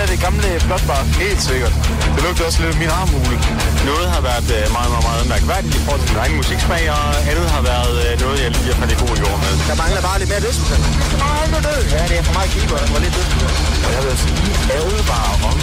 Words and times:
der 0.00 0.06
det 0.14 0.20
gamle 0.26 0.48
flotbar? 0.66 1.02
Helt 1.24 1.42
sikkert. 1.50 1.74
Det 2.14 2.20
lugter 2.24 2.44
også 2.48 2.58
lidt 2.62 2.72
af 2.74 2.78
min 2.84 2.92
armhule. 3.00 3.36
Noget 3.90 4.06
har 4.14 4.22
været 4.30 4.48
øh, 4.56 4.64
meget, 4.76 4.90
meget, 4.94 5.06
meget 5.10 5.24
mærkværdigt 5.34 5.74
i 5.78 5.80
forhold 5.84 6.00
til 6.02 6.10
min 6.12 6.20
egen 6.24 6.34
musiksmag, 6.40 6.82
og 6.96 7.04
andet 7.30 7.48
har 7.56 7.62
været 7.72 7.94
øh, 8.04 8.12
noget, 8.24 8.36
jeg 8.44 8.50
lige 8.56 8.68
har 8.72 8.78
faldet 8.80 8.94
i 8.96 8.98
god 9.04 9.14
jord 9.22 9.38
med. 9.44 9.52
Der 9.70 9.76
mangler 9.82 10.00
bare 10.08 10.16
lidt 10.20 10.30
mere 10.32 10.42
lyst. 10.48 10.62
Nej, 11.24 11.42
nu 11.52 11.58
død. 11.68 11.80
Ja, 11.94 12.00
det 12.10 12.16
er 12.20 12.24
for 12.28 12.34
meget 12.38 12.50
keeper. 12.54 12.76
Der 12.84 12.92
var 12.94 13.02
lidt 13.06 13.14
lyst. 13.18 13.32
Og 13.86 13.90
jeg 13.96 14.02
vil 14.06 14.14
sige, 14.24 14.38
advare 14.78 15.34
om, 15.50 15.58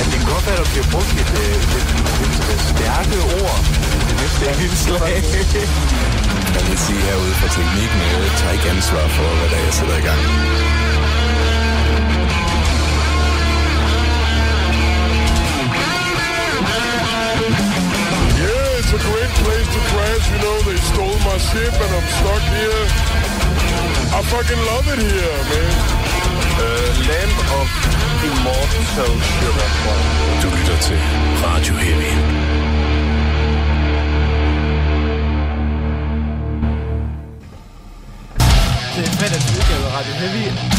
at 0.00 0.04
det 0.10 0.16
kan 0.20 0.28
godt 0.34 0.44
være, 0.48 0.58
at 0.58 0.62
der 0.64 0.70
bliver 0.74 0.88
brugt 0.94 1.12
et, 1.22 1.32
øh, 1.42 1.76
et, 1.78 1.88
et, 2.24 2.34
et 2.54 2.62
stærke 2.72 3.16
ord 3.40 3.58
i 4.00 4.02
det 4.08 4.16
næste 4.22 4.44
indslag. 4.64 5.16
Jeg 6.56 6.62
vil 6.68 6.78
sige 6.86 7.00
herude 7.08 7.34
fra 7.40 7.48
teknikken, 7.56 8.00
at 8.14 8.20
jeg 8.26 8.34
tager 8.40 8.54
ikke 8.56 8.68
ansvar 8.74 9.04
for, 9.16 9.28
hvad 9.38 9.48
der 9.52 9.56
er, 9.60 9.64
jeg 9.68 9.74
sætter 9.78 9.96
i 10.02 10.04
gang. 10.08 10.20
A 18.94 18.98
great 19.10 19.32
place 19.42 19.68
to 19.74 19.80
crash. 19.90 20.24
You 20.30 20.38
know, 20.44 20.56
they 20.62 20.78
stole 20.90 21.18
my 21.26 21.38
ship 21.38 21.74
and 21.84 21.90
I'm 21.98 22.08
stuck 22.18 22.44
here. 22.54 22.84
I 24.14 24.20
fucking 24.32 24.62
love 24.70 24.86
it 24.94 25.00
here, 25.02 25.38
man. 25.50 25.72
Uh, 26.54 26.90
Land 27.10 27.34
of 27.58 27.68
Immortal 28.28 28.84
Sugar. 28.94 29.70
Du 30.42 30.48
lytter 30.56 30.78
til 30.86 30.98
Radio 31.44 31.74
Heavy. 31.74 32.12
Det 38.96 39.02
er 39.08 39.12
fredags 39.18 39.46
udgave 39.56 39.86
af 39.86 39.98
Radio 39.98 40.14
Heavy. 40.14 40.73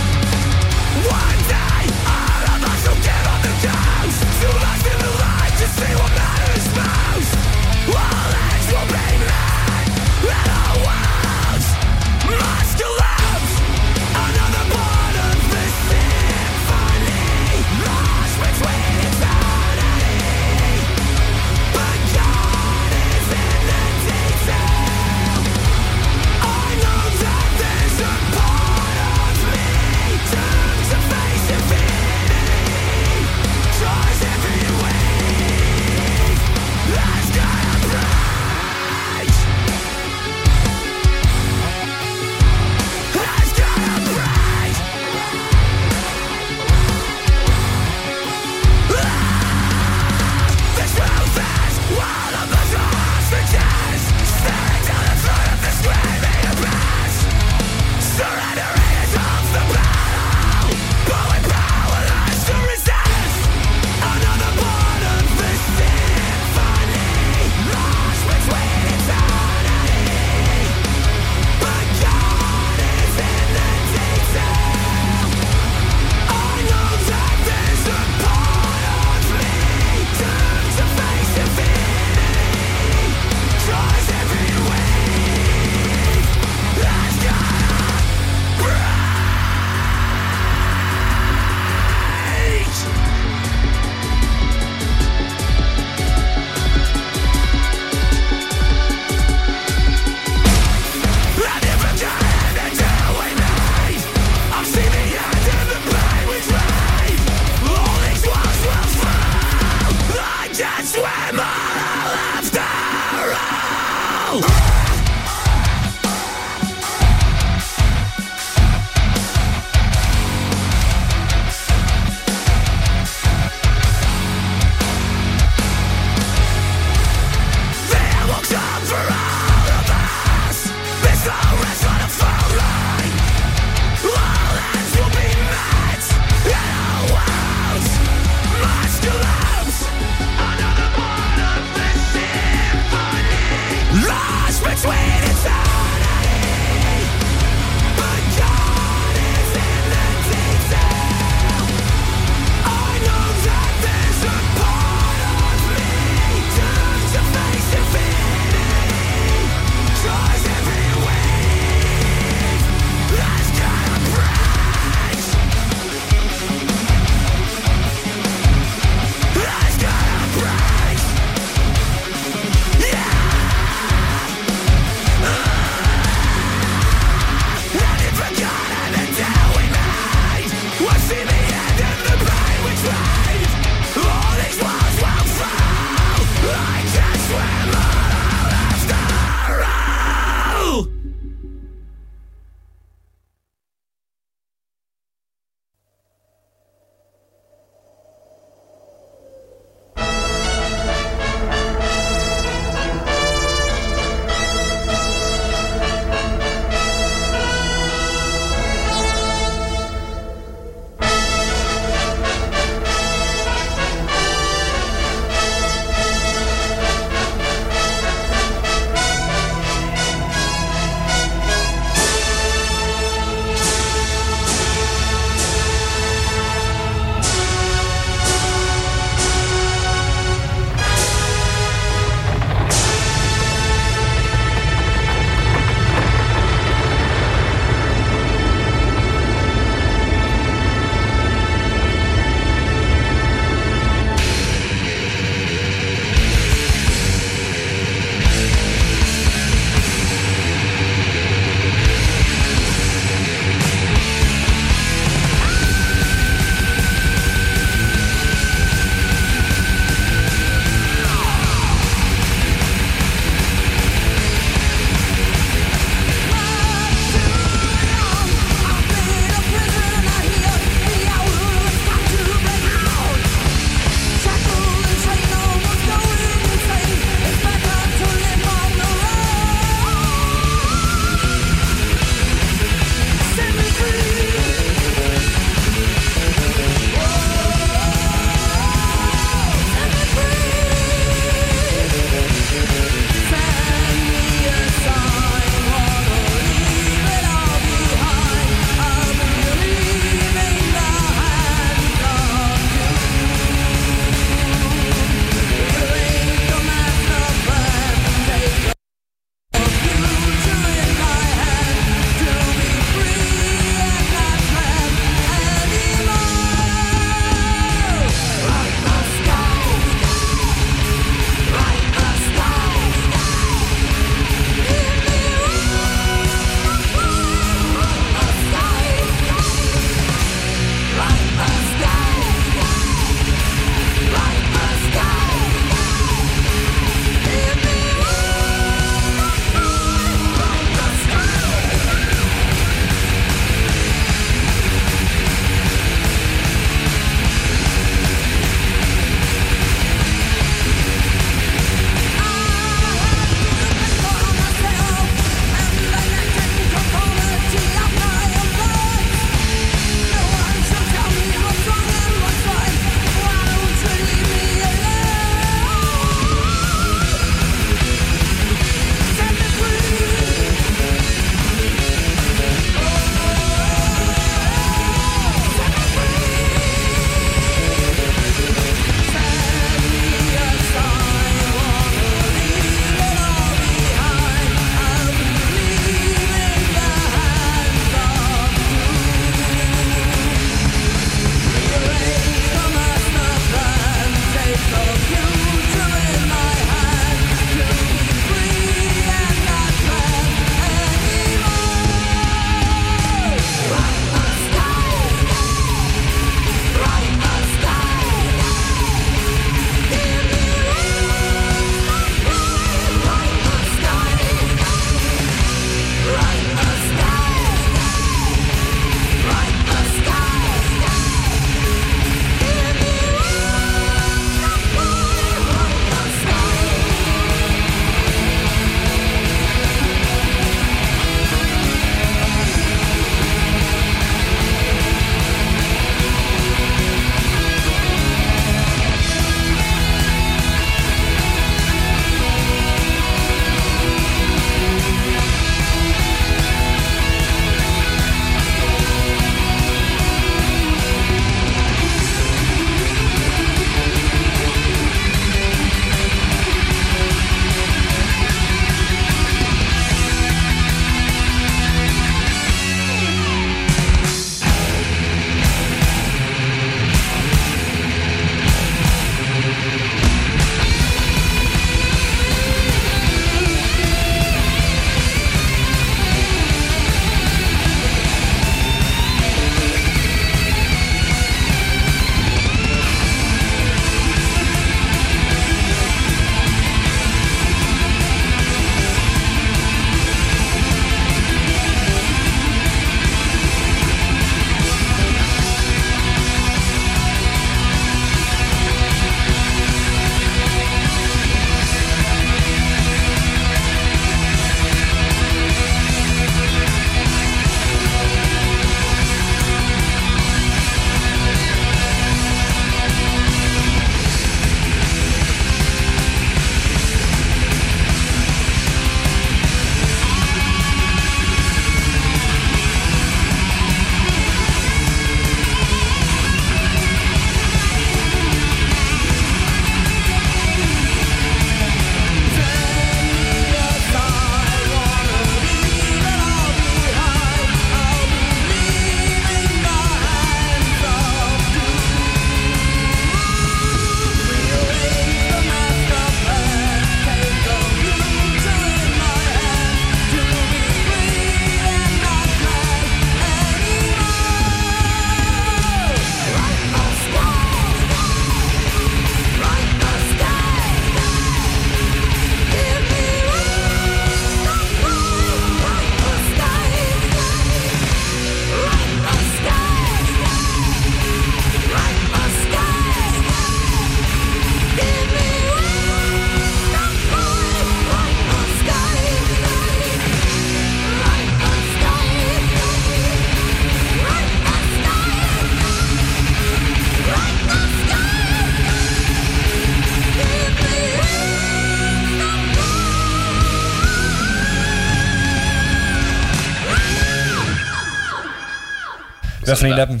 Hvad 599.52 599.58
for 599.58 599.66
en 599.66 599.78
af 599.78 599.86
dem? 599.86 600.00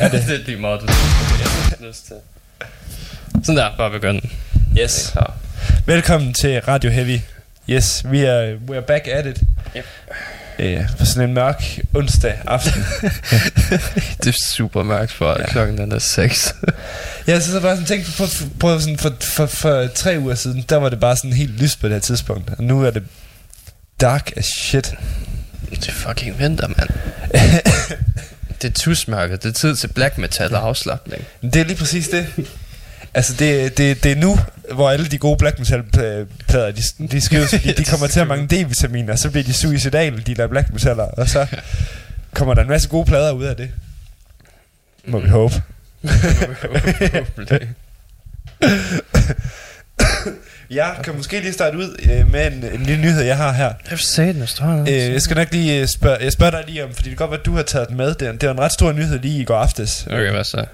Er 0.00 0.08
det? 0.12 0.24
det 0.26 0.40
er 0.40 0.44
lige 0.46 0.58
meget, 0.58 0.80
du 0.80 0.86
lyst 1.86 2.06
til. 2.06 2.16
Sådan 3.44 3.56
der, 3.56 3.76
bare 3.76 3.90
begynd. 3.90 4.22
Yes. 4.80 5.14
Velkommen 5.86 6.34
til 6.34 6.60
Radio 6.60 6.90
Heavy. 6.90 7.20
Yes, 7.70 8.04
we 8.04 8.30
are, 8.30 8.56
we 8.68 8.76
are 8.76 8.82
back 8.82 9.08
at 9.08 9.26
it. 9.26 9.40
Yep. 9.76 9.84
Øh, 10.58 10.80
på 10.98 11.04
sådan 11.04 11.28
en 11.28 11.34
mørk 11.34 11.78
onsdag 11.94 12.38
aften. 12.46 12.84
det 14.22 14.26
er 14.26 14.38
super 14.46 14.82
mørkt 14.82 15.12
for 15.12 15.36
ja. 15.38 15.46
klokken 15.46 15.78
den 15.78 15.92
er 15.92 15.98
6. 15.98 16.54
ja, 17.28 17.40
så, 17.40 17.50
så 17.50 17.60
bare 17.60 17.76
sådan 17.76 17.86
tænkt 17.86 18.06
på, 18.06 18.24
på, 18.24 18.44
på 18.60 18.80
sådan 18.80 18.98
for, 18.98 19.12
for, 19.20 19.46
for, 19.46 19.86
tre 19.94 20.16
uger 20.18 20.34
siden, 20.34 20.64
der 20.68 20.76
var 20.76 20.88
det 20.88 21.00
bare 21.00 21.16
sådan 21.16 21.32
helt 21.32 21.60
lyst 21.62 21.80
på 21.80 21.86
det 21.86 21.94
her 21.94 22.00
tidspunkt. 22.00 22.50
Og 22.58 22.64
nu 22.64 22.82
er 22.84 22.90
det 22.90 23.02
dark 24.00 24.32
as 24.36 24.46
shit. 24.46 24.94
Det 25.70 25.88
er 25.88 25.92
fucking 25.92 26.38
vinter, 26.38 26.68
mand. 26.68 26.90
Det 28.62 28.68
er 28.68 28.72
tusmørket. 28.72 29.42
Det 29.42 29.48
er 29.48 29.52
tid 29.52 29.76
til 29.76 29.88
black 29.88 30.18
metal 30.18 30.54
og 30.54 30.66
afslappning. 30.66 31.24
Det 31.42 31.56
er 31.56 31.64
lige 31.64 31.76
præcis 31.76 32.08
det. 32.08 32.26
Altså, 33.14 33.34
det, 33.38 33.78
det, 33.78 34.04
det 34.04 34.12
er 34.12 34.16
nu, 34.16 34.38
hvor 34.72 34.90
alle 34.90 35.06
de 35.06 35.18
gode 35.18 35.36
black 35.36 35.58
metal 35.58 35.82
plader, 36.48 36.70
de, 36.70 37.08
de 37.08 37.20
skrives, 37.20 37.50
fordi 37.54 37.72
de 37.72 37.84
kommer 37.84 38.06
til 38.06 38.20
at 38.20 38.26
mange 38.26 38.56
D-vitaminer, 38.56 39.16
så 39.16 39.30
bliver 39.30 39.44
de 39.44 39.52
suicidale, 39.52 40.20
de 40.20 40.34
der 40.34 40.46
black 40.46 40.72
metaller, 40.72 41.04
og 41.04 41.28
så 41.28 41.46
kommer 42.34 42.54
der 42.54 42.62
en 42.62 42.68
masse 42.68 42.88
gode 42.88 43.06
plader 43.06 43.32
ud 43.32 43.44
af 43.44 43.56
det. 43.56 43.70
Må 45.04 45.18
vi 45.18 45.28
håbe. 45.28 45.54
Jeg 50.70 50.96
kan 51.04 51.16
måske 51.16 51.40
lige 51.40 51.52
starte 51.52 51.78
ud 51.78 51.96
øh, 52.02 52.32
med 52.32 52.46
en, 52.46 52.52
en 52.52 52.82
lille 52.82 53.02
nyhed, 53.02 53.22
jeg 53.22 53.36
har 53.36 53.52
her. 53.52 53.72
Jeg 53.90 53.98
sagde 53.98 54.32
den, 54.32 54.42
øh, 54.88 55.12
Jeg 55.12 55.22
skal 55.22 55.36
nok 55.36 55.52
lige 55.52 55.80
øh, 55.80 55.86
spørge, 55.86 56.18
jeg 56.20 56.32
spørger 56.32 56.50
dig 56.50 56.64
lige 56.66 56.84
om, 56.84 56.94
fordi 56.94 57.10
det 57.10 57.18
kan 57.18 57.26
godt 57.26 57.30
være, 57.30 57.40
at 57.40 57.46
du 57.46 57.56
har 57.56 57.62
taget 57.62 57.88
den 57.88 57.96
med. 57.96 58.14
Det, 58.14 58.40
det 58.40 58.46
var 58.46 58.52
en 58.54 58.60
ret 58.60 58.72
stor 58.72 58.92
nyhed 58.92 59.18
lige 59.18 59.40
i 59.40 59.44
går 59.44 59.56
aftes. 59.56 60.06
Okay, 60.06 60.30
hvad 60.30 60.44
så? 60.44 60.64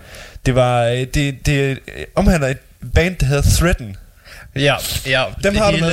Det 0.47 0.55
var, 0.55 0.85
øh, 0.85 1.07
det, 1.15 1.47
det 1.47 1.79
omhandler 2.15 2.49
et 2.49 2.59
band, 2.95 3.17
der 3.17 3.27
hedder 3.27 3.43
Threaten. 3.43 3.97
Ja, 4.57 4.75
ja. 5.07 5.25
Dem 5.43 5.57
har 5.57 5.71
du 5.71 5.77
med. 5.77 5.93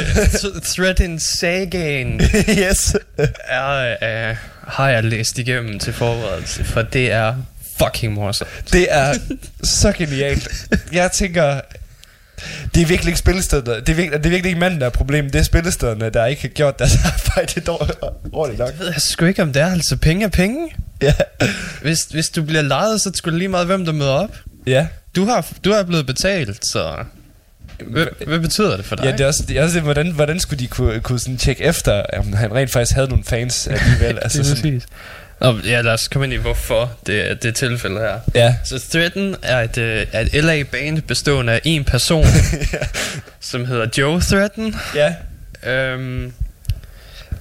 Threaten 0.76 1.20
Sagaen. 1.20 2.22
yes. 2.62 2.96
er, 3.48 4.32
uh, 4.32 4.38
har 4.68 4.90
jeg 4.90 5.04
læst 5.04 5.40
igennem 5.40 5.80
til 5.80 5.94
forberedelse, 5.94 6.64
for 6.64 6.82
det 6.82 7.12
er 7.12 7.36
fucking 7.78 8.14
morsomt. 8.14 8.50
Det 8.72 8.88
er 8.90 9.14
så 9.64 9.92
genialt. 9.92 10.68
Jeg 10.92 11.12
tænker, 11.12 11.62
det 12.76 12.82
er 12.82 12.86
virkelig 12.86 13.10
ikke 13.10 13.20
spillestederne. 13.20 13.80
Det 13.80 13.90
er 13.90 13.94
virkelig, 13.94 14.20
det 14.20 14.26
er 14.26 14.30
virkelig 14.30 14.50
ikke 14.50 14.60
manden, 14.60 14.80
der 14.80 14.86
er 14.86 14.90
problemet. 14.90 15.34
Det 15.34 15.40
er 15.40 15.44
spillestederne, 15.44 16.10
der 16.10 16.26
ikke 16.26 16.42
har 16.42 16.50
gjort 16.50 16.80
deres 16.80 16.98
arbejde 17.14 17.62
dårligt 17.62 18.60
nok. 18.60 18.70
Det 18.70 18.80
ved 18.80 18.88
jeg 18.88 19.02
sgu 19.02 19.26
ikke, 19.26 19.42
om 19.42 19.54
det 19.54 19.62
er. 19.62 19.72
Altså, 19.72 19.98
penge 19.98 20.26
er 20.26 20.30
penge. 20.30 20.70
Ja. 21.02 21.14
Hvis, 21.82 22.04
hvis 22.04 22.30
du 22.30 22.44
bliver 22.44 22.62
lejet, 22.62 23.02
så 23.02 23.12
skulle 23.16 23.38
lige 23.38 23.48
meget, 23.48 23.66
hvem 23.66 23.86
der 23.86 23.92
møder 23.92 24.12
op. 24.12 24.38
Ja. 24.68 24.88
Du 25.16 25.26
har, 25.26 25.48
du 25.66 25.74
har 25.74 25.84
blevet 25.84 26.06
betalt, 26.06 26.66
så... 26.66 26.96
Hvad, 27.88 28.06
hvad 28.28 28.40
betyder 28.40 28.76
det 28.76 28.86
for 28.86 28.96
dig? 28.96 29.06
Ja, 29.06 29.12
det 29.12 29.22
er 29.22 29.28
også, 29.28 29.44
det 29.48 29.58
er 29.58 29.64
også 29.64 29.76
det, 29.76 29.84
hvordan, 29.84 30.12
hvordan 30.12 30.40
skulle 30.40 30.60
de 30.60 30.68
kunne, 30.68 31.00
kunne 31.00 31.20
sådan 31.20 31.38
tjekke 31.38 31.64
efter, 31.64 32.04
om 32.18 32.34
han 32.34 32.54
rent 32.54 32.72
faktisk 32.72 32.96
havde 32.96 33.08
nogle 33.08 33.24
fans 33.24 33.68
alligevel? 33.68 34.20
altså 34.24 34.38
det 34.38 34.52
er 34.52 34.56
sådan, 34.56 34.82
Nå, 35.42 35.60
ja, 35.66 35.82
lad 35.82 35.94
os 35.94 36.08
komme 36.08 36.26
ind 36.26 36.34
i, 36.34 36.38
hvorfor 36.38 36.92
det 37.06 37.44
det 37.44 37.56
tilfælde 37.56 38.00
her. 38.00 38.20
Ja. 38.36 38.56
Så 38.64 38.80
Threaten 38.92 39.36
er 39.42 39.60
et, 39.62 39.78
er 40.12 40.20
et 40.20 40.44
LA-band 40.44 41.02
bestående 41.02 41.54
af 41.54 41.62
en 41.64 41.84
person, 41.84 42.26
ja. 42.74 42.78
som 43.40 43.66
hedder 43.66 43.88
Joe 43.98 44.22
Threaten. 44.22 44.76
Ja. 44.96 45.14
Øhm, 45.72 46.34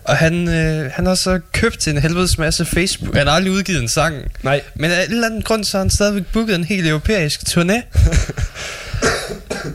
og 0.05 0.17
han, 0.17 0.49
øh, 0.49 0.91
han 0.95 1.07
har 1.07 1.15
så 1.15 1.41
købt 1.53 1.89
en 1.89 1.99
helvedes 1.99 2.39
masse 2.39 2.65
Facebook. 2.65 3.17
Han 3.17 3.27
har 3.27 3.35
aldrig 3.35 3.53
udgivet 3.53 3.83
en 3.83 3.89
sang. 3.89 4.33
Nej. 4.43 4.61
Men 4.75 4.91
af 4.91 5.05
en 5.05 5.11
eller 5.13 5.27
anden 5.27 5.43
grund, 5.43 5.65
så 5.65 5.73
har 5.73 5.79
han 5.79 5.91
stadigvæk 5.91 6.23
booket 6.33 6.55
en 6.55 6.65
helt 6.65 6.89
europæisk 6.89 7.41
turné. 7.41 7.83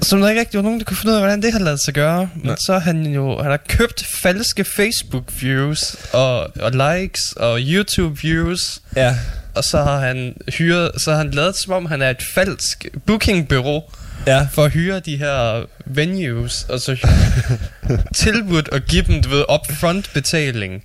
som 0.02 0.22
der 0.22 0.30
ikke 0.30 0.40
rigtig 0.42 0.58
var 0.58 0.64
nogen, 0.64 0.80
der 0.80 0.86
kunne 0.86 0.98
finde 0.98 1.12
ud 1.12 1.16
af, 1.16 1.22
hvordan 1.22 1.42
det 1.42 1.52
har 1.52 1.60
lavet 1.60 1.80
sig 1.86 1.94
gøre. 1.94 2.30
Men 2.36 2.46
Nej. 2.46 2.56
så 2.66 2.74
har 2.74 2.80
han 2.80 3.06
jo 3.06 3.42
han 3.42 3.52
har 3.52 3.60
købt 3.70 4.06
falske 4.22 4.66
Facebook-views, 4.66 6.14
og, 6.14 6.52
og 6.60 6.72
likes, 6.72 7.22
og 7.36 7.60
YouTube-views. 7.60 8.80
Ja. 8.96 9.16
Og 9.56 9.64
så 9.64 9.84
har 9.84 10.00
han 10.00 10.34
hyret, 10.58 10.92
så 10.98 11.12
har 11.12 11.18
han 11.18 11.32
lavet 11.32 11.56
som 11.56 11.74
om, 11.74 11.86
han 11.86 12.02
er 12.02 12.10
et 12.10 12.24
falsk 12.34 12.88
bookingbureau 13.06 13.84
ja. 14.28 14.48
for 14.52 14.66
at 14.66 14.72
hyre 14.72 15.00
de 15.00 15.18
her 15.18 15.66
venues, 15.86 16.66
og 16.70 16.80
så 16.80 17.08
tilbudt 18.16 18.70
at 18.72 18.86
give 18.86 19.04
dem, 19.04 19.22
du 19.24 19.30
ved, 19.30 19.44
upfront 19.54 20.14
betaling 20.14 20.84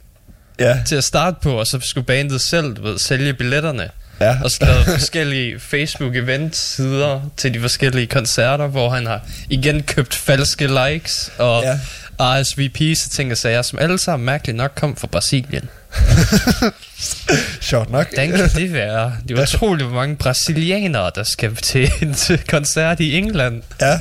ja. 0.59 0.78
til 0.87 0.96
at 0.96 1.05
starte 1.05 1.37
på, 1.42 1.52
og 1.52 1.66
så 1.66 1.81
skulle 1.83 2.07
bandet 2.07 2.40
selv, 2.40 2.74
du 2.74 2.83
ved, 2.83 2.98
sælge 2.98 3.35
billetterne. 3.35 3.90
Ja. 4.22 4.37
Og 4.44 4.50
skrevet 4.50 4.85
forskellige 4.85 5.61
Facebook-event-sider 5.61 7.20
til 7.37 7.54
de 7.54 7.61
forskellige 7.61 8.06
koncerter, 8.06 8.66
hvor 8.66 8.90
han 8.90 9.06
har 9.06 9.20
igen 9.48 9.82
købt 9.82 10.14
falske 10.14 10.66
likes 10.66 11.32
og 11.38 11.62
ja. 11.62 11.78
RSVP's 12.20 13.06
og 13.06 13.11
ting 13.11 13.32
og 13.32 13.38
sager, 13.38 13.62
som 13.62 13.78
alle 13.78 13.98
sammen 13.98 14.26
mærkeligt 14.26 14.56
nok 14.56 14.72
kom 14.74 14.96
fra 14.96 15.06
Brasilien. 15.06 15.68
Sjovt 17.61 17.90
nok. 17.90 18.08
Hvordan 18.08 18.30
kan 18.30 18.48
det 18.48 18.72
være? 18.72 19.16
Det 19.28 19.38
er 19.38 19.42
utroligt, 19.42 19.88
hvor 19.88 19.96
mange 19.96 20.16
brasilianere, 20.16 21.11
der 21.14 21.22
skal 21.22 21.56
til 21.56 21.90
en 22.02 22.16
koncert 22.48 23.00
i 23.00 23.16
England. 23.16 23.62
Ja. 23.80 23.98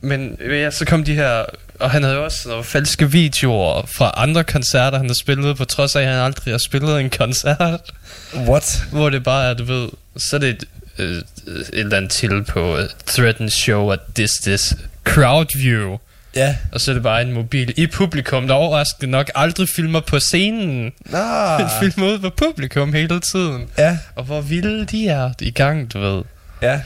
Men 0.00 0.36
ja, 0.50 0.70
så 0.70 0.84
kom 0.84 1.04
de 1.04 1.14
her... 1.14 1.44
Og 1.80 1.90
han 1.90 2.02
havde 2.02 2.16
jo 2.16 2.24
også 2.24 2.48
nogle 2.48 2.64
falske 2.64 3.10
videoer 3.10 3.86
fra 3.86 4.14
andre 4.16 4.44
koncerter, 4.44 4.98
han 4.98 5.06
har 5.06 5.14
spillet, 5.14 5.56
på 5.56 5.64
trods 5.64 5.96
af, 5.96 6.02
at 6.02 6.08
han 6.08 6.18
aldrig 6.18 6.54
har 6.54 6.58
spillet 6.58 7.00
en 7.00 7.10
koncert. 7.10 7.92
What? 8.34 8.82
Hvor 8.92 9.10
det 9.10 9.24
bare 9.24 9.50
er, 9.50 9.54
du 9.54 9.64
ved... 9.64 9.88
Så 10.16 10.36
er 10.36 10.40
det 10.40 10.48
et, 10.48 10.64
et, 10.98 11.24
et 11.46 11.68
eller 11.72 11.96
andet 11.96 12.10
til 12.10 12.44
på 12.44 12.78
uh, 12.78 12.84
Threaten 13.06 13.50
Show 13.50 13.90
at 13.90 13.98
this, 14.14 14.30
this 14.30 14.74
crowd 15.04 15.58
view. 15.58 15.98
Ja. 16.36 16.56
Og 16.72 16.80
så 16.80 16.90
er 16.90 16.92
det 16.92 17.02
bare 17.02 17.22
en 17.22 17.32
mobil 17.32 17.74
i 17.76 17.86
publikum, 17.86 18.46
der 18.46 18.54
overraskende 18.54 19.10
nok 19.10 19.30
aldrig 19.34 19.68
filmer 19.68 20.00
på 20.00 20.20
scenen. 20.20 20.92
Ah. 21.12 21.58
Men 21.60 21.68
filmer 21.80 22.12
ud 22.12 22.18
på 22.18 22.30
publikum 22.30 22.92
hele 22.92 23.20
tiden. 23.20 23.68
Ja. 23.78 23.98
Og 24.14 24.24
hvor 24.24 24.40
vilde 24.40 24.84
de 24.84 25.08
er 25.08 25.32
i 25.40 25.50
gang, 25.50 25.92
du 25.92 25.98
ved. 25.98 26.22
Ja. 26.62 26.80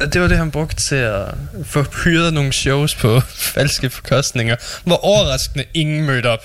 Og 0.00 0.12
det 0.12 0.20
var 0.20 0.28
det, 0.28 0.38
han 0.38 0.50
brugte 0.50 0.82
til 0.88 0.96
at 0.96 1.24
få 1.64 1.82
hyret 2.04 2.34
nogle 2.34 2.52
shows 2.52 2.94
på 2.94 3.20
falske 3.54 3.90
forkostninger, 3.90 4.56
hvor 4.84 5.04
overraskende 5.04 5.64
ingen 5.74 6.06
mødte 6.06 6.26
op. 6.26 6.44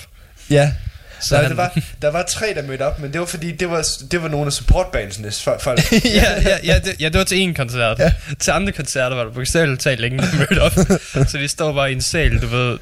Ja. 0.49 0.71
Så 1.19 1.35
Nej, 1.35 1.41
han... 1.41 1.51
der, 1.51 1.55
var, 1.55 1.79
der 2.01 2.11
var 2.11 2.23
tre, 2.23 2.53
der 2.55 2.61
mødte 2.61 2.81
op, 2.81 2.99
men 2.99 3.13
det 3.13 3.19
var 3.19 3.25
fordi, 3.25 3.51
det 3.51 3.69
var, 3.69 3.87
det 4.11 4.21
var 4.21 4.27
nogle 4.27 4.45
af 4.45 4.53
supportbandsene 4.53 5.31
folk. 5.59 5.91
ja, 5.91 6.41
ja, 6.41 6.57
ja, 6.63 6.79
det, 6.79 7.01
ja, 7.01 7.09
det 7.09 7.17
var 7.17 7.23
til 7.23 7.37
en 7.37 7.53
koncert. 7.53 7.99
Ja. 7.99 8.13
Til 8.39 8.51
andre 8.51 8.71
koncerter 8.71 9.15
var 9.15 9.23
der 9.23 9.31
bogstaveligt 9.31 9.81
talt 9.81 10.05
ingen, 10.05 10.19
der 10.19 10.37
mødte 10.37 10.61
op. 10.61 10.73
så 11.29 11.37
de 11.37 11.47
står 11.47 11.73
bare 11.73 11.91
i 11.91 11.95
en 11.95 12.01
sal, 12.01 12.41
du 12.41 12.47
ved, 12.47 12.77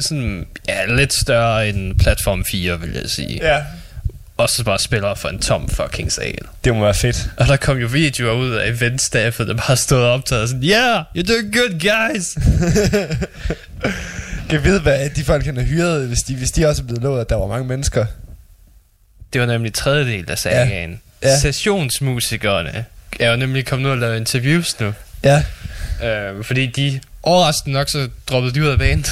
sådan, 0.00 0.46
ja, 0.68 0.86
lidt 0.86 1.14
større 1.14 1.68
end 1.68 1.98
Platform 1.98 2.44
4, 2.50 2.80
vil 2.80 2.92
jeg 2.92 3.10
sige. 3.10 3.38
Ja. 3.42 3.62
Og 4.36 4.48
så 4.48 4.64
bare 4.64 4.78
spiller 4.78 5.14
for 5.14 5.28
en 5.28 5.38
tom 5.38 5.68
fucking 5.68 6.12
sal. 6.12 6.38
Det 6.64 6.74
må 6.74 6.80
være 6.84 6.94
fedt. 6.94 7.30
Og 7.36 7.46
der 7.46 7.56
kom 7.56 7.76
jo 7.78 7.86
videoer 7.86 8.32
ud 8.32 8.50
af 8.50 8.68
eventstaffet, 8.68 9.48
der 9.48 9.54
bare 9.54 9.76
stod 9.76 9.98
og 10.02 10.12
optaget 10.12 10.48
sådan, 10.48 10.64
Yeah, 10.64 11.04
you're 11.18 11.22
doing 11.22 11.52
good, 11.56 11.80
guys! 11.80 12.36
kan 14.50 14.64
vide, 14.64 14.80
hvad 14.80 15.10
de 15.10 15.24
folk 15.24 15.44
kan 15.44 15.56
have 15.56 15.66
hyret, 15.66 16.08
hvis 16.08 16.18
de, 16.18 16.34
hvis 16.36 16.50
de 16.50 16.66
også 16.66 16.82
er 16.82 16.86
blevet 16.86 17.02
lovet, 17.02 17.20
at 17.20 17.28
der 17.28 17.36
var 17.36 17.46
mange 17.46 17.66
mennesker. 17.66 18.06
Det 19.32 19.40
var 19.40 19.46
nemlig 19.46 19.74
tredjedel 19.74 20.30
af 20.30 20.38
sagaen. 20.38 21.00
Ja. 21.22 21.28
Ja. 21.28 21.38
Sessionsmusikerne 21.38 22.84
er 23.20 23.30
jo 23.30 23.36
nemlig 23.36 23.66
kommet 23.66 23.86
ud 23.86 23.90
og 23.90 23.98
lavet 23.98 24.16
interviews 24.16 24.80
nu. 24.80 24.92
Ja. 25.24 25.42
Øh, 26.04 26.44
fordi 26.44 26.66
de 26.66 27.00
overraskende 27.22 27.74
nok 27.74 27.88
så 27.88 28.08
droppede 28.26 28.54
de 28.54 28.62
ud 28.62 28.68
af 28.68 28.78
banen. 28.78 29.04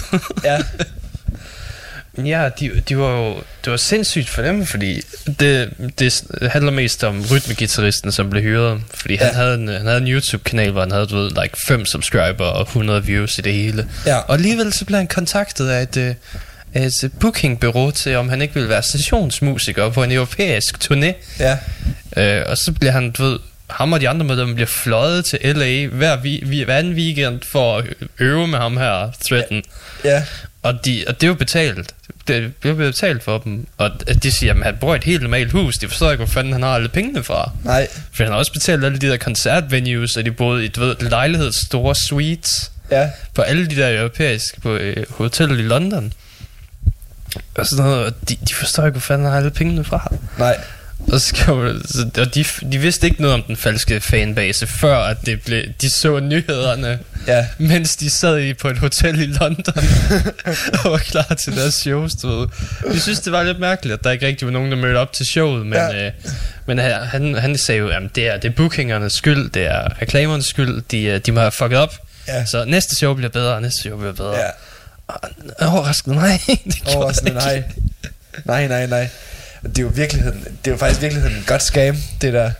ja. 0.44 0.58
Ja, 2.18 2.48
de, 2.60 2.82
de 2.88 2.98
var 2.98 3.10
jo, 3.10 3.34
det 3.64 3.70
var 3.70 3.76
sindssygt 3.76 4.28
for 4.28 4.42
dem, 4.42 4.66
fordi 4.66 5.02
det, 5.40 5.70
det 5.98 6.24
handler 6.42 6.72
mest 6.72 7.04
om 7.04 7.24
rytmegitarristen, 7.30 8.12
som 8.12 8.30
blev 8.30 8.42
hyret. 8.42 8.80
Fordi 8.94 9.14
ja. 9.14 9.24
han, 9.24 9.34
havde 9.34 9.54
en, 9.54 9.68
han 9.68 9.86
havde 9.86 9.98
en 9.98 10.08
YouTube-kanal, 10.08 10.70
hvor 10.70 10.80
han 10.80 10.90
havde, 10.90 11.06
du 11.06 11.16
ved, 11.16 11.30
like 11.42 11.56
5 11.68 11.86
subscriber 11.86 12.44
og 12.44 12.62
100 12.62 13.04
views 13.04 13.38
i 13.38 13.40
det 13.40 13.52
hele. 13.52 13.88
Ja. 14.06 14.16
Og 14.16 14.34
alligevel 14.34 14.72
så 14.72 14.84
blev 14.84 14.96
han 14.96 15.06
kontaktet 15.06 15.68
af 15.68 15.82
et, 15.82 15.96
øh, 15.96 16.86
et 16.86 17.12
bookingbureau 17.20 17.90
til, 17.90 18.16
om 18.16 18.28
han 18.28 18.42
ikke 18.42 18.54
ville 18.54 18.68
være 18.68 18.82
stationsmusiker 18.82 19.90
på 19.90 20.02
en 20.02 20.12
europæisk 20.12 20.78
turné. 20.84 21.12
Ja. 21.38 21.58
Øh, 22.16 22.42
og 22.46 22.56
så 22.56 22.72
bliver 22.72 22.92
han, 22.92 23.10
du 23.10 23.22
ved, 23.22 23.38
ham 23.70 23.92
og 23.92 24.00
de 24.00 24.08
andre 24.08 24.26
medlemmer 24.26 24.54
bliver 24.54 24.66
fløjet 24.66 25.24
til 25.24 25.38
LA 25.56 25.86
hver, 25.86 26.16
vi, 26.16 26.42
vi, 26.46 26.62
hver 26.62 26.76
anden 26.76 26.94
weekend 26.94 27.40
for 27.42 27.78
at 27.78 27.84
øve 28.18 28.46
med 28.46 28.58
ham 28.58 28.76
her, 28.76 29.10
Threaten. 29.26 29.62
Ja. 30.04 30.24
Og, 30.62 30.84
de, 30.84 31.04
og 31.08 31.14
det 31.14 31.22
er 31.26 31.28
jo 31.28 31.34
betalt. 31.34 31.94
Det 32.28 32.56
bliver 32.56 32.76
betalt 32.76 33.22
for 33.22 33.38
dem. 33.38 33.66
Og 33.78 33.90
de 34.22 34.32
siger, 34.32 34.54
at 34.54 34.62
han 34.62 34.76
bor 34.80 34.94
i 34.94 34.96
et 34.96 35.04
helt 35.04 35.22
normalt 35.22 35.52
hus. 35.52 35.74
De 35.74 35.88
forstår 35.88 36.10
ikke, 36.10 36.24
hvor 36.24 36.32
fanden 36.32 36.52
han 36.52 36.62
har 36.62 36.74
alle 36.74 36.88
pengene 36.88 37.24
fra. 37.24 37.50
Nej. 37.64 37.88
For 38.12 38.24
han 38.24 38.32
har 38.32 38.38
også 38.38 38.52
betalt 38.52 38.84
alle 38.84 38.98
de 38.98 39.08
der 39.08 39.16
koncertvenues, 39.16 40.16
og 40.16 40.24
de 40.24 40.30
boede 40.30 40.64
i, 40.64 40.68
du 40.68 40.80
ved, 40.80 40.96
lejligheds 41.00 41.66
store 41.66 41.94
suites. 41.94 42.70
Ja. 42.90 43.10
På 43.34 43.42
alle 43.42 43.66
de 43.66 43.76
der 43.76 44.00
europæiske 44.00 44.60
på 44.60 44.74
øh, 44.74 45.06
hotellet 45.10 45.58
i 45.58 45.62
London. 45.62 46.12
Og 47.54 47.66
sådan 47.66 47.84
noget, 47.84 48.06
og 48.06 48.12
de, 48.28 48.36
de 48.48 48.54
forstår 48.54 48.86
ikke, 48.86 48.92
hvor 48.92 49.00
fanden 49.00 49.24
han 49.24 49.32
har 49.32 49.38
alle 49.38 49.50
pengene 49.50 49.84
fra. 49.84 50.12
Nej. 50.38 50.56
Og, 51.12 51.20
så 51.20 52.10
og 52.18 52.34
de, 52.34 52.44
de 52.72 52.78
vidste 52.78 53.06
ikke 53.06 53.22
noget 53.22 53.34
om 53.34 53.42
den 53.42 53.56
falske 53.56 54.00
fanbase, 54.00 54.66
før 54.66 54.96
at 54.98 55.16
det 55.26 55.42
blev, 55.42 55.62
de 55.80 55.90
så 55.90 56.20
nyhederne, 56.20 56.98
Ja. 57.26 57.46
mens 57.58 57.96
de 57.96 58.10
sad 58.10 58.38
i 58.38 58.54
på 58.54 58.68
et 58.68 58.78
hotel 58.78 59.20
i 59.20 59.26
London 59.26 59.74
og 60.84 60.90
var 60.92 60.98
klar 60.98 61.36
til 61.44 61.56
deres 61.56 61.74
show. 61.74 62.08
Du 62.22 62.28
ved. 62.38 62.48
Vi 62.92 62.98
synes, 62.98 63.20
det 63.20 63.32
var 63.32 63.42
lidt 63.42 63.58
mærkeligt, 63.58 63.98
at 63.98 64.04
der 64.04 64.10
ikke 64.10 64.26
rigtig 64.26 64.46
var 64.46 64.52
nogen, 64.52 64.70
der 64.70 64.76
mødte 64.76 64.96
op 64.98 65.12
til 65.12 65.26
showet, 65.26 65.66
men, 65.66 65.72
Ja. 65.74 66.06
øh, 66.06 66.12
men 66.66 66.78
han, 66.78 67.34
han, 67.34 67.58
sagde 67.58 67.78
jo, 67.78 67.88
at 67.88 68.02
det 68.14 68.28
er, 68.28 68.36
det 68.36 68.48
er 68.48 68.52
bookingernes 68.52 69.12
skyld, 69.12 69.50
det 69.50 69.66
er 69.66 70.02
reklamernes 70.02 70.46
skyld, 70.46 70.82
de, 70.90 71.02
øh, 71.02 71.20
de 71.26 71.32
må 71.32 71.40
have 71.40 71.52
fucket 71.52 71.78
op. 71.78 71.94
Ja. 72.28 72.44
Så 72.46 72.64
næste 72.64 72.96
show 72.96 73.14
bliver 73.14 73.30
bedre, 73.30 73.60
næste 73.60 73.80
show 73.82 73.98
bliver 73.98 74.12
bedre. 74.12 74.36
Ja. 74.38 74.50
Overraskende, 75.68 76.16
nej. 76.16 76.40
det 76.64 76.82
Overraskende, 76.94 77.32
nej. 77.34 77.62
Nej, 78.44 78.66
nej, 78.68 78.86
nej. 78.86 79.08
Det 79.64 79.78
er 79.78 79.82
jo 79.82 79.88
virkeligheden, 79.94 80.40
det 80.40 80.66
er 80.66 80.70
jo 80.70 80.76
faktisk 80.76 81.00
virkeligheden 81.00 81.36
en 81.36 81.44
godt 81.46 81.62
scam, 81.62 81.96
det 82.20 82.32
der. 82.32 82.50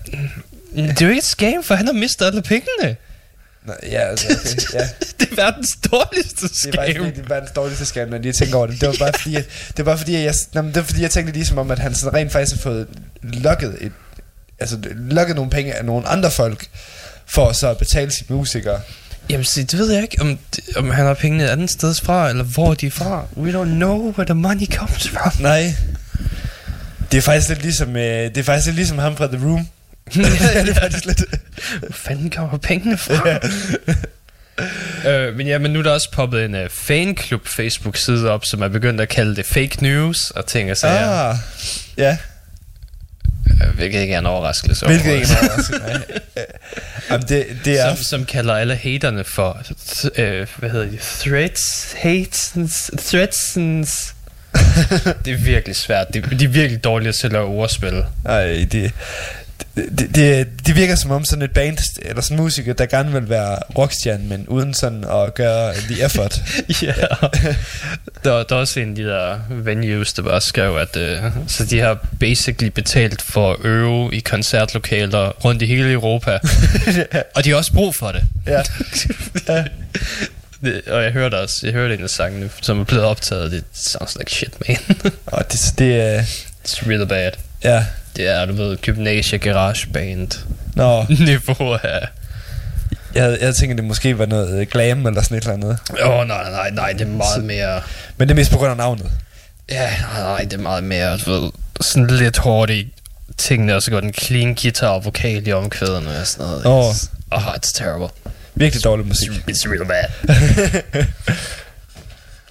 Det 0.77 1.03
er 1.03 1.07
jo 1.07 1.09
ikke 1.09 1.19
et 1.19 1.25
scam, 1.25 1.63
for 1.65 1.75
han 1.75 1.87
har 1.87 1.93
mistet 1.93 2.27
alle 2.27 2.43
pengene. 2.43 2.97
Nå, 3.67 3.73
ja, 3.83 4.01
altså, 4.01 4.27
okay, 4.27 4.79
ja. 4.81 4.89
det 5.21 5.29
er 5.31 5.37
verdens 5.37 5.77
dårligste 5.91 6.49
Det 6.49 6.67
er 6.67 6.73
faktisk 6.77 6.95
scam. 6.95 7.05
virkelig 7.05 7.31
verdens 7.31 7.51
dårligste 7.51 7.85
scam, 7.85 8.09
når 8.09 8.17
jeg 8.17 8.23
lige 8.23 8.33
tænker 8.33 8.57
over 8.57 8.67
det. 8.67 8.81
Det 8.81 8.89
var 8.89 8.95
bare 8.99 9.13
fordi, 9.13 9.35
jeg, 9.35 9.45
det 9.77 9.79
var 9.79 9.85
bare 9.85 9.99
fordi, 9.99 10.13
jeg, 10.25 10.35
nå, 10.55 10.63
men 10.63 10.69
det 10.69 10.77
var 10.77 10.87
fordi, 10.87 11.03
jeg 11.03 11.11
tænkte 11.11 11.33
ligesom 11.33 11.59
om, 11.59 11.71
at 11.71 11.79
han 11.79 11.95
sådan 11.95 12.15
rent 12.15 12.33
faktisk 12.33 12.57
har 12.57 12.63
fået 12.63 12.87
lukket 13.23 13.77
et, 13.81 13.93
altså 14.61 14.79
lukket 14.95 15.37
nogle 15.37 15.51
penge 15.51 15.75
af 15.75 15.85
nogle 15.85 16.09
andre 16.09 16.31
folk, 16.31 16.67
for 17.27 17.53
så 17.53 17.69
at 17.69 17.79
betale 17.79 18.11
sine 18.11 18.37
musikere. 18.37 18.81
Jamen, 19.31 19.45
se, 19.45 19.65
det 19.65 19.79
ved 19.79 19.93
jeg 19.93 20.03
ikke, 20.03 20.21
om, 20.21 20.39
om 20.77 20.91
han 20.91 21.07
har 21.07 21.15
pengene 21.15 21.45
et 21.45 21.49
andet 21.49 21.71
sted 21.71 21.95
fra, 21.95 22.29
eller 22.31 22.45
hvor 22.45 22.75
de 22.75 22.87
er 22.87 22.91
fra. 22.91 23.27
We 23.37 23.53
don't 23.53 23.65
know 23.75 24.13
where 24.13 24.25
the 24.25 24.35
money 24.35 24.67
comes 24.67 25.09
from. 25.09 25.33
Nej. 25.41 25.75
Det 27.15 27.21
er 27.21 27.25
faktisk 27.25 27.49
lidt 27.49 27.63
ligesom, 27.63 27.97
øh, 27.97 28.03
det 28.03 28.39
er 28.39 28.43
faktisk 28.43 28.67
lidt 28.67 28.77
ligesom 28.77 28.99
ham 28.99 29.17
fra 29.17 29.27
The 29.27 29.47
Room. 29.47 29.69
ja, 30.17 30.63
det 30.63 30.69
er 30.69 30.81
faktisk 30.81 31.05
lidt. 31.05 31.25
Hvor 31.79 31.89
fanden 31.93 32.31
kommer 32.31 32.59
pengene 32.59 32.99
fra? 32.99 33.39
øh, 35.11 35.37
men 35.37 35.47
ja, 35.47 35.59
men 35.59 35.71
nu 35.71 35.79
er 35.79 35.83
der 35.83 35.91
også 35.91 36.11
poppet 36.11 36.45
en 36.45 36.55
uh, 36.55 36.61
fanklub 36.71 37.47
Facebook-side 37.47 38.31
op, 38.31 38.45
som 38.45 38.63
er 38.63 38.69
begyndt 38.69 39.01
at 39.01 39.09
kalde 39.09 39.37
det 39.37 39.47
fake 39.47 39.83
news 39.83 40.31
og 40.31 40.47
ting 40.47 40.71
og 40.71 40.77
sager. 40.77 41.11
Ah, 41.11 41.37
ja. 41.97 42.17
Øh, 43.63 43.75
hvilket 43.75 44.01
ikke 44.01 44.15
er 44.15 44.19
en 44.19 44.27
overraskelse. 44.27 44.87
Hvilket 44.87 45.13
ikke 45.13 45.27
er 45.33 45.49
overraskende. 45.49 45.79
Nej. 45.79 46.03
Øh, 46.37 46.43
Jamen, 47.11 47.29
det, 47.29 47.47
det 47.65 47.81
er... 47.81 47.95
som, 47.95 48.05
som 48.05 48.25
kalder 48.25 48.55
alle 48.55 48.77
haterne 48.77 49.25
for, 49.25 49.63
øh, 50.17 50.47
hvad 50.57 50.71
hedder 50.71 50.87
de, 50.87 50.99
threats, 51.21 51.93
hatesens, 51.99 52.91
threatsens. 52.99 54.15
Det 55.25 55.33
er 55.33 55.45
virkelig 55.45 55.77
svært. 55.77 56.15
De, 56.15 56.21
de 56.21 56.45
er 56.45 56.49
virkelig 56.49 56.85
dårlige 56.85 57.15
at 57.25 57.33
lave 57.33 57.47
ordspil. 57.47 58.05
Ej, 58.25 58.67
det, 58.73 58.93
det, 59.77 60.15
det, 60.15 60.47
det 60.67 60.77
virker 60.77 60.95
som 60.95 61.11
om 61.11 61.25
sådan 61.25 61.43
et 61.43 61.51
band, 61.51 61.79
eller 62.03 62.23
sådan 62.23 62.39
en 62.39 62.43
musiker, 62.43 62.73
der 62.73 62.87
gerne 62.87 63.13
vil 63.13 63.29
være 63.29 63.59
rockstjerne, 63.79 64.25
men 64.25 64.49
uden 64.49 64.75
sådan 64.75 65.05
at 65.05 65.35
gøre 65.35 65.75
the 65.75 66.05
effort. 66.05 66.43
ja. 66.83 66.93
der, 68.25 68.43
der 68.43 68.57
er 68.57 68.61
også 68.61 68.81
en 68.81 68.91
af 68.91 68.97
de 68.97 69.05
der 69.05 69.39
venues, 69.51 70.13
der 70.13 70.23
bare 70.23 70.41
skrev, 70.41 70.77
at 70.77 70.97
øh, 70.97 71.19
så 71.47 71.65
de 71.65 71.81
har 71.81 72.07
basically 72.21 72.69
betalt 72.69 73.23
for 73.23 73.53
at 73.53 73.65
øve 73.65 74.15
i 74.15 74.21
koncertlokaler 74.21 75.29
rundt 75.45 75.63
i 75.63 75.67
hele 75.67 75.93
Europa. 75.93 76.39
og 77.37 77.45
de 77.45 77.51
har 77.51 77.57
også 77.57 77.73
brug 77.73 77.95
for 77.99 78.13
det. 78.13 78.25
ja. 78.47 78.63
ja. 79.55 79.65
Det. 80.65 80.83
Og 80.89 81.03
jeg 81.03 81.13
hørte 81.13 81.35
også, 81.35 81.61
jeg 81.63 81.73
hørte 81.73 81.95
en 81.95 82.03
af 82.03 82.11
sangene, 82.11 82.51
som 82.61 82.81
er 82.81 82.85
blevet 82.85 83.05
optaget, 83.05 83.53
det 83.53 83.65
sounds 83.73 84.17
like 84.19 84.31
shit, 84.31 84.55
man. 84.69 84.77
Og 85.27 85.53
det, 85.53 85.75
det 85.79 86.01
er... 86.01 86.23
It's 86.67 86.89
really 86.89 87.07
bad. 87.07 87.31
Ja. 87.65 87.85
Det 88.17 88.29
er, 88.29 88.45
du 88.45 88.53
ved, 88.53 88.77
Gymnasia 88.77 89.39
Garage 89.39 89.87
Band 89.93 90.29
Nå, 90.75 91.07
niveau 91.27 91.73
af... 91.73 92.09
jeg, 93.15 93.39
jeg 93.41 93.55
tænkte, 93.55 93.77
det 93.77 93.85
måske 93.85 94.19
var 94.19 94.27
noget 94.27 94.61
øh, 94.61 94.67
glam 94.71 95.07
eller 95.07 95.23
sådan 95.23 95.39
et 95.39 95.43
eller 95.43 95.55
andet. 95.55 95.79
Åh, 96.05 96.09
oh, 96.09 96.27
nej, 96.27 96.51
nej, 96.51 96.71
nej, 96.71 96.93
det 96.93 97.01
er 97.01 97.07
meget 97.07 97.45
mere... 97.45 97.81
Men 98.17 98.29
det 98.29 98.35
er 98.35 98.37
mest 98.37 98.51
på 98.51 98.59
grund 98.59 98.71
af 98.71 98.77
navnet. 98.77 99.11
Ja, 99.71 99.91
nej, 100.13 100.23
nej, 100.23 100.41
det 100.41 100.53
er 100.53 100.59
meget 100.59 100.85
mere, 100.85 101.19
du 101.19 101.31
ved, 101.31 101.51
sådan 101.81 102.07
lidt 102.07 102.39
hårdt 102.39 102.71
i 102.71 102.95
tingene, 103.37 103.75
og 103.77 103.83
så 103.83 103.91
går 103.91 104.01
den 104.01 104.15
clean 104.15 104.55
guitar 104.55 104.89
og 104.89 105.05
vokal 105.05 105.49
i 105.49 105.53
omkvædene 105.53 106.21
og 106.21 106.27
sådan 106.27 106.47
noget. 106.47 106.67
Åh. 106.67 106.91
It's, 106.91 107.09
oh, 107.31 107.43
it's 107.43 107.73
terrible. 107.75 108.09
Virkelig 108.55 108.85
dårlig 108.85 109.07
musik. 109.07 109.31
It's 109.31 109.71
real 109.71 109.87
bad. 109.87 110.09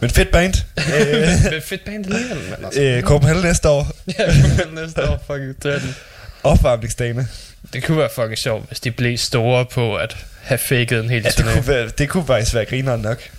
Men 0.02 0.10
fedt 0.10 0.32
band. 0.32 0.54
Men 1.52 1.62
fedt 1.62 1.86
band 1.86 2.06
alligevel, 2.06 2.38
men 2.38 2.66
altså. 2.66 2.82
øh, 2.82 3.04
Copenhagen 3.04 3.44
næste 3.44 3.70
år. 3.70 3.92
Ja, 4.20 4.26
men 4.66 4.76
næste 4.84 5.10
år, 5.10 5.24
fucking 5.28 5.62
13. 5.62 5.96
Opvarmningsdagene. 6.44 7.28
Det 7.74 7.84
kunne 7.84 7.98
være 7.98 8.10
fucking 8.16 8.38
sjovt, 8.38 8.68
hvis 8.68 8.80
de 8.80 8.92
blev 8.92 9.18
store 9.18 9.66
på 9.66 9.96
at 9.96 10.18
have 10.42 10.58
faked 10.58 11.00
en 11.00 11.10
hel 11.10 11.24
Ja, 11.24 11.30
det 11.30 11.46
kunne, 11.46 11.68
være, 11.68 11.90
det 11.98 12.10
kunne 12.10 12.28
faktisk 12.28 12.54
være 12.54 12.66
grineren 12.66 13.02
nok. 13.02 13.30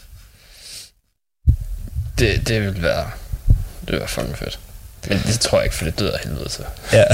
Det, 2.19 2.49
det 2.49 2.63
ville 2.63 2.83
være... 2.83 3.11
Det 3.81 3.87
ville 3.87 4.01
være 4.01 4.09
fucking 4.09 4.39
fedt. 4.39 4.59
Men 5.09 5.19
det 5.27 5.41
tror 5.41 5.59
jeg 5.59 5.65
ikke, 5.65 5.77
for 5.77 5.85
det 5.85 5.99
af 6.11 6.21
helvede 6.25 6.49
til. 6.49 6.65
Ja. 6.93 7.05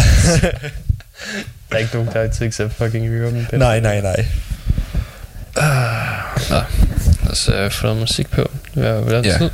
Der 1.71 1.77
er 1.77 1.79
ikke 1.79 1.95
nogen, 1.95 2.09
der 2.13 2.21
har 2.21 2.29
sig 2.55 2.67
at 2.67 2.73
fucking 2.73 3.09
høre 3.09 3.31
dem. 3.31 3.47
nej, 3.81 4.01
nej, 4.01 4.27
nej. 5.57 6.17
Nå, 6.51 6.57
lad 7.25 7.31
os 7.33 7.49
uh, 7.49 7.71
få 7.71 7.87
noget 7.87 8.01
musik 8.01 8.31
på. 8.31 8.51
Ja. 8.77 9.23
tid. 9.23 9.43
Uh, 9.45 9.51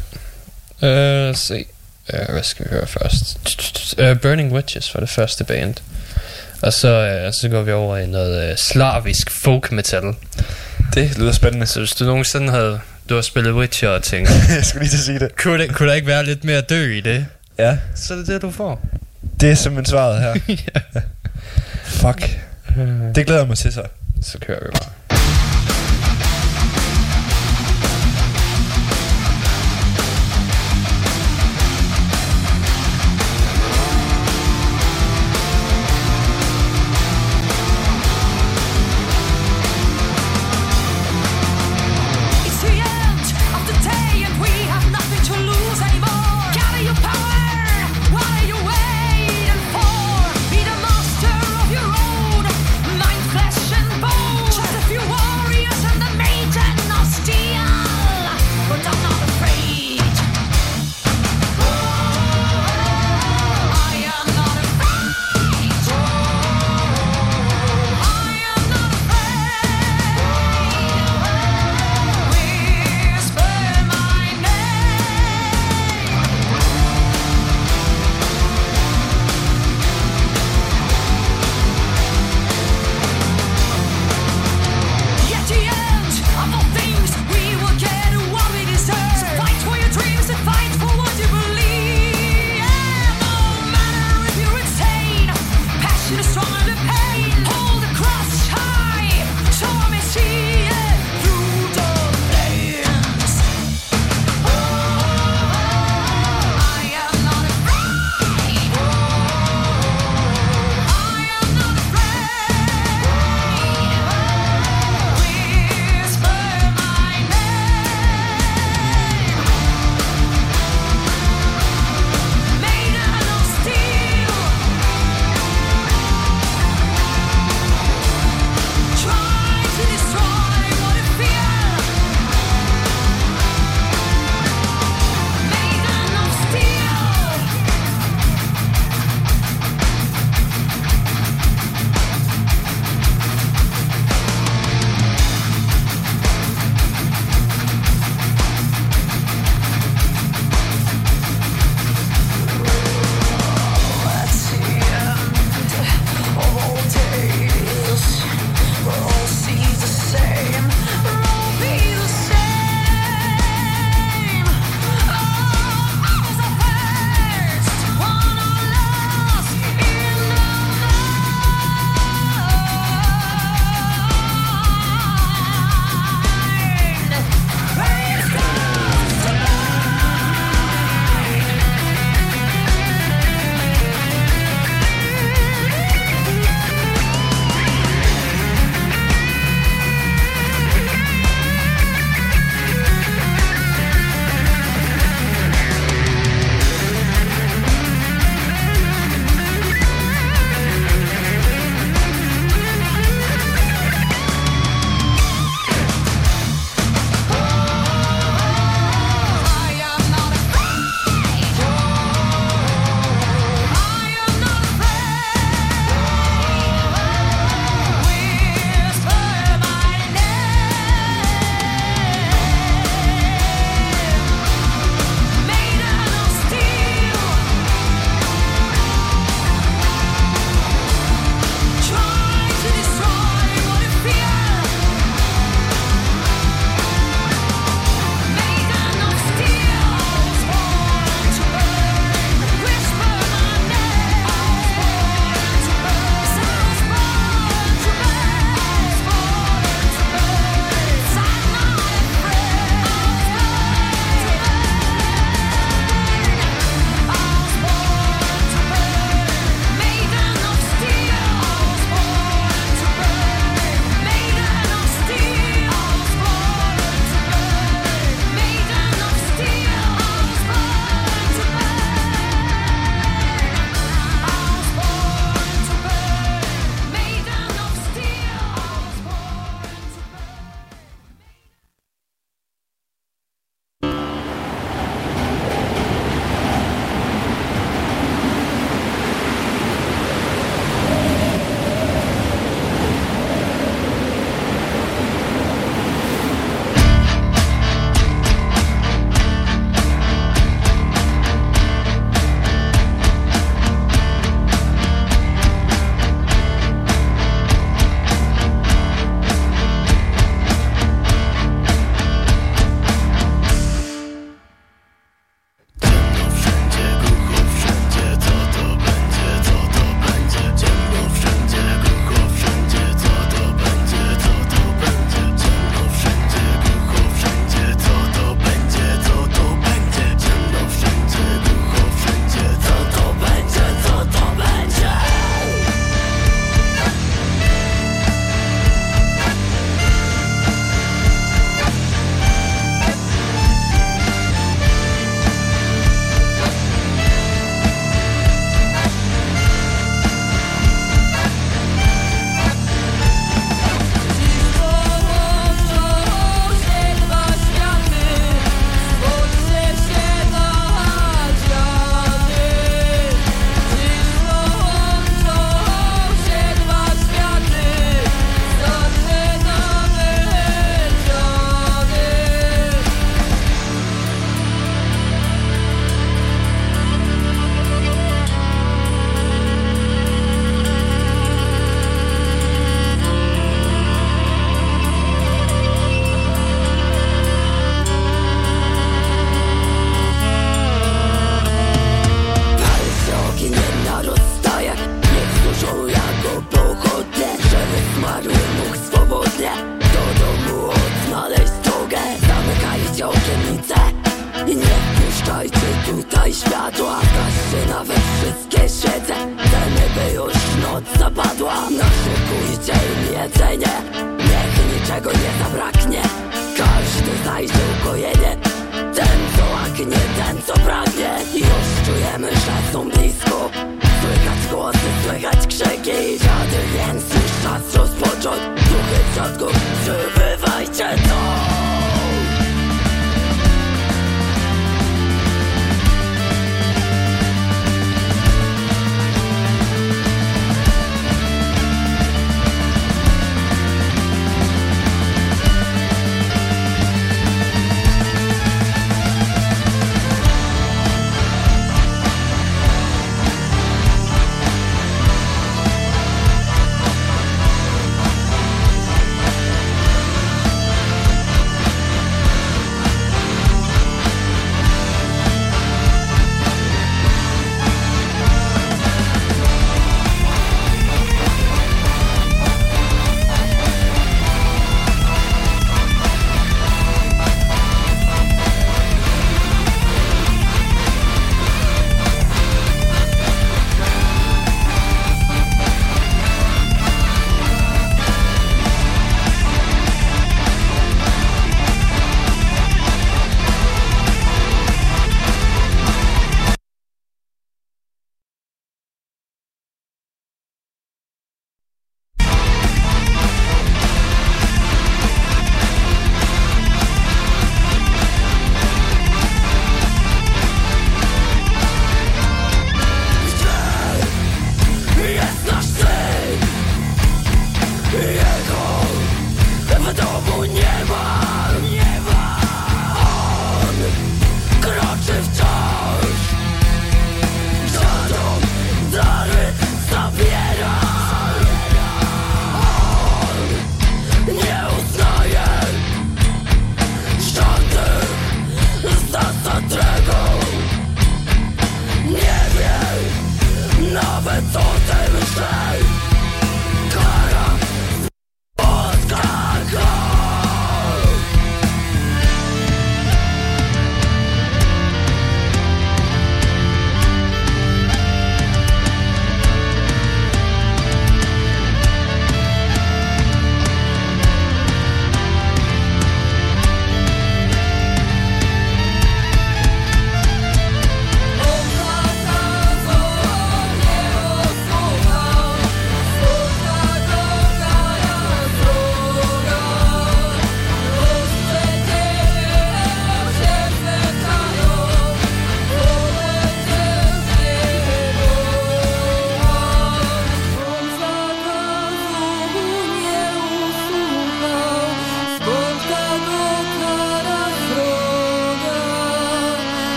lad 0.83 1.31
os 1.31 1.39
se. 1.39 1.65
Uh, 2.13 2.33
hvad 2.33 2.43
skal 2.43 2.65
vi 2.65 2.71
høre 2.71 2.87
først? 2.87 3.39
Uh, 4.03 4.21
Burning 4.21 4.53
Witches 4.53 4.95
var 4.95 5.01
det 5.01 5.09
første 5.09 5.45
band. 5.45 5.75
Og 6.63 6.73
så, 6.73 7.23
uh, 7.27 7.33
så 7.41 7.49
går 7.49 7.63
vi 7.63 7.73
over 7.73 7.97
i 7.97 8.07
noget 8.07 8.51
uh, 8.53 8.59
slavisk 8.59 9.31
folk 9.31 9.73
metal. 9.73 10.03
Det 10.95 11.19
lyder 11.19 11.33
spændende. 11.33 11.67
Så 11.67 11.81
hvis 11.81 11.91
du 11.93 12.05
nogensinde 12.05 12.51
havde 12.51 12.81
du 13.09 13.15
har 13.15 13.23
spillet 13.23 13.53
Witcher 13.53 13.89
og 13.89 14.03
tænkt, 14.03 14.31
jeg 14.57 14.65
skulle 14.65 14.83
lige 14.83 14.91
til 14.91 14.97
at 14.99 15.05
sige 15.05 15.19
det. 15.19 15.37
kunne, 15.37 15.63
det, 15.63 15.75
kunne 15.75 15.89
der 15.89 15.95
ikke 15.95 16.07
være 16.07 16.25
lidt 16.25 16.45
mere 16.45 16.61
dø 16.61 16.97
i 16.97 17.01
det? 17.01 17.27
Ja, 17.59 17.79
Så 17.95 18.15
er 18.15 18.19
det 18.19 18.27
det, 18.27 18.43
du 18.43 18.51
får. 18.51 18.81
det 19.41 19.51
er 19.51 19.55
simpelthen 19.55 19.91
svaret 19.91 20.21
her. 20.23 20.57
Fuck. 21.85 22.39
Det 23.15 23.27
glæder 23.27 23.41
jeg 23.41 23.49
mig 23.49 23.59
til 23.59 23.73
så. 23.73 23.83
Så 24.23 24.39
kører 24.39 24.59
vi 24.67 24.71
bare. 24.73 24.91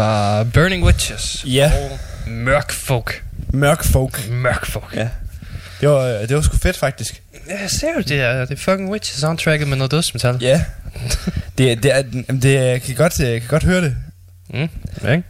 Var 0.00 0.44
Burning 0.44 0.84
Witches. 0.84 1.44
Ja. 1.46 1.72
Og 1.74 1.98
Mørk 2.30 2.72
Folk. 2.72 3.22
Mørk 3.52 3.84
folk. 3.84 4.28
Mørk 4.30 4.66
Folk. 4.66 4.96
Ja. 4.96 5.08
Det 5.80 5.88
var, 5.88 6.00
øh, 6.00 6.28
det 6.28 6.36
var 6.36 6.42
sgu 6.42 6.56
fedt, 6.56 6.76
faktisk. 6.76 7.22
Ja, 7.48 7.68
ser 7.68 7.94
du 7.94 8.00
det 8.00 8.20
er, 8.20 8.44
det 8.44 8.50
er 8.50 8.56
fucking 8.56 8.90
Witches 8.90 9.20
soundtracket 9.20 9.68
med 9.68 9.76
noget 9.76 9.90
dødsmetal. 9.90 10.38
Ja. 10.40 10.64
Det, 11.58 11.82
det, 11.82 11.96
er, 11.96 12.02
det, 12.42 12.54
jeg 12.54 12.82
kan 12.82 12.94
godt, 12.94 13.18
jeg 13.18 13.40
kan 13.40 13.48
godt 13.48 13.62
høre 13.64 13.80
det. 13.80 13.96
Mm, 14.48 14.68
ikke? 15.10 15.22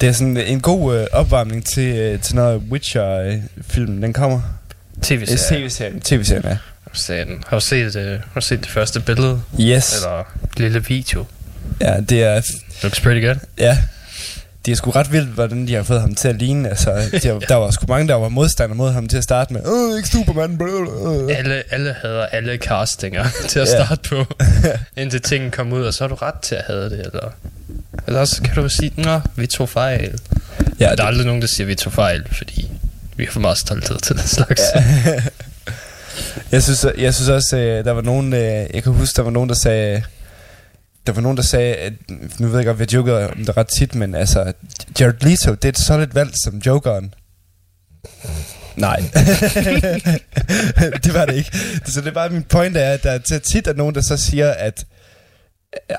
Det 0.00 0.08
er 0.08 0.12
sådan 0.12 0.36
en 0.36 0.60
god 0.60 0.98
øh, 0.98 1.06
opvarmning 1.12 1.66
til, 1.66 1.96
øh, 1.96 2.20
til 2.20 2.36
når 2.36 2.56
Witcher-filmen 2.56 4.02
den 4.02 4.12
kommer. 4.12 4.40
TV-serie. 5.02 5.60
TV-serien. 5.60 6.00
TV-serien, 6.00 6.44
ja. 6.44 6.56
Serien. 6.92 7.44
Har 7.46 7.56
du 7.56 7.64
set, 7.64 7.96
uh, 7.96 8.02
har 8.02 8.20
du 8.34 8.40
set 8.40 8.60
det 8.60 8.68
første 8.68 9.00
billede? 9.00 9.42
Yes. 9.60 9.94
Eller 9.94 10.24
lille 10.56 10.84
video? 10.84 11.24
Ja, 11.80 12.00
det 12.00 12.22
er... 12.22 12.40
Looks 12.82 13.00
pretty 13.00 13.26
good. 13.26 13.36
Ja. 13.58 13.78
Det 14.66 14.72
er 14.72 14.76
sgu 14.76 14.90
ret 14.90 15.12
vildt, 15.12 15.28
hvordan 15.28 15.66
de 15.66 15.74
har 15.74 15.82
fået 15.82 16.00
ham 16.00 16.14
til 16.14 16.28
at 16.28 16.36
ligne. 16.36 16.68
Altså, 16.68 16.90
de 17.22 17.28
har, 17.28 17.38
der 17.48 17.54
var 17.54 17.70
sgu 17.70 17.86
mange, 17.88 18.08
der 18.08 18.14
var 18.14 18.28
modstander 18.28 18.74
mod 18.76 18.92
ham 18.92 19.08
til 19.08 19.16
at 19.16 19.24
starte 19.24 19.52
med. 19.52 19.60
Åh, 19.66 19.96
ikke 19.96 20.08
Superman. 20.08 20.58
blablabla." 20.58 21.34
Alle, 21.34 21.62
alle 21.70 21.94
hader 22.02 22.26
alle 22.26 22.56
castinger 22.56 23.24
til 23.48 23.60
at 23.60 23.68
Ja. 23.68 23.84
starte 23.84 24.08
på, 24.08 24.24
indtil 25.00 25.20
tingen 25.22 25.50
kom 25.50 25.72
ud, 25.72 25.82
og 25.84 25.94
så 25.94 26.04
har 26.04 26.08
du 26.08 26.14
ret 26.14 26.34
til 26.42 26.54
at 26.54 26.62
have 26.66 26.84
det, 26.84 27.00
eller... 27.06 27.28
Eller 28.06 28.20
også 28.20 28.42
kan 28.42 28.54
du 28.62 28.68
sige, 28.68 28.92
nå, 28.96 29.20
vi 29.36 29.46
tog 29.46 29.68
fejl. 29.68 30.18
Ja, 30.80 30.88
Ja, 30.90 30.94
der 30.96 31.02
er 31.02 31.06
aldrig 31.06 31.26
nogen, 31.26 31.42
der 31.42 31.48
siger, 31.48 31.66
vi 31.66 31.74
tog 31.74 31.92
fejl, 31.92 32.24
fordi 32.32 32.70
vi 33.16 33.24
har 33.24 33.32
for 33.32 33.40
meget 33.40 33.58
stolthed 33.58 33.98
til 33.98 34.16
den 34.16 34.24
slags. 34.26 34.60
Ja. 34.74 35.22
Jeg 36.52 36.62
synes, 36.62 36.86
jeg 36.98 37.14
synes 37.14 37.28
også, 37.28 37.56
øh, 37.56 37.84
der 37.84 37.90
var 37.92 38.00
nogen, 38.02 38.32
øh, 38.32 38.40
jeg 38.74 38.82
kan 38.82 38.92
huske, 38.92 39.16
der 39.16 39.22
var 39.22 39.30
nogen, 39.30 39.48
der 39.48 39.54
sagde, 39.62 40.02
der 41.06 41.12
var 41.12 41.20
nogen, 41.20 41.36
der 41.36 41.42
sagde, 41.42 41.74
at, 41.74 41.92
nu 42.38 42.48
ved 42.48 42.56
jeg 42.56 42.66
godt, 42.66 42.78
vi 42.78 42.82
har 42.82 42.96
joket 42.96 43.30
om 43.30 43.44
det 43.44 43.56
ret 43.56 43.66
tit, 43.66 43.94
men 43.94 44.14
altså, 44.14 44.52
Jared 45.00 45.14
Leto, 45.20 45.54
det 45.54 45.64
er 45.64 45.68
et 45.68 45.78
solid 45.78 46.06
valg 46.06 46.32
som 46.44 46.58
jokeren. 46.58 47.14
Nej. 48.76 48.96
det 51.04 51.14
var 51.14 51.26
det 51.26 51.34
ikke. 51.34 51.58
Så 51.84 52.00
det 52.00 52.06
er 52.06 52.12
bare 52.12 52.30
min 52.30 52.42
point 52.42 52.76
er, 52.76 52.90
at 52.90 53.02
der 53.02 53.10
er 53.10 53.38
tit 53.38 53.66
er 53.66 53.72
nogen, 53.72 53.94
der 53.94 54.00
så 54.00 54.16
siger, 54.16 54.50
at 54.50 54.86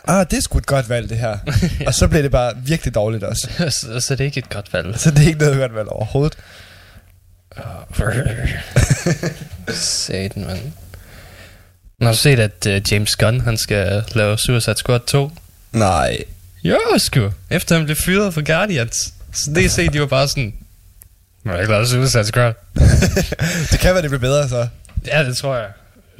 ah, 0.07 0.25
det 0.31 0.37
er 0.37 0.41
sgu 0.41 0.57
et 0.57 0.65
godt 0.65 0.89
valg, 0.89 1.09
det 1.09 1.17
her. 1.17 1.37
Og 1.87 1.93
så 1.93 2.07
bliver 2.07 2.21
det 2.21 2.31
bare 2.31 2.53
virkelig 2.65 2.95
dårligt 2.95 3.23
også. 3.23 3.49
så, 3.79 3.99
så 3.99 4.15
det 4.15 4.21
er 4.21 4.25
ikke 4.25 4.39
et 4.39 4.49
godt 4.49 4.73
valg. 4.73 4.99
Så 4.99 5.11
det 5.11 5.23
er 5.23 5.27
ikke 5.27 5.39
noget 5.39 5.57
godt 5.57 5.75
valg 5.75 5.89
overhovedet. 5.89 6.37
Satan, 9.67 10.73
man. 12.03 12.05
Har 12.05 12.13
du 12.13 12.17
set, 12.17 12.39
at 12.39 12.67
uh, 12.67 12.91
James 12.93 13.15
Gunn, 13.15 13.41
han 13.41 13.57
skal 13.57 14.03
lave 14.15 14.37
Suicide 14.37 14.75
Squad 14.75 14.99
2? 14.99 15.31
Nej. 15.71 16.17
Jo, 16.63 16.79
sgu. 16.97 17.29
Efter 17.49 17.75
han 17.75 17.85
blev 17.85 17.95
fyret 17.95 18.33
fra 18.33 18.41
Guardians. 18.41 19.13
Så 19.33 19.51
det 19.55 19.71
se, 19.71 19.87
de 19.87 19.99
var 19.99 20.05
bare 20.05 20.27
sådan... 20.27 20.53
Må 21.43 21.51
jeg 21.53 21.61
ikke 21.61 21.85
Suicide 21.85 22.25
Squad? 22.25 22.53
det 23.71 23.79
kan 23.79 23.93
være, 23.93 24.01
det 24.01 24.09
bliver 24.09 24.19
bedre 24.19 24.49
så. 24.49 24.67
Ja, 25.07 25.23
det 25.23 25.37
tror 25.37 25.55
jeg. 25.55 25.67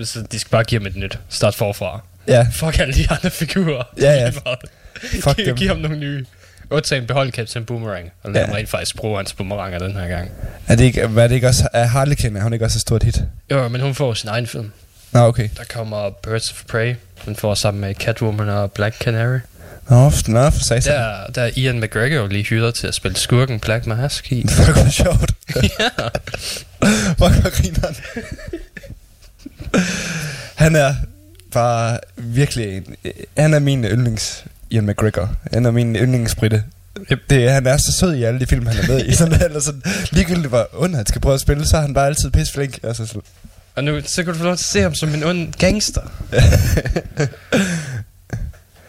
Så 0.06 0.24
de 0.32 0.40
skal 0.40 0.50
bare 0.50 0.64
give 0.64 0.82
ham 0.82 0.88
et 0.88 0.96
nyt. 0.96 1.20
Start 1.30 1.56
forfra. 1.56 2.02
Ja. 2.28 2.48
Fuck 2.54 2.80
alle 2.80 2.94
de 2.94 3.08
andre 3.10 3.30
figurer. 3.30 3.84
Ja, 4.02 4.12
ja. 4.12 4.30
Fuck 5.24 5.36
Giv, 5.38 5.46
dem. 5.46 5.56
giv 5.56 5.68
ham 5.68 5.78
nogle 5.78 5.98
nye. 6.00 6.26
Undtagen 6.70 7.08
behold 7.08 7.32
Captain 7.32 7.66
Boomerang. 7.66 8.12
Og 8.24 8.32
lad 8.32 8.42
Ja. 8.42 8.46
ham 8.48 8.56
rent 8.56 8.70
faktisk 8.70 8.96
bruge 8.96 9.18
hans 9.18 9.34
boomeranger 9.34 9.80
den 9.80 9.94
her 9.94 10.08
gang. 10.08 10.32
Er 10.68 10.76
det 10.76 10.84
ikke, 10.84 11.08
hvad 11.08 11.24
er 11.24 11.28
det 11.28 11.36
ikke 11.36 11.48
også, 11.48 11.68
er 11.74 11.86
Harlequin, 11.86 12.36
er 12.38 12.42
hun 12.44 12.54
ikke 12.54 12.66
også 12.66 12.78
et 12.78 12.82
stort 12.82 13.04
hit? 13.04 13.22
Jo, 13.52 13.68
men 13.68 13.82
hun 13.82 13.96
får 13.96 14.14
sin 14.14 14.30
egen 14.30 14.48
film. 14.48 14.72
Nå, 15.14 15.20
okay. 15.20 15.50
Der 15.58 15.64
kommer 15.70 16.10
Birds 16.10 16.52
of 16.52 16.64
Prey. 16.68 16.96
Hun 17.26 17.36
får 17.36 17.56
sammen 17.56 17.82
med 17.82 17.96
Catwoman 17.96 18.50
og 18.50 18.72
Black 18.72 18.98
Canary. 19.00 19.40
Nå, 19.90 20.12
nå, 20.28 20.50
for 20.50 20.60
satan. 20.60 20.94
Der, 20.94 21.28
der 21.36 21.42
er 21.42 21.50
Ian 21.56 21.80
McGregor 21.80 22.16
jo 22.16 22.28
lige 22.28 22.44
hyret 22.44 22.76
til 22.76 22.88
at 22.88 22.96
spille 22.96 23.18
skurken 23.18 23.60
Black 23.60 23.86
Mask 23.86 24.32
i. 24.32 24.46
Fuck, 24.50 24.78
hvor 24.78 24.90
sjovt. 24.90 25.32
ja. 25.56 26.08
Fuck, 27.08 27.42
hvor 27.42 27.50
griner 27.50 27.88
Han 30.56 30.76
er 30.76 30.96
bare 31.52 32.00
virkelig 32.18 32.78
en, 32.78 32.96
Han 33.38 33.54
er 33.54 33.60
min 33.60 33.86
yndlings 33.86 34.46
Ian 34.72 34.86
McGregor. 34.86 35.36
Han 35.54 35.66
er 35.66 35.72
min 35.72 35.96
yndlingsbritte. 35.96 36.64
Yep. 37.12 37.20
Det, 37.30 37.52
han 37.52 37.68
er 37.68 37.78
så 37.78 37.92
sød 38.00 38.14
i 38.14 38.24
alle 38.24 38.40
de 38.40 38.46
film, 38.46 38.66
han 38.66 38.78
er 38.78 38.88
med 38.88 39.06
i. 39.06 39.14
Sådan, 39.16 39.42
eller 39.44 39.60
sådan, 39.60 39.82
ligegyldigt 40.12 40.48
hvor 40.48 40.70
ond 40.74 40.96
han 40.96 41.06
skal 41.06 41.22
prøve 41.22 41.34
at 41.34 41.42
spille, 41.42 41.68
så 41.68 41.78
er 41.78 41.82
han 41.82 41.94
bare 41.94 42.08
altid 42.08 42.32
pisseflink. 42.32 42.80
Altså, 42.84 43.06
så, 43.06 43.20
Og 43.76 43.84
nu 43.84 44.02
så 44.06 44.24
kan 44.24 44.34
du 44.34 44.40
få 44.40 44.46
lov 44.46 44.56
til 44.56 44.64
at 44.64 44.72
se 44.72 44.82
ham 44.82 44.96
som 44.96 45.14
en 45.14 45.24
ond 45.24 45.54
gangster. 45.54 46.02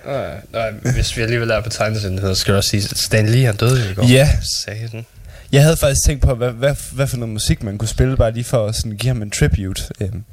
Øh, 0.06 0.32
nej, 0.52 0.70
hvis 0.94 1.16
vi 1.16 1.22
alligevel 1.22 1.50
er 1.50 1.60
på 1.60 1.70
tegnesendighed, 1.70 2.34
så 2.34 2.40
skal 2.40 2.52
jeg 2.52 2.56
også 2.56 2.70
sige, 2.70 2.88
at 2.90 2.98
Stan 2.98 3.28
Lee 3.28 3.46
han 3.46 3.56
døde 3.56 3.90
i 3.90 3.94
går. 3.94 4.08
Ja. 4.08 4.28
Satan. 4.64 5.06
Jeg 5.52 5.62
havde 5.62 5.76
faktisk 5.76 6.00
tænkt 6.06 6.22
på, 6.22 6.34
hvad, 6.34 6.50
hvad, 6.50 6.74
hvad 6.92 7.06
for 7.06 7.16
noget 7.16 7.32
musik 7.32 7.62
man 7.62 7.78
kunne 7.78 7.88
spille, 7.88 8.16
bare 8.16 8.32
lige 8.32 8.44
for 8.44 8.66
at 8.66 8.74
sådan, 8.74 8.92
give 8.92 9.08
ham 9.08 9.22
en 9.22 9.30
tribute. 9.30 9.82
Øhm, 10.00 10.24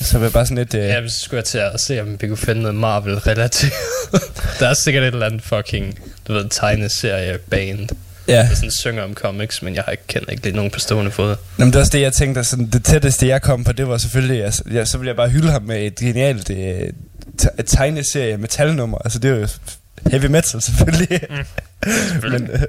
så 0.00 0.18
var 0.18 0.30
bare 0.30 0.46
sådan 0.46 0.58
lidt... 0.58 0.74
Øh, 0.74 0.80
Ja, 0.80 1.08
så 1.08 1.20
skulle 1.20 1.38
jeg 1.38 1.44
til 1.44 1.58
at 1.58 1.80
se, 1.80 2.00
om 2.00 2.22
vi 2.22 2.28
kunne 2.28 2.36
finde 2.36 2.60
noget 2.62 2.74
Marvel-relateret. 2.74 3.72
der 4.60 4.68
er 4.68 4.74
sikkert 4.74 5.02
et 5.04 5.12
eller 5.12 5.26
andet 5.26 5.42
fucking, 5.42 5.98
du 6.28 6.32
ved, 6.32 6.48
tegneserie-band, 6.50 7.88
ja. 8.28 8.38
der 8.48 8.54
sådan 8.54 8.70
synger 8.70 9.02
om 9.02 9.14
comics, 9.14 9.62
men 9.62 9.74
jeg 9.74 9.82
har 9.82 9.92
ikke 9.92 10.06
kendt 10.08 10.30
ikke 10.30 10.42
lige 10.42 10.56
nogen 10.56 10.70
på 10.70 10.78
stående 10.78 11.10
fod. 11.10 11.28
Nå, 11.28 11.36
men 11.64 11.66
det 11.66 11.74
var 11.74 11.80
også 11.80 11.92
det, 11.92 12.00
jeg 12.00 12.12
tænkte, 12.12 12.44
sådan, 12.44 12.66
det 12.66 12.84
tætteste, 12.84 13.28
jeg 13.28 13.42
kom 13.42 13.64
på, 13.64 13.72
det 13.72 13.88
var 13.88 13.98
selvfølgelig, 13.98 14.44
altså, 14.44 14.62
ja, 14.72 14.84
så 14.84 14.98
ville 14.98 15.08
jeg 15.08 15.16
bare 15.16 15.28
hylde 15.28 15.50
ham 15.50 15.62
med 15.62 15.86
et 15.86 15.94
genialt 15.94 16.50
øh, 16.50 16.88
te- 17.38 17.62
tegneserie 17.66 18.36
metalnummer. 18.36 18.98
Altså, 18.98 19.18
det 19.18 19.30
er 19.30 19.34
jo 19.36 19.48
heavy 20.10 20.26
metal, 20.26 20.62
selvfølgelig. 20.62 21.20
Mm, 21.30 21.36
men 22.30 22.50
øh, 22.50 22.62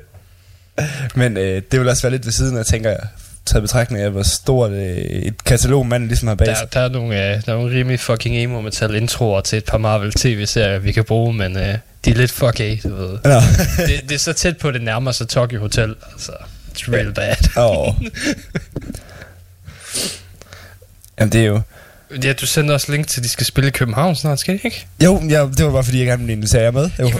men 1.15 1.37
øh, 1.37 1.61
det 1.71 1.79
vil 1.79 1.89
også 1.89 2.01
være 2.01 2.11
lidt 2.11 2.25
ved 2.25 2.33
siden 2.33 2.57
af, 2.57 2.65
tænker 2.65 2.89
jeg, 2.89 2.99
taget 3.45 3.61
betragtning 3.63 4.03
af, 4.03 4.11
hvor 4.11 4.23
stort 4.23 4.71
øh, 4.71 4.97
et 4.97 5.43
katalog 5.43 5.85
manden 5.87 6.07
ligesom 6.07 6.27
har 6.27 6.35
bag 6.35 6.47
Der, 6.47 6.65
der, 6.65 6.79
er 6.79 6.89
nogle, 6.89 7.15
øh, 7.15 7.41
der 7.45 7.51
er 7.53 7.57
nogle 7.57 7.77
rimelig 7.79 7.99
fucking 7.99 8.37
emo 8.37 8.61
metal 8.61 8.95
introer 8.95 9.41
til 9.41 9.57
et 9.57 9.65
par 9.65 9.77
Marvel 9.77 10.11
tv-serier, 10.13 10.79
vi 10.79 10.91
kan 10.91 11.03
bruge, 11.03 11.33
men 11.33 11.57
øh, 11.57 11.77
de 12.05 12.09
er 12.09 12.15
lidt 12.15 12.31
fuck 12.31 12.59
af, 12.59 12.79
du 12.83 12.95
ved. 12.95 13.17
Nå. 13.23 13.39
det, 13.87 14.01
det 14.09 14.15
er 14.15 14.19
så 14.19 14.33
tæt 14.33 14.57
på, 14.57 14.71
det 14.71 14.81
nærmer 14.81 15.11
sig 15.11 15.27
Tokyo 15.27 15.59
Hotel, 15.59 15.95
altså. 16.13 16.31
It's 16.77 16.91
real 16.93 17.13
bad. 17.13 17.35
Åh. 17.57 17.93
Jamen, 21.19 21.31
det 21.31 21.41
er 21.41 21.45
jo... 21.45 21.61
Ja, 22.23 22.33
du 22.33 22.45
sender 22.45 22.73
også 22.73 22.91
link 22.91 23.07
til, 23.07 23.19
at 23.19 23.23
de 23.23 23.29
skal 23.29 23.45
spille 23.45 23.67
i 23.67 23.71
København 23.71 24.15
snart, 24.15 24.39
skal 24.39 24.53
de 24.53 24.59
ikke? 24.63 24.87
Jo, 25.03 25.21
ja, 25.29 25.47
det 25.57 25.65
var 25.65 25.71
bare 25.71 25.83
fordi, 25.83 25.97
jeg 25.97 26.05
gerne 26.07 26.19
ville 26.19 26.33
invitere 26.33 26.61
jer 26.61 26.71
med. 26.71 26.89
Jo. 26.99 27.11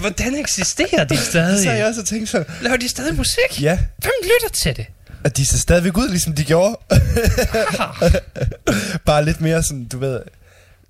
Hvordan 0.00 0.34
eksisterer 0.34 1.04
de 1.04 1.16
så 1.24 1.24
stadig? 1.24 1.70
har 1.70 1.76
jeg 1.76 1.86
også 1.86 2.04
tænkt 2.04 2.28
sådan, 2.28 2.46
Laver 2.62 2.76
de 2.76 2.88
stadig 2.88 3.14
musik? 3.16 3.62
ja, 3.62 3.78
Hvem 3.98 4.12
lytter 4.22 4.56
til 4.62 4.76
det? 4.76 4.86
At 5.26 5.36
de 5.36 5.46
ser 5.46 5.58
stadigvæk 5.58 5.96
ud, 5.96 6.08
ligesom 6.08 6.32
de 6.32 6.44
gjorde. 6.44 6.78
bare 9.06 9.24
lidt 9.24 9.40
mere 9.40 9.62
sådan, 9.62 9.84
du 9.84 9.98
ved, 9.98 10.20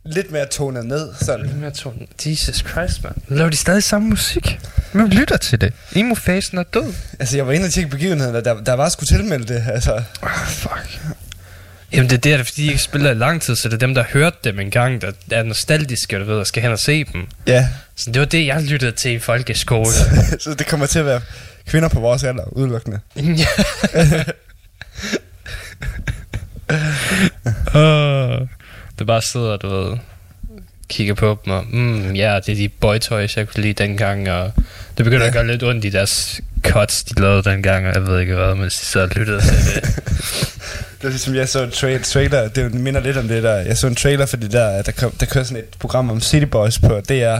lidt 0.04 0.30
mere 0.30 0.46
tonet 0.46 0.86
ned, 0.86 1.08
sådan. 1.20 1.46
Lidt 1.46 1.58
mere 1.58 1.70
tone. 1.70 2.06
Jesus 2.26 2.56
Christ, 2.56 3.04
man. 3.04 3.12
Laver 3.28 3.50
de 3.50 3.56
stadig 3.56 3.82
samme 3.82 4.08
musik? 4.08 4.60
Hvem 4.92 5.06
lytter 5.06 5.36
til 5.36 5.60
det? 5.60 5.72
Emo-fasen 5.92 6.58
er 6.58 6.62
død. 6.62 6.94
Altså, 7.18 7.36
jeg 7.36 7.46
var 7.46 7.52
inde 7.52 7.66
og 7.66 7.72
tjekke 7.72 7.90
begivenheden, 7.90 8.36
og 8.36 8.44
der, 8.44 8.60
der 8.60 8.72
var 8.72 8.88
sgu 8.88 9.04
tilmeldt 9.04 9.48
det, 9.48 9.64
altså. 9.68 10.02
Oh, 10.22 10.46
fuck. 10.46 11.00
Jamen 11.92 12.10
det 12.10 12.26
er 12.26 12.36
det, 12.36 12.46
fordi 12.46 12.62
de 12.62 12.66
ikke 12.66 12.82
spiller 12.82 13.10
i 13.10 13.14
lang 13.14 13.42
tid, 13.42 13.56
så 13.56 13.68
det 13.68 13.74
er 13.74 13.78
dem, 13.78 13.94
der 13.94 14.04
hørte 14.12 14.36
dem 14.44 14.60
engang, 14.60 15.02
der 15.02 15.12
er 15.30 15.42
nostalgiske, 15.42 16.18
du 16.18 16.24
ved, 16.24 16.36
og 16.38 16.46
skal 16.46 16.62
hen 16.62 16.72
og 16.72 16.78
se 16.78 17.04
dem. 17.04 17.26
Ja, 17.46 17.68
Så 17.96 18.10
det 18.10 18.20
var 18.20 18.26
det, 18.26 18.46
jeg 18.46 18.62
lyttede 18.62 18.92
til 18.92 19.12
i 19.12 19.18
folkeskole. 19.18 19.92
så 20.40 20.54
det 20.58 20.66
kommer 20.66 20.86
til 20.86 20.98
at 20.98 21.06
være 21.06 21.20
kvinder 21.66 21.88
på 21.88 22.00
vores 22.00 22.24
alder, 22.24 22.44
udelukkende. 22.52 23.00
ja. 23.16 23.46
uh, 27.74 28.48
det 28.98 29.06
bare 29.06 29.22
sidder, 29.22 29.56
du 29.56 29.68
ved, 29.68 29.98
kigger 30.88 31.14
på 31.14 31.38
dem, 31.44 31.52
og 31.52 31.64
mm, 31.70 32.14
ja, 32.14 32.40
det 32.46 32.52
er 32.52 32.56
de 32.56 32.68
boytoys, 32.68 33.36
jeg 33.36 33.48
kunne 33.48 33.62
lide 33.62 33.84
dengang, 33.84 34.30
og 34.30 34.52
det 34.96 35.04
begynder 35.04 35.22
ja. 35.22 35.26
at 35.26 35.32
gøre 35.32 35.46
lidt 35.46 35.62
ondt 35.62 35.84
i 35.84 35.90
deres 35.90 36.40
cuts, 36.62 37.04
de 37.04 37.20
lavede 37.20 37.42
dengang, 37.42 37.86
og 37.86 37.94
jeg 37.94 38.06
ved 38.06 38.20
ikke 38.20 38.34
hvad, 38.34 38.54
men 38.54 38.64
de 38.64 38.70
sad 38.70 39.02
og 39.02 39.10
lyttede 39.16 39.40
til 39.40 39.54
det. 39.74 40.02
Det 41.06 41.12
var 41.12 41.14
ligesom, 41.14 41.34
jeg 41.34 41.48
så 41.48 41.62
en 41.62 41.70
tra- 41.70 42.02
trailer, 42.02 42.48
det 42.48 42.74
minder 42.74 43.00
lidt 43.00 43.16
om 43.16 43.28
det 43.28 43.42
der, 43.42 43.54
jeg 43.54 43.76
så 43.76 43.86
en 43.86 43.94
trailer 43.94 44.26
for 44.26 44.36
det 44.36 44.52
der, 44.52 44.82
der, 44.82 44.92
kom, 44.92 45.10
der 45.10 45.26
kører 45.26 45.44
sådan 45.44 45.62
et 45.62 45.76
program 45.78 46.10
om 46.10 46.20
City 46.20 46.46
Boys 46.46 46.78
på 46.78 47.00
DR, 47.08 47.38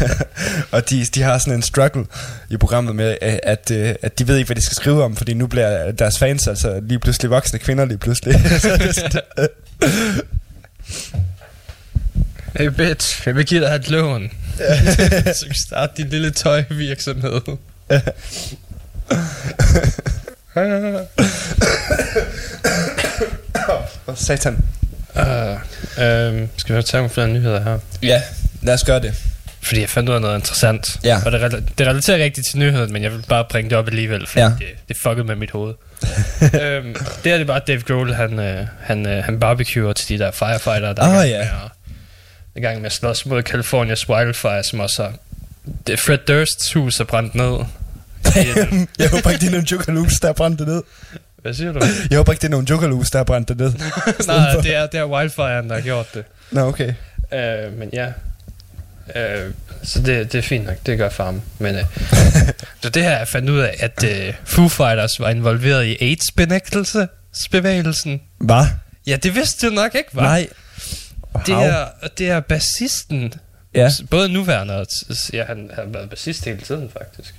og 0.76 0.90
de, 0.90 1.04
de 1.04 1.22
har 1.22 1.38
sådan 1.38 1.54
en 1.54 1.62
struggle 1.62 2.04
i 2.50 2.56
programmet 2.56 2.96
med, 2.96 3.16
øh, 3.22 3.36
at, 3.42 3.70
øh, 3.70 3.94
at 4.02 4.18
de 4.18 4.28
ved 4.28 4.36
ikke, 4.36 4.48
hvad 4.48 4.56
de 4.56 4.60
skal 4.60 4.76
skrive 4.76 5.04
om, 5.04 5.16
fordi 5.16 5.34
nu 5.34 5.46
bliver 5.46 5.90
deres 5.92 6.18
fans 6.18 6.46
altså 6.46 6.80
lige 6.82 6.98
pludselig 6.98 7.30
voksne 7.30 7.58
kvinder 7.58 7.84
lige 7.84 7.98
pludselig. 7.98 8.34
Er 8.34 9.46
Hey 12.58 12.66
bitch, 12.66 13.26
jeg 13.26 13.36
vil 13.36 13.46
give 13.46 13.60
dig 13.60 13.74
et 13.74 13.90
lån. 13.90 14.30
så 15.38 15.46
vi 15.48 15.54
starte 15.66 15.92
din 15.96 16.08
lille 16.08 16.30
tøjvirksomhed. 16.30 17.40
Åh, 24.06 24.14
satan. 24.26 24.64
Uh, 25.14 25.22
um, 25.22 26.48
skal 26.56 26.76
vi 26.76 26.82
tage 26.82 26.98
nogle 26.98 27.10
flere 27.10 27.28
nyheder 27.28 27.62
her? 27.62 27.78
Ja, 28.02 28.22
lad 28.62 28.74
os 28.74 28.84
gøre 28.84 29.00
det. 29.00 29.14
Fordi 29.62 29.80
jeg 29.80 29.88
fandt 29.88 30.08
ud 30.08 30.14
af 30.14 30.20
noget 30.20 30.34
interessant. 30.36 31.00
Ja. 31.04 31.18
Og 31.26 31.32
det, 31.32 31.38
rela- 31.38 31.62
det 31.78 31.86
relaterer 31.86 32.16
ikke 32.16 32.24
rigtigt 32.24 32.46
til 32.50 32.58
nyheden, 32.58 32.92
men 32.92 33.02
jeg 33.02 33.12
vil 33.12 33.24
bare 33.28 33.44
bringe 33.50 33.70
det 33.70 33.78
op 33.78 33.88
alligevel, 33.88 34.26
fordi 34.26 34.40
Ja. 34.40 34.46
det, 34.58 34.66
det 34.88 34.96
fuckede 35.02 35.26
med 35.26 35.36
mit 35.36 35.50
hoved. 35.50 35.74
øhm, 36.62 36.94
det 37.24 37.32
er 37.32 37.38
det 37.38 37.46
bare, 37.46 37.56
at 37.60 37.66
Dave 37.66 37.80
Grohl, 37.80 38.14
han, 38.14 38.38
øh, 38.38 38.66
han, 38.80 39.06
øh, 39.06 39.24
han 39.24 39.40
barbecuer 39.40 39.92
til 39.92 40.08
de 40.08 40.24
der 40.24 40.30
firefighter, 40.30 40.92
der 40.92 41.02
er 41.02 41.22
i 41.22 41.28
gang 41.28 41.28
ja. 41.28 41.36
er 41.42 41.68
i 42.56 42.60
gang 42.60 42.76
med 42.78 42.86
at 42.86 42.92
slås 42.92 43.26
mod 43.26 43.42
Californias 43.42 44.08
wildfire, 44.08 44.62
som 44.64 44.80
også 44.80 45.02
har... 45.02 45.12
Det, 45.86 46.00
Fred 46.00 46.18
Dursts 46.18 46.72
hus 46.72 47.00
er 47.00 47.04
brændt 47.04 47.34
ned. 47.34 47.58
jeg 48.98 49.10
håber 49.10 49.30
ikke, 49.30 49.40
det 49.40 49.46
er 49.46 49.50
nogle 49.50 49.66
Jugaloos, 49.70 50.20
der 50.20 50.28
er 50.28 50.32
brændt 50.32 50.58
det 50.58 50.66
ned. 50.66 50.82
Hvad 51.42 51.54
siger 51.54 51.72
du? 51.72 51.80
Jeg 52.10 52.16
håber 52.16 52.32
ikke, 52.32 52.40
det 52.40 52.46
er 52.46 52.50
nogle 52.50 52.66
Jugaloos, 52.70 53.10
der 53.10 53.18
er 53.18 53.24
brændt 53.24 53.48
det 53.48 53.56
ned. 53.56 53.72
Nej, 54.26 54.54
det 54.62 54.74
er, 54.74 54.86
det 54.86 55.00
er 55.00 55.04
wildfiren, 55.04 55.68
der 55.68 55.74
har 55.74 55.82
gjort 55.82 56.14
det. 56.14 56.24
Nå, 56.50 56.60
okay. 56.60 56.94
Øh, 57.32 57.78
men 57.78 57.90
ja. 57.92 58.06
Øh, 59.16 59.50
så 59.82 60.02
det, 60.02 60.32
det 60.32 60.38
er 60.38 60.42
fint 60.42 60.66
nok, 60.66 60.76
det 60.86 60.98
gør 60.98 61.08
farm. 61.08 61.40
Men 61.58 61.74
øh, 61.74 61.84
så 62.82 62.88
det 62.88 63.02
her, 63.02 63.18
jeg 63.18 63.28
fandt 63.28 63.50
ud 63.50 63.58
af, 63.58 63.76
at 63.78 64.04
øh, 64.04 64.34
Foo 64.44 64.68
Fighters 64.68 65.20
var 65.20 65.28
involveret 65.30 65.84
i 65.84 65.96
AIDS-benægtelsesbevægelsen. 66.00 68.20
Hvad? 68.38 68.64
Ja, 69.06 69.16
det 69.16 69.34
vidste 69.34 69.66
du 69.68 69.72
nok 69.72 69.94
ikke, 69.94 70.08
var. 70.12 70.22
Nej. 70.22 70.48
Det 71.46 71.54
Hav. 71.54 71.64
er, 71.64 71.86
det 72.18 72.30
er 72.30 72.40
bassisten. 72.40 73.34
Ja. 73.74 73.90
Både 74.10 74.28
nuværende 74.28 74.76
og... 74.76 74.86
Ja, 75.32 75.44
han 75.44 75.70
han 75.74 75.84
har 75.84 75.92
været 75.92 76.10
bassist 76.10 76.44
hele 76.44 76.60
tiden, 76.60 76.90
faktisk. 76.98 77.34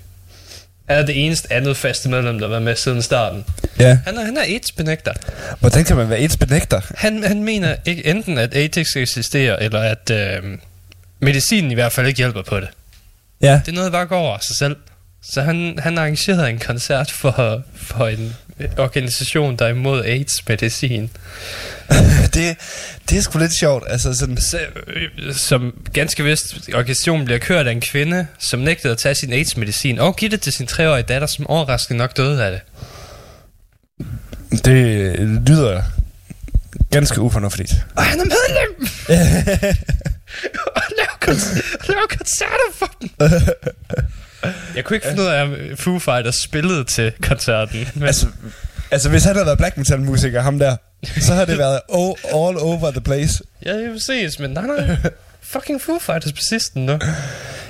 Han 0.89 0.97
er 0.97 1.05
det 1.05 1.25
eneste 1.25 1.53
andet 1.53 1.77
faste 1.77 2.09
medlem, 2.09 2.39
der 2.39 2.45
har 2.45 2.49
været 2.49 2.61
med 2.61 2.75
siden 2.75 3.01
starten. 3.01 3.45
Ja. 3.79 3.99
Han 4.05 4.17
er, 4.17 4.25
han 4.25 4.37
er 4.37 4.41
AIDS-benægter. 4.41 5.13
Hvordan 5.59 5.83
kan 5.83 5.95
man 5.95 6.09
være 6.09 6.19
AIDS 6.19 6.37
benægter? 6.37 6.81
Han, 6.95 7.23
han 7.23 7.43
mener 7.43 7.75
ikke 7.85 8.05
enten, 8.05 8.37
at 8.37 8.55
AIDS 8.55 8.95
eksisterer, 8.95 9.55
eller 9.55 9.79
at 9.79 10.09
øh, 10.11 10.57
medicinen 11.19 11.71
i 11.71 11.73
hvert 11.73 11.91
fald 11.91 12.07
ikke 12.07 12.17
hjælper 12.17 12.41
på 12.41 12.59
det. 12.59 12.69
Ja. 13.41 13.61
Det 13.65 13.71
er 13.71 13.75
noget, 13.75 13.91
der 13.91 13.97
bare 13.97 14.05
går 14.05 14.17
over 14.17 14.33
af 14.33 14.41
sig 14.41 14.55
selv. 14.55 14.75
Så 15.23 15.41
han, 15.41 15.79
han 15.79 15.97
arrangerede 15.97 16.49
en 16.49 16.59
koncert 16.59 17.11
for, 17.11 17.63
for 17.75 18.07
en 18.07 18.35
organisation, 18.77 19.55
der 19.55 19.65
er 19.65 19.69
imod 19.69 20.03
AIDS-medicin. 20.05 21.09
det, 22.33 22.57
det 23.09 23.17
er 23.17 23.21
sgu 23.21 23.39
lidt 23.39 23.53
sjovt. 23.59 23.83
Altså 23.87 24.13
sådan, 24.13 24.37
Så, 24.37 24.59
øh, 24.87 25.35
som 25.35 25.73
ganske 25.93 26.23
vist, 26.23 26.69
organisationen 26.73 27.25
bliver 27.25 27.39
kørt 27.39 27.67
af 27.67 27.71
en 27.71 27.81
kvinde, 27.81 28.27
som 28.39 28.59
nægtede 28.59 28.91
at 28.93 28.97
tage 28.97 29.15
sin 29.15 29.33
AIDS-medicin, 29.33 29.99
og 29.99 30.15
give 30.15 30.31
det 30.31 30.41
til 30.41 30.53
sin 30.53 30.67
treårige 30.67 31.03
datter, 31.03 31.27
som 31.27 31.47
overraskende 31.47 31.97
nok 31.97 32.17
døde 32.17 32.45
af 32.45 32.51
det. 32.51 32.61
det 34.65 35.19
lyder 35.47 35.83
ganske 36.91 37.21
ufornuftigt. 37.21 37.73
Og 37.95 38.03
han 38.03 38.19
er 38.19 38.25
medlem! 38.25 38.87
og 40.75 40.81
laver, 40.97 41.17
kon- 41.25 41.87
laver 41.87 42.07
koncerter 42.09 42.69
for 42.73 42.91
dem. 43.01 43.09
Jeg 44.75 44.83
kunne 44.83 44.95
ikke 44.97 45.07
finde 45.07 45.21
ud 45.21 45.27
af, 45.27 45.41
om 45.43 45.55
Foo 45.75 45.99
Fighters 45.99 46.35
spillede 46.35 46.83
til 46.83 47.11
koncerten. 47.21 47.87
Men 47.93 48.03
Altså, 48.03 48.27
altså 48.91 49.09
hvis 49.09 49.23
han 49.23 49.33
havde 49.35 49.45
været 49.45 49.57
black 49.57 49.77
metal 49.77 49.99
musiker, 49.99 50.41
ham 50.41 50.59
der, 50.59 50.75
så 51.21 51.33
havde 51.33 51.47
det 51.47 51.57
været 51.57 51.79
all 52.25 52.57
over 52.59 52.91
the 52.91 53.01
place. 53.01 53.43
ja, 53.65 53.73
det 53.77 54.01
ses, 54.03 54.39
men 54.39 54.49
nej, 54.51 54.65
nej. 54.67 54.95
Fucking 55.41 55.81
Foo 55.81 55.99
Fighters 55.99 56.31
på 56.33 56.41
sidsten 56.41 56.85
nu. 56.85 56.99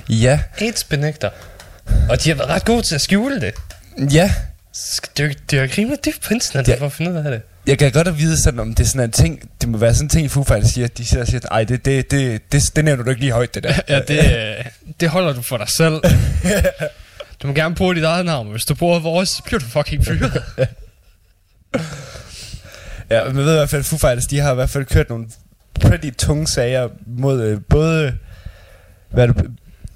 Ja, 0.09 0.39
AIDS 0.61 0.83
benægter. 0.83 1.29
Og 2.09 2.23
de 2.23 2.29
har 2.29 2.35
været 2.35 2.49
ret 2.49 2.65
gode 2.65 2.81
til 2.81 2.95
at 2.95 3.01
skjule 3.01 3.41
det. 3.41 3.53
ja. 4.13 4.33
Skal 4.73 5.09
dykke, 5.17 5.35
dykke 5.51 5.75
rimelig 5.77 6.05
dybt 6.05 6.21
på 6.21 6.33
internettet 6.33 6.73
Ja. 6.73 6.79
for 6.79 6.85
at 6.85 6.91
finde 6.93 7.11
ud 7.11 7.17
af 7.17 7.23
det. 7.31 7.41
Jeg 7.67 7.79
kan 7.79 7.91
godt 7.91 8.07
at 8.07 8.17
vide 8.17 8.43
sådan, 8.43 8.59
om 8.59 8.75
det 8.75 8.83
er 8.83 8.87
sådan 8.87 9.03
en 9.03 9.11
ting, 9.11 9.49
det 9.61 9.69
må 9.69 9.77
være 9.77 9.93
sådan 9.93 10.05
en 10.05 10.09
ting, 10.09 10.31
Foo 10.31 10.43
Fighters 10.43 10.69
siger, 10.69 10.87
de 10.87 11.05
siger, 11.05 11.25
siger 11.25 11.39
ej, 11.51 11.63
det, 11.63 11.85
det, 11.85 12.11
det, 12.11 12.51
det, 12.51 12.75
det 12.75 12.85
nævner 12.85 13.03
du 13.03 13.09
ikke 13.09 13.21
lige 13.21 13.31
højt, 13.31 13.55
det 13.55 13.63
der. 13.63 13.73
Ja, 13.89 13.99
det, 13.99 14.55
det 14.99 15.09
holder 15.09 15.33
du 15.33 15.41
for 15.41 15.57
dig 15.57 15.69
selv. 15.69 16.01
Du 17.41 17.47
må 17.47 17.53
gerne 17.53 17.75
bruge 17.75 17.95
dit 17.95 18.03
eget 18.03 18.25
navn, 18.25 18.51
hvis 18.51 18.65
du 18.65 18.75
bruger 18.75 18.99
vores, 18.99 19.41
bliver 19.45 19.59
du 19.59 19.65
fucking 19.65 20.05
fyret. 20.05 20.43
Ja, 23.09 23.23
men 23.23 23.37
ved 23.37 23.53
i 23.53 23.57
hvert 23.57 23.69
fald, 23.69 23.83
Foo 23.83 23.97
Fighters, 23.97 24.25
de 24.25 24.39
har 24.39 24.51
i 24.51 24.55
hvert 24.55 24.69
fald 24.69 24.85
kørt 24.85 25.09
nogle 25.09 25.25
pretty 25.81 26.09
tunge 26.17 26.47
sager 26.47 26.89
mod 27.07 27.41
øh, 27.43 27.61
både, 27.69 28.17
hvad 29.09 29.27
det, 29.27 29.45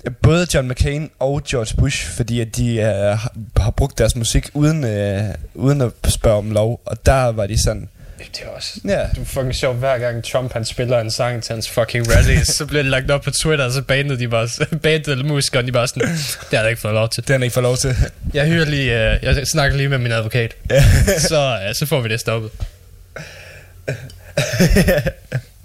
både 0.10 0.48
John 0.54 0.68
McCain 0.68 1.10
og 1.20 1.42
George 1.50 1.76
Bush, 1.78 2.08
fordi 2.12 2.42
at 2.42 2.56
de 2.56 2.76
øh, 2.76 3.20
har, 3.58 3.72
brugt 3.78 3.98
deres 3.98 4.16
musik 4.16 4.50
uden, 4.54 4.84
øh, 4.84 5.24
uden 5.54 5.82
at 5.82 5.92
spørge 6.08 6.38
om 6.38 6.52
lov, 6.52 6.82
og 6.86 7.06
der 7.06 7.26
var 7.32 7.48
de 7.48 7.64
sådan, 7.64 7.90
Det 8.18 8.42
er 8.46 8.50
også... 8.50 8.80
ja, 8.86 8.90
Det 9.16 9.22
er 9.22 9.26
fucking 9.26 9.56
sjovt, 9.56 9.78
hver 9.78 9.98
gang 9.98 10.24
Trump 10.24 10.54
han 10.54 10.66
spiller 10.66 11.00
en 11.00 11.12
sang 11.12 11.44
til 11.44 11.54
hans 11.54 11.70
fucking 11.70 12.16
rallies, 12.16 12.48
så 12.58 12.66
bliver 12.66 12.84
det 12.84 12.92
lagt 12.92 13.12
op 13.12 13.22
på 13.22 13.32
Twitter, 13.32 13.66
og 13.66 13.72
så 13.72 13.82
bandet 13.82 14.20
de 14.20 14.28
bare, 14.28 14.48
bandet 14.84 15.08
eller 15.08 15.26
musikeren, 15.26 15.68
de 15.68 15.72
bare 15.72 15.88
sådan, 15.88 16.08
det 16.10 16.48
har 16.52 16.60
jeg 16.60 16.70
ikke 16.70 16.82
fået 16.82 16.94
lov 16.94 17.10
til. 17.10 17.28
det 17.28 17.36
har 17.36 17.44
ikke 17.44 17.54
fået 17.54 17.64
lov 17.64 17.78
til. 17.78 17.96
Jeg 18.34 18.48
hører 18.48 18.66
lige, 18.66 18.92
uh, 18.92 19.24
jeg 19.38 19.48
snakker 19.48 19.78
lige 19.78 19.90
med 19.90 19.98
min 19.98 20.12
advokat, 20.12 20.56
så, 21.18 21.60
uh, 21.70 21.76
så 21.76 21.86
får 21.86 22.02
vi 22.02 22.10
det 22.10 22.20
stoppet. 22.20 22.52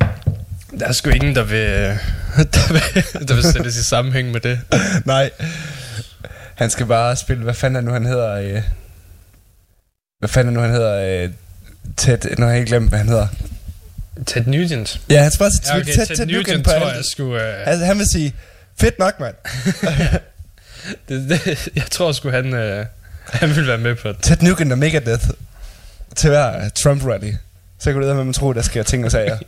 Der 0.78 0.86
er 0.86 0.92
sgu 0.92 1.10
ingen, 1.10 1.34
der 1.34 1.42
vil, 1.44 1.58
der 2.54 2.72
vil, 2.72 3.28
der 3.28 3.34
vil 3.34 3.44
sættes 3.44 3.76
i 3.76 3.82
sammenhæng 3.84 4.30
med 4.30 4.40
det. 4.40 4.60
Nej. 5.04 5.30
Han 6.54 6.70
skal 6.70 6.86
bare 6.86 7.16
spille, 7.16 7.42
hvad 7.42 7.54
fanden 7.54 7.76
er 7.76 7.80
nu 7.80 7.92
han 7.92 8.06
hedder, 8.06 8.34
øh, 8.34 8.62
hvad 10.18 10.28
fanden 10.28 10.56
er 10.56 10.60
nu 10.60 10.66
han 10.66 10.70
hedder, 10.74 11.22
øh, 11.24 11.30
Ted, 11.96 12.18
nu 12.38 12.44
har 12.44 12.50
jeg 12.52 12.60
ikke 12.60 12.68
glemt, 12.70 12.88
hvad 12.88 12.98
han 12.98 13.08
hedder. 13.08 13.26
Ted 14.26 14.46
Nugent. 14.46 15.00
Ja, 15.10 15.22
han 15.22 15.30
skal 15.30 15.44
bare 15.44 15.50
sige 15.50 15.74
Ja, 15.74 15.80
okay, 15.80 15.92
Ted, 15.94 16.06
Ted, 16.06 16.16
Ted 16.16 16.26
Nugent, 16.26 16.46
Nugent 16.48 16.64
på 16.64 16.70
tror 16.70 16.78
alt. 16.86 16.96
jeg 16.96 17.04
skulle... 17.04 17.34
Uh, 17.36 17.68
Altså, 17.68 17.84
han 17.86 17.98
vil 17.98 18.06
sige, 18.12 18.34
fedt 18.80 18.98
nok, 18.98 19.20
mand. 19.20 19.34
det, 21.08 21.28
det, 21.30 21.68
jeg 21.76 21.84
tror 21.90 22.12
sgu, 22.12 22.30
han, 22.30 22.46
uh, 22.52 22.86
han 23.26 23.56
vil 23.56 23.66
være 23.66 23.78
med 23.78 23.94
på 23.94 24.08
det. 24.08 24.16
Ted 24.22 24.36
Nugent 24.40 24.72
og 24.72 24.78
Megadeth 24.78 25.24
til 26.16 26.30
hver 26.30 26.68
Trump-rally. 26.78 27.36
Så 27.78 27.84
kan 27.84 27.94
du 27.94 28.00
vide, 28.00 28.10
at 28.10 28.16
man 28.16 28.32
tror, 28.32 28.52
der 28.52 28.62
sker 28.62 28.82
ting 28.82 29.04
og 29.04 29.10
sager. 29.10 29.38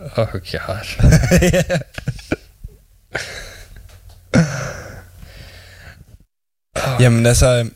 Ja. 0.00 0.22
oh 0.22 0.28
god. 0.30 0.40
Jamen 7.00 7.26
altså... 7.26 7.68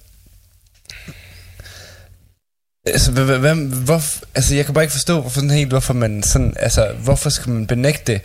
Altså, 2.86 3.12
hvad, 3.12 3.24
hvad, 3.24 3.38
hvad, 3.38 3.54
hvor, 3.84 4.02
altså, 4.34 4.54
jeg 4.54 4.64
kan 4.64 4.74
bare 4.74 4.84
ikke 4.84 4.92
forstå, 4.92 5.20
hvorfor 5.20 5.34
sådan 5.40 5.50
helt, 5.50 5.68
hvorfor 5.68 5.94
man 5.94 6.22
sådan, 6.22 6.54
altså, 6.60 6.92
hvorfor 7.04 7.30
skal 7.30 7.52
man 7.52 7.66
benægte, 7.66 8.20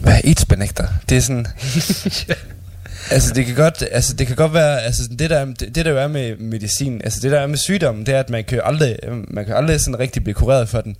hvad 0.00 0.12
er 0.12 0.20
AIDS 0.24 0.44
benægter? 0.44 0.86
Det 1.08 1.16
er 1.16 1.20
sådan, 1.20 1.46
altså, 3.10 3.34
det 3.34 3.46
kan 3.46 3.54
godt, 3.54 3.84
altså, 3.90 4.14
det 4.14 4.26
kan 4.26 4.36
godt 4.36 4.54
være, 4.54 4.82
altså, 4.82 5.02
det 5.18 5.30
der, 5.30 5.38
er- 5.38 5.44
det, 5.44 5.74
det 5.74 5.84
der 5.84 5.90
jo 5.90 5.98
er 5.98 6.06
med 6.08 6.36
medicin, 6.36 7.00
altså, 7.04 7.20
det 7.22 7.30
der 7.32 7.40
er 7.40 7.46
med 7.46 7.58
sygdommen, 7.58 8.06
det 8.06 8.14
er, 8.14 8.20
at 8.20 8.30
man 8.30 8.44
kan 8.44 8.60
aldrig, 8.64 8.96
man 9.28 9.44
kan 9.44 9.56
aldrig 9.56 9.80
sådan 9.80 9.98
rigtig 9.98 10.24
blive 10.24 10.34
kureret 10.34 10.68
for 10.68 10.80
den, 10.80 10.96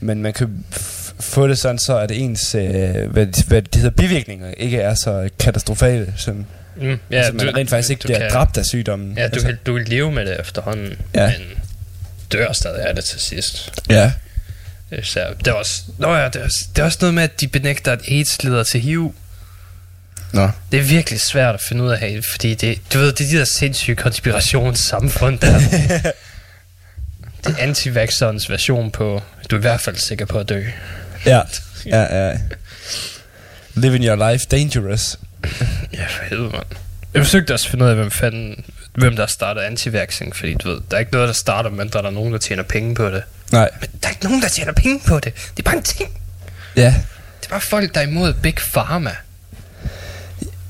men 0.00 0.22
man 0.22 0.32
kan 0.32 0.64
få 1.20 1.48
det 1.48 1.58
sådan, 1.58 1.78
så 1.78 1.98
at 1.98 2.10
ens, 2.10 2.54
øh, 2.54 2.62
hvad, 3.10 3.46
hvad 3.46 3.62
det 3.62 3.74
hedder, 3.74 3.90
bivirkninger 3.90 4.50
ikke 4.56 4.78
er 4.80 4.94
så 4.94 5.28
katastrofale, 5.38 6.12
sådan, 6.16 6.46
Mm, 6.76 6.98
ja, 7.10 7.16
altså, 7.16 7.32
man 7.32 7.56
rent 7.56 7.70
faktisk 7.70 7.90
ikke 7.90 8.00
du 8.02 8.06
bliver 8.08 8.18
kan- 8.18 8.30
dræbt 8.32 8.58
af 8.58 8.64
sygdommen. 8.66 9.12
Ja, 9.16 9.22
du, 9.22 9.32
altså, 9.32 9.46
kan, 9.46 9.58
du 9.66 9.76
kan 9.76 9.84
leve 9.84 10.12
med 10.12 10.26
det 10.26 10.40
efterhånden, 10.40 10.92
Ja. 11.14 11.26
men 11.38 11.46
dør 12.32 12.52
stadig 12.52 12.86
af 12.88 12.94
det 12.94 13.04
til 13.04 13.20
sidst. 13.20 13.72
ja. 13.90 14.12
Så 15.02 15.20
det 15.38 15.46
er 15.48 15.52
også, 15.52 15.82
nå 15.98 16.14
ja, 16.14 16.24
det 16.28 16.36
er, 16.36 16.44
også- 16.44 16.64
det 16.76 16.82
er 16.82 16.86
også 16.86 16.98
noget 17.00 17.14
med, 17.14 17.22
at 17.22 17.40
de 17.40 17.48
benægter, 17.48 17.92
at 17.92 18.00
AIDS 18.08 18.42
leder 18.44 18.62
til 18.62 18.80
HIV. 18.80 19.14
Nå. 20.32 20.48
Det 20.72 20.78
er 20.80 20.84
virkelig 20.84 21.20
svært 21.20 21.54
at 21.54 21.60
finde 21.60 21.84
ud 21.84 21.90
af, 21.90 22.20
fordi 22.30 22.54
det, 22.54 22.78
du 22.92 22.98
ved, 22.98 23.12
det 23.12 23.26
er 23.26 23.30
de 23.30 23.38
der 23.38 23.44
sindssyge 23.44 23.96
konspirationssamfund 23.96 25.38
der. 25.38 25.58
det 27.44 27.54
er 27.58 27.62
antivaxerens 27.62 28.50
version 28.50 28.90
på, 28.90 29.22
du 29.50 29.56
er 29.56 29.60
i 29.60 29.62
hvert 29.62 29.80
fald 29.80 29.96
sikker 29.96 30.26
på 30.26 30.38
at 30.38 30.48
dø. 30.48 30.64
Ja, 31.26 31.40
ja, 31.86 32.28
ja. 32.28 32.38
Living 33.74 34.04
your 34.04 34.30
life 34.30 34.46
dangerous. 34.50 35.18
Ja, 35.92 36.06
for 36.06 36.24
helvede, 36.24 36.50
mand. 36.50 36.64
Jeg 37.14 37.22
forsøgte 37.22 37.52
også 37.52 37.66
at 37.66 37.70
finde 37.70 37.84
ud 37.84 37.90
af, 37.90 37.96
hvem 37.96 38.10
fanden, 38.10 38.64
hvem 38.94 39.16
der 39.16 39.26
starter 39.26 39.60
antivaxing, 39.60 40.36
fordi 40.36 40.54
du 40.54 40.68
ved, 40.68 40.80
der 40.90 40.96
er 40.96 41.00
ikke 41.00 41.12
noget, 41.12 41.28
der 41.28 41.34
starter, 41.34 41.70
men 41.70 41.88
der 41.88 41.98
er 41.98 42.02
der 42.02 42.10
nogen, 42.10 42.32
der 42.32 42.38
tjener 42.38 42.62
penge 42.62 42.94
på 42.94 43.10
det. 43.10 43.22
Nej. 43.52 43.70
Men 43.80 43.90
der 44.02 44.08
er 44.08 44.12
ikke 44.12 44.24
nogen, 44.24 44.42
der 44.42 44.48
tjener 44.48 44.72
penge 44.72 45.00
på 45.06 45.20
det. 45.20 45.34
Det 45.34 45.58
er 45.58 45.62
bare 45.62 45.76
en 45.76 45.82
ting. 45.82 46.10
Ja. 46.76 46.94
Det 47.40 47.46
er 47.46 47.50
bare 47.50 47.60
folk, 47.60 47.94
der 47.94 48.00
er 48.00 48.06
imod 48.06 48.34
Big 48.34 48.54
Pharma. 48.54 49.10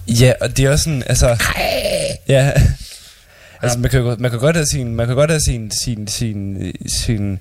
Ja, 0.08 0.32
og 0.40 0.56
det 0.56 0.64
er 0.64 0.70
også 0.70 0.84
sådan, 0.84 1.02
altså... 1.06 1.44
Ja. 2.28 2.52
Altså, 3.62 3.78
man 3.78 3.90
kan, 3.90 4.16
man 4.18 4.30
kan 4.30 4.40
godt 4.40 4.56
have 4.56 4.66
sin, 4.66 4.94
man 4.94 5.06
kan 5.06 5.16
godt 5.16 5.30
have 5.30 5.40
sin, 5.40 5.70
sin, 5.84 6.08
sin, 6.08 6.72
sin, 6.86 6.88
sin 6.88 7.40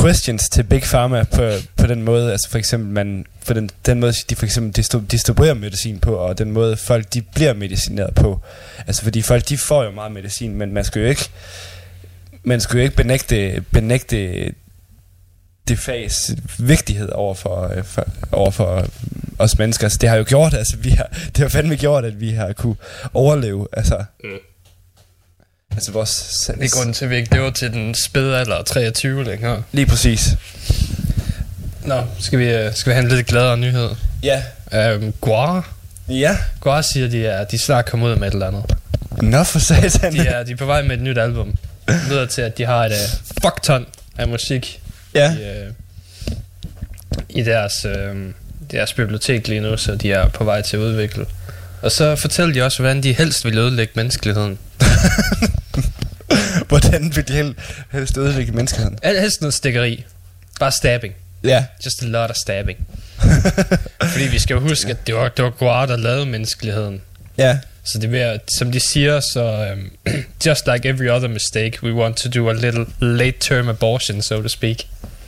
questions 0.00 0.48
til 0.48 0.62
Big 0.62 0.82
Pharma 0.82 1.22
på, 1.24 1.50
på 1.76 1.86
den 1.86 2.02
måde, 2.02 2.32
altså 2.32 2.50
for 2.50 2.58
eksempel 2.58 2.90
man, 2.90 3.26
for 3.42 3.54
den, 3.54 3.70
den 3.86 4.00
måde, 4.00 4.12
de 4.30 4.36
for 4.36 4.44
eksempel 4.46 4.84
distribuerer 5.10 5.54
medicin 5.54 5.98
på, 5.98 6.14
og 6.14 6.38
den 6.38 6.50
måde 6.52 6.76
folk, 6.76 7.14
de 7.14 7.22
bliver 7.22 7.54
medicineret 7.54 8.14
på. 8.14 8.40
Altså 8.86 9.02
fordi 9.02 9.22
folk, 9.22 9.48
de 9.48 9.58
får 9.58 9.84
jo 9.84 9.90
meget 9.90 10.12
medicin, 10.12 10.54
men 10.54 10.74
man 10.74 10.84
skal 10.84 11.02
jo 11.02 11.08
ikke, 11.08 11.28
man 12.44 12.60
skal 12.60 12.76
jo 12.76 12.82
ikke 12.82 12.96
benægte, 12.96 13.64
benægte 13.72 14.52
det 15.68 15.78
fags 15.78 16.30
vigtighed 16.58 17.08
over 17.08 17.34
for, 17.34 17.72
øh, 17.76 17.84
for, 17.84 18.06
over 18.32 18.50
for 18.50 18.86
os 19.38 19.58
mennesker. 19.58 19.84
Altså, 19.84 19.98
det 20.00 20.08
har 20.08 20.16
jo 20.16 20.24
gjort, 20.28 20.54
altså, 20.54 20.76
vi 20.76 20.90
har, 20.90 21.06
det 21.26 21.38
har 21.38 21.48
fandme 21.48 21.76
gjort, 21.76 22.04
at 22.04 22.20
vi 22.20 22.30
har 22.30 22.52
kunne 22.52 22.76
overleve. 23.14 23.66
Altså, 23.72 24.04
Mm 24.24 24.30
altså 25.74 25.92
vores... 25.92 26.50
Det 26.60 26.64
er 26.64 26.68
grunden 26.76 26.94
til, 26.94 27.04
at 27.04 27.10
vi 27.10 27.16
ikke 27.16 27.34
lever 27.34 27.50
til 27.50 27.72
den 27.72 27.94
spæde 27.94 28.38
alder 28.38 28.56
af 28.56 28.64
23 28.64 29.24
længere. 29.24 29.62
Lige 29.72 29.86
præcis. 29.86 30.28
Nå, 31.84 32.02
skal 32.20 32.38
vi, 32.38 32.44
øh, 32.44 32.74
skal 32.74 32.90
vi 32.90 32.94
have 32.94 33.04
en 33.04 33.16
lidt 33.16 33.26
gladere 33.26 33.56
nyhed? 33.58 33.88
Ja. 34.22 34.42
Um, 34.96 35.12
Guar. 35.20 35.72
Ja. 36.08 36.36
Guar 36.60 36.80
siger, 36.82 37.08
de 37.08 37.26
er, 37.26 37.44
de 37.44 37.58
snart 37.58 37.86
kommet 37.86 38.08
ud 38.10 38.16
med 38.16 38.28
et 38.28 38.32
eller 38.32 38.46
andet. 38.46 38.64
Nå 39.22 39.44
for 39.44 39.58
satan. 39.58 40.12
De 40.12 40.18
er, 40.26 40.42
de 40.42 40.52
er 40.52 40.56
på 40.56 40.66
vej 40.66 40.82
med 40.82 40.96
et 40.96 41.02
nyt 41.02 41.18
album. 41.18 41.54
Det 41.88 42.00
lyder 42.10 42.26
til, 42.26 42.42
at 42.42 42.58
de 42.58 42.64
har 42.66 42.84
et 42.84 42.92
uh, 42.92 43.42
fuck 43.42 43.62
ton 43.62 43.86
af 44.18 44.28
musik 44.28 44.80
Ja. 45.14 45.32
i, 45.36 45.66
uh, 45.68 45.74
i 47.28 47.42
deres, 47.42 47.84
uh, 47.84 48.16
deres 48.70 48.92
bibliotek 48.92 49.48
lige 49.48 49.60
nu, 49.60 49.76
så 49.76 49.94
de 49.94 50.12
er 50.12 50.28
på 50.28 50.44
vej 50.44 50.62
til 50.62 50.76
at 50.76 50.80
udvikle. 50.80 51.26
Og 51.82 51.92
så 51.92 52.16
fortæller 52.16 52.52
de 52.54 52.62
også, 52.62 52.78
hvordan 52.78 53.02
de 53.02 53.12
helst 53.12 53.44
vil 53.44 53.58
ødelægge 53.58 53.92
menneskeligheden. 53.96 54.58
Hvordan 56.68 57.16
vil 57.16 57.28
de 57.28 57.32
hel, 57.32 57.54
helst 57.92 58.18
ødelægge 58.18 58.52
menneskeheden? 58.52 58.98
Al- 59.02 59.20
Helst 59.20 59.40
noget 59.40 59.54
stikkeri. 59.54 60.04
Bare 60.60 60.72
stabbing. 60.72 61.14
Ja. 61.44 61.64
Just 61.84 62.02
a 62.02 62.06
lot 62.06 62.30
of 62.30 62.36
stabbing. 62.36 62.78
Fordi 64.02 64.24
vi 64.30 64.38
skal 64.38 64.56
huske, 64.56 64.90
at 64.90 65.06
det 65.06 65.14
var, 65.14 65.28
det 65.28 65.44
var 65.44 65.50
Guar, 65.50 65.86
der 65.86 65.96
lavede 65.96 66.26
menneskeligheden. 66.26 67.00
Ja. 67.38 67.58
Så 67.84 67.98
det 67.98 68.22
er, 68.22 68.38
som 68.58 68.72
de 68.72 68.80
siger, 68.80 69.20
så 69.20 69.72
um, 69.72 69.90
just 70.46 70.66
like 70.74 70.88
every 70.88 71.08
other 71.10 71.28
mistake, 71.28 71.78
we 71.82 71.92
want 71.92 72.16
to 72.16 72.28
do 72.28 72.50
a 72.50 72.52
little 72.52 72.86
late 73.00 73.38
term 73.40 73.68
abortion, 73.68 74.22
so 74.22 74.42
to 74.42 74.48
speak. 74.48 74.76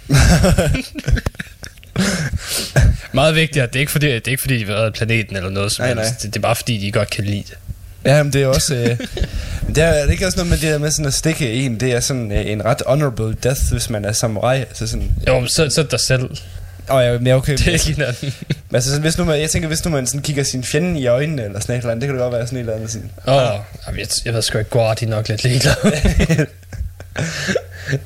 Meget 3.12 3.34
vigtigt, 3.34 3.72
det 3.72 3.76
er 3.76 3.80
ikke 3.80 3.92
fordi, 3.92 4.06
det 4.06 4.26
er 4.26 4.30
ikke 4.30 4.40
fordi 4.40 4.58
de 4.58 4.64
vil 4.64 4.74
redde 4.74 4.92
planeten 4.92 5.36
eller 5.36 5.50
noget 5.50 5.72
som 5.72 5.84
Nej, 5.84 5.94
helst. 5.94 6.10
nej. 6.10 6.18
Det, 6.22 6.34
det, 6.34 6.36
er 6.36 6.40
bare 6.40 6.56
fordi, 6.56 6.78
de 6.78 6.92
godt 6.92 7.10
kan 7.10 7.24
lide 7.24 7.44
det. 7.48 7.54
Ja, 8.04 8.22
men 8.22 8.32
det 8.32 8.42
er 8.42 8.46
også... 8.46 8.74
Øh, 8.74 8.98
det 9.68 9.78
er, 9.78 9.86
er 9.86 10.04
det 10.04 10.12
ikke 10.12 10.26
også 10.26 10.38
noget 10.38 10.50
med 10.50 10.58
det 10.58 10.72
der 10.72 10.78
med 10.78 10.90
sådan 10.90 11.06
at 11.06 11.14
stikke 11.14 11.52
en? 11.52 11.80
Det 11.80 11.92
er 11.92 12.00
sådan 12.00 12.32
øh, 12.32 12.50
en 12.50 12.64
ret 12.64 12.82
honorable 12.86 13.36
death, 13.42 13.60
hvis 13.72 13.90
man 13.90 14.04
er 14.04 14.12
samurai. 14.12 14.58
Altså 14.60 14.86
sådan... 14.86 15.12
Jo, 15.28 15.40
men 15.40 15.48
så, 15.48 15.70
så 15.70 15.82
dig 15.82 16.00
selv. 16.00 16.30
Åh, 16.90 16.96
oh, 16.96 17.04
ja, 17.04 17.18
men 17.18 17.32
okay. 17.32 17.56
Det 17.58 17.68
er 17.68 17.72
ikke 17.72 17.84
hinanden. 17.84 18.34
Men 18.46 18.74
altså, 18.74 18.90
sådan, 18.90 19.02
hvis 19.02 19.18
nu 19.18 19.24
man, 19.24 19.40
jeg 19.40 19.50
tænker, 19.50 19.68
hvis 19.68 19.84
nu 19.84 19.90
man 19.90 20.06
sådan 20.06 20.22
kigger 20.22 20.42
sin 20.42 20.64
fjende 20.64 21.00
i 21.00 21.06
øjnene, 21.06 21.44
eller 21.44 21.60
sådan 21.60 21.74
et 21.74 21.78
eller 21.78 21.90
andet, 21.90 22.02
det 22.02 22.08
kan 22.08 22.14
det 22.14 22.22
godt 22.22 22.32
være 22.32 22.46
sådan 22.46 22.58
et 22.58 22.60
eller 22.60 22.74
andet 22.74 22.90
sådan. 22.90 23.10
Åh, 23.28 23.34
oh, 23.34 23.98
jeg, 23.98 24.06
jeg 24.24 24.34
ved 24.34 24.42
sgu 24.42 24.58
ikke, 24.58 24.70
Guard, 24.70 24.96
de 24.96 25.04
er 25.04 25.08
nok 25.08 25.28
lidt 25.28 25.44
ligeglade. 25.44 25.76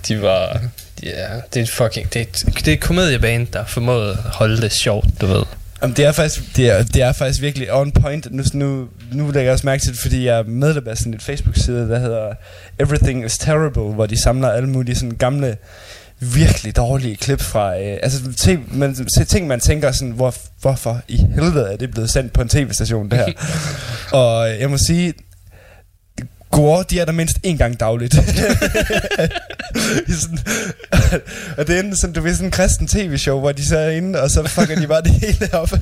de 0.09 0.23
var... 0.23 0.61
Ja, 1.03 1.27
det 1.55 1.63
er 1.63 1.67
fucking... 1.67 2.13
Det 2.13 2.17
er 2.17 2.23
et, 2.23 2.55
det 2.55 2.69
er 2.69 2.73
et 2.73 2.81
komediebane, 2.81 3.47
der 3.53 3.65
formåede 3.65 4.11
at 4.11 4.31
holde 4.31 4.63
det 4.63 4.73
sjovt, 4.73 5.07
du 5.21 5.27
ved. 5.27 5.43
Jamen, 5.83 5.97
det 5.97 6.05
er 6.05 6.13
faktisk, 6.13 6.57
det 6.57 6.71
er, 6.71 6.83
det 6.83 7.03
er 7.03 7.13
faktisk 7.13 7.43
virkelig 7.43 7.73
on 7.73 7.93
point. 7.93 8.29
Nu, 8.31 8.43
nu, 8.55 8.89
nu 9.13 9.25
lægger 9.25 9.43
jeg 9.43 9.53
også 9.53 9.67
mærke 9.67 9.83
til 9.83 9.93
det, 9.93 10.01
fordi 10.01 10.27
jeg 10.27 10.39
er 10.39 10.43
medlem 10.43 10.89
af 10.89 10.97
sådan 10.97 11.15
et 11.15 11.23
Facebook-side, 11.23 11.89
der 11.89 11.99
hedder 11.99 12.33
Everything 12.81 13.25
is 13.25 13.39
Terrible, 13.39 13.83
hvor 13.83 14.07
de 14.07 14.23
samler 14.23 14.51
alle 14.51 14.69
mulige 14.69 14.95
sådan 14.95 15.17
gamle, 15.17 15.57
virkelig 16.21 16.77
dårlige 16.77 17.17
klip 17.17 17.41
fra... 17.41 17.81
Øh, 17.81 17.99
altså, 18.03 18.33
ting 18.33 18.79
man, 18.79 18.97
ting, 19.29 19.47
man 19.47 19.61
tænker 19.61 19.93
sådan, 19.93 20.11
hvor, 20.11 20.35
hvorfor 20.61 21.01
i 21.09 21.17
helvede 21.35 21.73
er 21.73 21.77
det 21.77 21.91
blevet 21.91 22.11
sendt 22.11 22.33
på 22.33 22.43
en 22.43 22.49
tv-station, 22.49 23.11
det 23.11 23.19
her? 23.19 23.33
Og 24.19 24.51
øh, 24.51 24.61
jeg 24.61 24.71
må 24.71 24.79
sige, 24.87 25.15
Gore, 26.51 26.85
de 26.91 27.01
er 27.01 27.05
der 27.05 27.13
mindst 27.13 27.39
en 27.43 27.59
gang 27.59 27.81
dagligt. 27.81 28.15
Sådan, 30.21 30.39
og 31.57 31.67
det 31.67 31.75
er 31.77 31.81
enten 31.81 31.97
sådan, 31.97 32.15
du 32.15 32.21
ved, 32.21 32.35
sådan 32.35 32.47
en 32.47 32.51
kristen 32.51 32.89
tv-show, 32.89 33.41
hvor 33.41 33.53
de 33.53 33.67
så 33.67 33.79
er 33.79 33.91
inde, 33.91 34.21
og 34.23 34.31
så 34.31 34.43
fucker 34.49 34.81
de 34.81 34.87
bare 34.87 35.03
det 35.03 35.13
hele 35.13 35.55
op. 35.55 35.73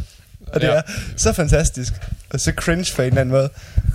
Og 0.46 0.60
det 0.60 0.66
Ja. 0.66 0.72
er 0.72 0.82
så 1.16 1.32
fantastisk. 1.32 1.92
Og 2.30 2.40
så 2.40 2.52
cringe 2.56 2.92
på 2.96 3.02
en 3.02 3.08
eller 3.08 3.20
anden 3.20 3.32
måde. 3.32 3.48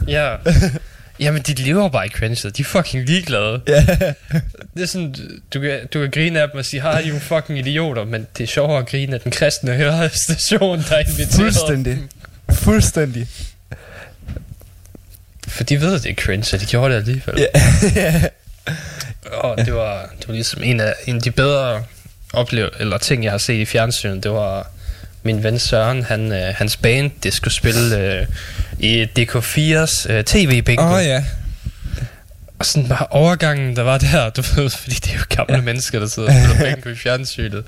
Ja. 0.07 0.35
Jamen, 1.19 1.41
de 1.41 1.53
lever 1.53 1.89
bare 1.89 2.05
i 2.05 2.09
cringe, 2.09 2.49
de 2.49 2.61
er 2.61 2.65
fucking 2.65 3.05
ligeglade. 3.05 3.61
Ja. 3.67 3.85
Det 4.75 4.81
er 4.83 4.85
sådan, 4.85 5.15
du 5.53 5.59
kan, 5.59 5.79
du 5.93 5.99
kan 6.01 6.11
grine 6.11 6.41
af 6.41 6.49
dem 6.51 6.59
og 6.59 6.65
sige, 6.65 6.81
har 6.81 6.91
er 6.91 7.07
jo 7.07 7.19
fucking 7.19 7.59
idioter, 7.59 8.05
men 8.05 8.27
det 8.37 8.43
er 8.43 8.47
sjovere 8.47 8.79
at 8.79 8.87
grine 8.87 9.13
af 9.15 9.21
den 9.21 9.31
kristne 9.31 9.71
hørestation, 9.73 10.83
der 10.89 10.95
er 10.95 10.99
inviteret. 10.99 11.31
Fuldstændig. 11.33 11.97
Fuldstændig. 12.51 13.27
For 15.51 15.63
de 15.63 15.81
ved, 15.81 15.95
at 15.95 16.03
det 16.03 16.09
er 16.09 16.15
cringe, 16.15 16.55
og 16.55 16.61
de 16.61 16.65
gjorde 16.65 16.93
det 16.93 16.99
alligevel. 16.99 17.35
Ja. 17.37 17.61
ja. 17.95 18.21
Og 19.33 19.57
det 19.57 19.73
var, 19.73 20.09
det 20.19 20.27
var 20.27 20.33
ligesom 20.33 20.63
en 20.63 20.79
af, 20.79 20.93
en 21.05 21.15
af 21.15 21.21
de 21.21 21.31
bedre 21.31 21.83
oplev 22.33 22.69
eller 22.79 22.97
ting, 22.97 23.23
jeg 23.23 23.31
har 23.31 23.37
set 23.37 23.53
i 23.53 23.65
fjernsynet. 23.65 24.23
Det 24.23 24.31
var 24.31 24.67
min 25.23 25.43
ven 25.43 25.59
Søren, 25.59 26.03
han, 26.03 26.31
øh, 26.31 26.53
hans 26.55 26.77
band, 26.77 27.11
det 27.23 27.33
skulle 27.33 27.53
spille 27.53 27.97
øh, 27.97 28.27
i 28.79 29.03
DK4's 29.03 30.11
øh, 30.11 30.23
tv-bingo. 30.23 30.83
Åh 30.83 30.91
oh, 30.91 31.05
ja. 31.05 31.23
Og 32.59 32.65
sådan 32.65 32.89
bare 32.89 33.07
overgangen, 33.09 33.75
der 33.75 33.83
var 33.83 33.97
der, 33.97 34.29
du 34.29 34.41
ved, 34.55 34.69
fordi 34.81 34.95
det 34.95 35.11
er 35.11 35.17
jo 35.17 35.23
gamle 35.29 35.55
ja. 35.55 35.61
mennesker, 35.61 35.99
der 35.99 36.07
sidder 36.07 36.29
og 36.29 36.35
spiller 36.35 36.65
bingo 36.75 36.89
i 36.89 36.95
fjernsynet. 36.95 37.63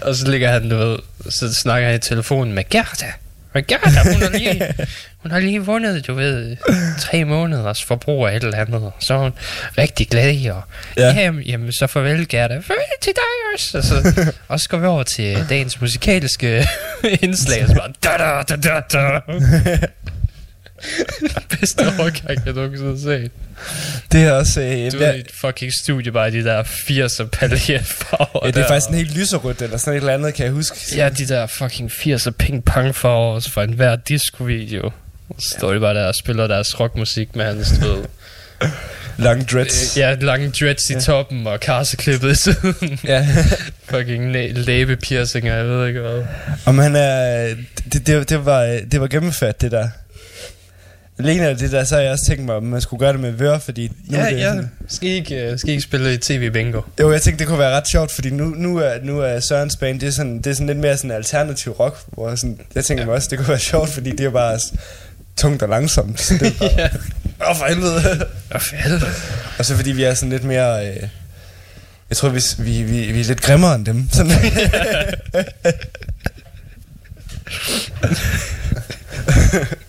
Og 0.00 0.14
så 0.14 0.30
ligger 0.30 0.50
han, 0.50 0.70
du 0.70 0.76
ved, 0.76 0.98
så 1.30 1.54
snakker 1.54 1.88
jeg 1.88 1.96
i 1.96 2.00
telefonen 2.00 2.52
med 2.52 2.64
Gerda. 2.70 3.12
Og 3.58 3.64
Gerda, 3.66 4.12
hun 4.12 4.22
har 4.22 4.30
lige, 4.38 4.74
hun 5.22 5.30
har 5.30 5.38
lige 5.40 5.60
vundet, 5.64 6.06
du 6.06 6.14
ved, 6.14 6.56
tre 7.00 7.24
måneders 7.24 7.84
forbrug 7.84 8.26
af 8.26 8.36
et 8.36 8.44
eller 8.44 8.58
andet. 8.58 8.82
Og 8.82 8.92
så 9.00 9.14
er 9.14 9.18
hun 9.18 9.32
rigtig 9.78 10.08
glad, 10.08 10.50
og 10.50 10.62
Ja. 10.96 11.02
ja. 11.08 11.20
jamen, 11.20 11.42
jamen, 11.42 11.72
så 11.72 11.86
farvel 11.86 12.28
Gerda. 12.28 12.54
Farvel 12.54 12.84
til 13.00 13.12
dig 13.16 13.54
også. 13.54 13.78
Og 13.78 13.84
så, 13.84 14.32
og 14.48 14.60
så 14.60 14.68
går 14.68 14.78
vi 14.78 14.86
over 14.86 15.02
til 15.02 15.46
dagens 15.48 15.80
musikalske 15.80 16.66
indslag, 17.22 17.62
og 17.62 17.68
så 17.68 17.74
bare, 17.74 17.92
da 18.02 18.42
da 18.50 18.56
da 18.56 18.80
da 18.80 18.80
da. 18.92 19.86
Bedste 21.60 21.80
overgang, 21.98 22.46
jeg 22.46 22.54
nogensinde 22.54 22.90
har 22.90 22.98
set. 22.98 23.30
Det 24.12 24.22
er 24.22 24.32
også... 24.32 24.60
Øh, 24.60 24.92
Du 24.92 24.98
ja, 24.98 25.04
er 25.04 25.12
et 25.12 25.26
fucking 25.34 25.72
studie 25.72 26.12
bare 26.12 26.30
de 26.30 26.44
der 26.44 26.62
80'er 26.62 27.24
paljetfarver 27.24 28.40
ja, 28.46 28.50
det 28.50 28.56
er 28.56 28.60
der. 28.60 28.68
faktisk 28.68 28.84
sådan 28.84 28.98
helt 28.98 29.16
lyserødt, 29.18 29.62
eller 29.62 29.76
sådan 29.76 29.92
et 29.94 30.00
eller 30.00 30.14
andet, 30.14 30.34
kan 30.34 30.44
jeg 30.44 30.52
huske. 30.52 30.76
Ja, 30.96 31.08
de 31.08 31.26
der 31.28 31.46
fucking 31.46 31.90
80'er 31.90 32.30
ping-pong 32.42 32.90
farver 32.94 33.40
fra 33.52 33.64
enhver 33.64 33.96
disco-video. 33.96 34.90
Så 35.38 35.54
står 35.58 35.72
de 35.72 35.80
bare 35.80 35.94
der 35.94 36.06
og 36.06 36.14
spiller 36.14 36.46
deres 36.46 36.80
rockmusik 36.80 37.36
med 37.36 37.44
hans, 37.44 37.72
du 37.82 37.86
ved, 37.94 38.04
Lange 39.18 39.44
dreads. 39.44 39.96
ja, 39.96 40.14
lange 40.14 40.50
dreads 40.60 40.90
i 40.90 40.94
toppen 41.00 41.46
og 41.46 41.60
karseklippet 41.60 42.30
i 42.30 42.34
siden. 42.34 43.00
Ja. 43.04 43.26
fucking 43.90 44.30
næ- 44.30 44.52
læbepiercinger, 44.52 45.54
jeg 45.56 45.64
ved 45.64 45.86
ikke 45.88 46.00
hvad. 46.00 46.24
Om 46.66 46.78
han 46.78 46.96
er... 46.96 47.48
Det, 47.92 48.06
det, 48.06 48.28
det, 48.28 48.44
var, 48.46 48.80
det 48.92 49.00
var 49.00 49.06
gennemført, 49.06 49.60
det 49.60 49.72
der. 49.72 49.88
Alene 51.18 51.48
af 51.48 51.56
det 51.56 51.72
der, 51.72 51.84
så 51.84 51.94
har 51.94 52.02
jeg 52.02 52.12
også 52.12 52.24
tænkt 52.26 52.44
mig, 52.44 52.54
om 52.54 52.62
man 52.62 52.80
skulle 52.80 53.00
gøre 53.00 53.12
det 53.12 53.20
med 53.20 53.30
vør, 53.30 53.58
fordi... 53.58 53.92
Nu 54.06 54.16
Ja, 54.18 54.24
er 54.26 54.30
det 54.30 54.38
ja. 54.38 54.48
sådan- 54.48 54.70
Skal 54.88 55.08
I 55.08 55.12
ikke, 55.12 55.50
uh, 55.52 55.58
skal 55.58 55.68
I 55.68 55.72
ikke 55.72 55.82
spille 55.82 56.14
i 56.14 56.16
tv-bingo? 56.16 56.80
Jo, 57.00 57.12
jeg 57.12 57.22
tænkte, 57.22 57.38
det 57.38 57.48
kunne 57.48 57.58
være 57.58 57.76
ret 57.76 57.88
sjovt, 57.88 58.10
fordi 58.12 58.30
nu, 58.30 58.44
nu, 58.44 58.76
er, 58.78 58.94
nu 59.02 59.20
er 59.20 59.40
Sørens 59.40 59.76
band, 59.76 60.00
det 60.00 60.06
er, 60.06 60.10
sådan, 60.10 60.38
det 60.38 60.46
er 60.46 60.54
sådan 60.54 60.66
lidt 60.66 60.78
mere 60.78 60.96
sådan 60.96 61.10
alternativ 61.10 61.72
rock, 61.72 61.98
hvor 62.12 62.34
sådan, 62.34 62.58
jeg 62.74 62.84
tænker 62.84 63.04
mig 63.06 63.14
også, 63.14 63.28
det 63.30 63.38
kunne 63.38 63.48
være 63.48 63.58
sjovt, 63.58 63.90
fordi 63.90 64.10
det 64.10 64.20
er 64.26 64.30
bare 64.30 64.58
tungt 65.36 65.62
og 65.62 65.68
langsomt. 65.68 66.20
Så 66.20 66.34
det 66.40 66.56
bare, 66.58 66.70
ja. 66.78 66.88
Åh, 67.50 67.56
for 67.56 67.66
helvede. 67.68 68.26
Og 68.50 68.62
for 68.62 68.76
helvede. 68.76 69.06
og 69.58 69.64
så 69.64 69.76
fordi 69.76 69.90
vi 69.92 70.02
er 70.04 70.14
sådan 70.14 70.30
lidt 70.30 70.44
mere... 70.44 70.88
Øh, 70.88 70.96
jeg 72.10 72.16
tror, 72.16 72.28
vi, 72.28 72.40
vi, 72.58 72.82
vi, 72.82 73.12
vi 73.12 73.20
er 73.20 73.24
lidt 73.24 73.40
grimmere 73.40 73.74
end 73.74 73.86
dem. 73.86 74.08
Sådan. 74.12 74.32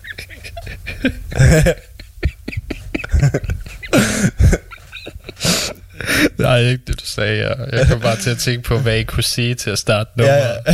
Nej, 6.38 6.58
ikke 6.58 6.84
det, 6.86 7.00
du 7.00 7.06
sagde. 7.06 7.48
Jeg, 7.48 7.56
jeg 7.72 7.86
kom 7.86 8.00
bare 8.00 8.16
til 8.16 8.30
at 8.30 8.38
tænke 8.38 8.62
på, 8.62 8.78
hvad 8.78 8.96
I 8.96 9.02
kunne 9.02 9.22
sige 9.22 9.54
til 9.54 9.70
at 9.70 9.78
starte 9.78 10.10
ja, 10.18 10.22
nummeret. 10.22 10.58
ja. 10.66 10.72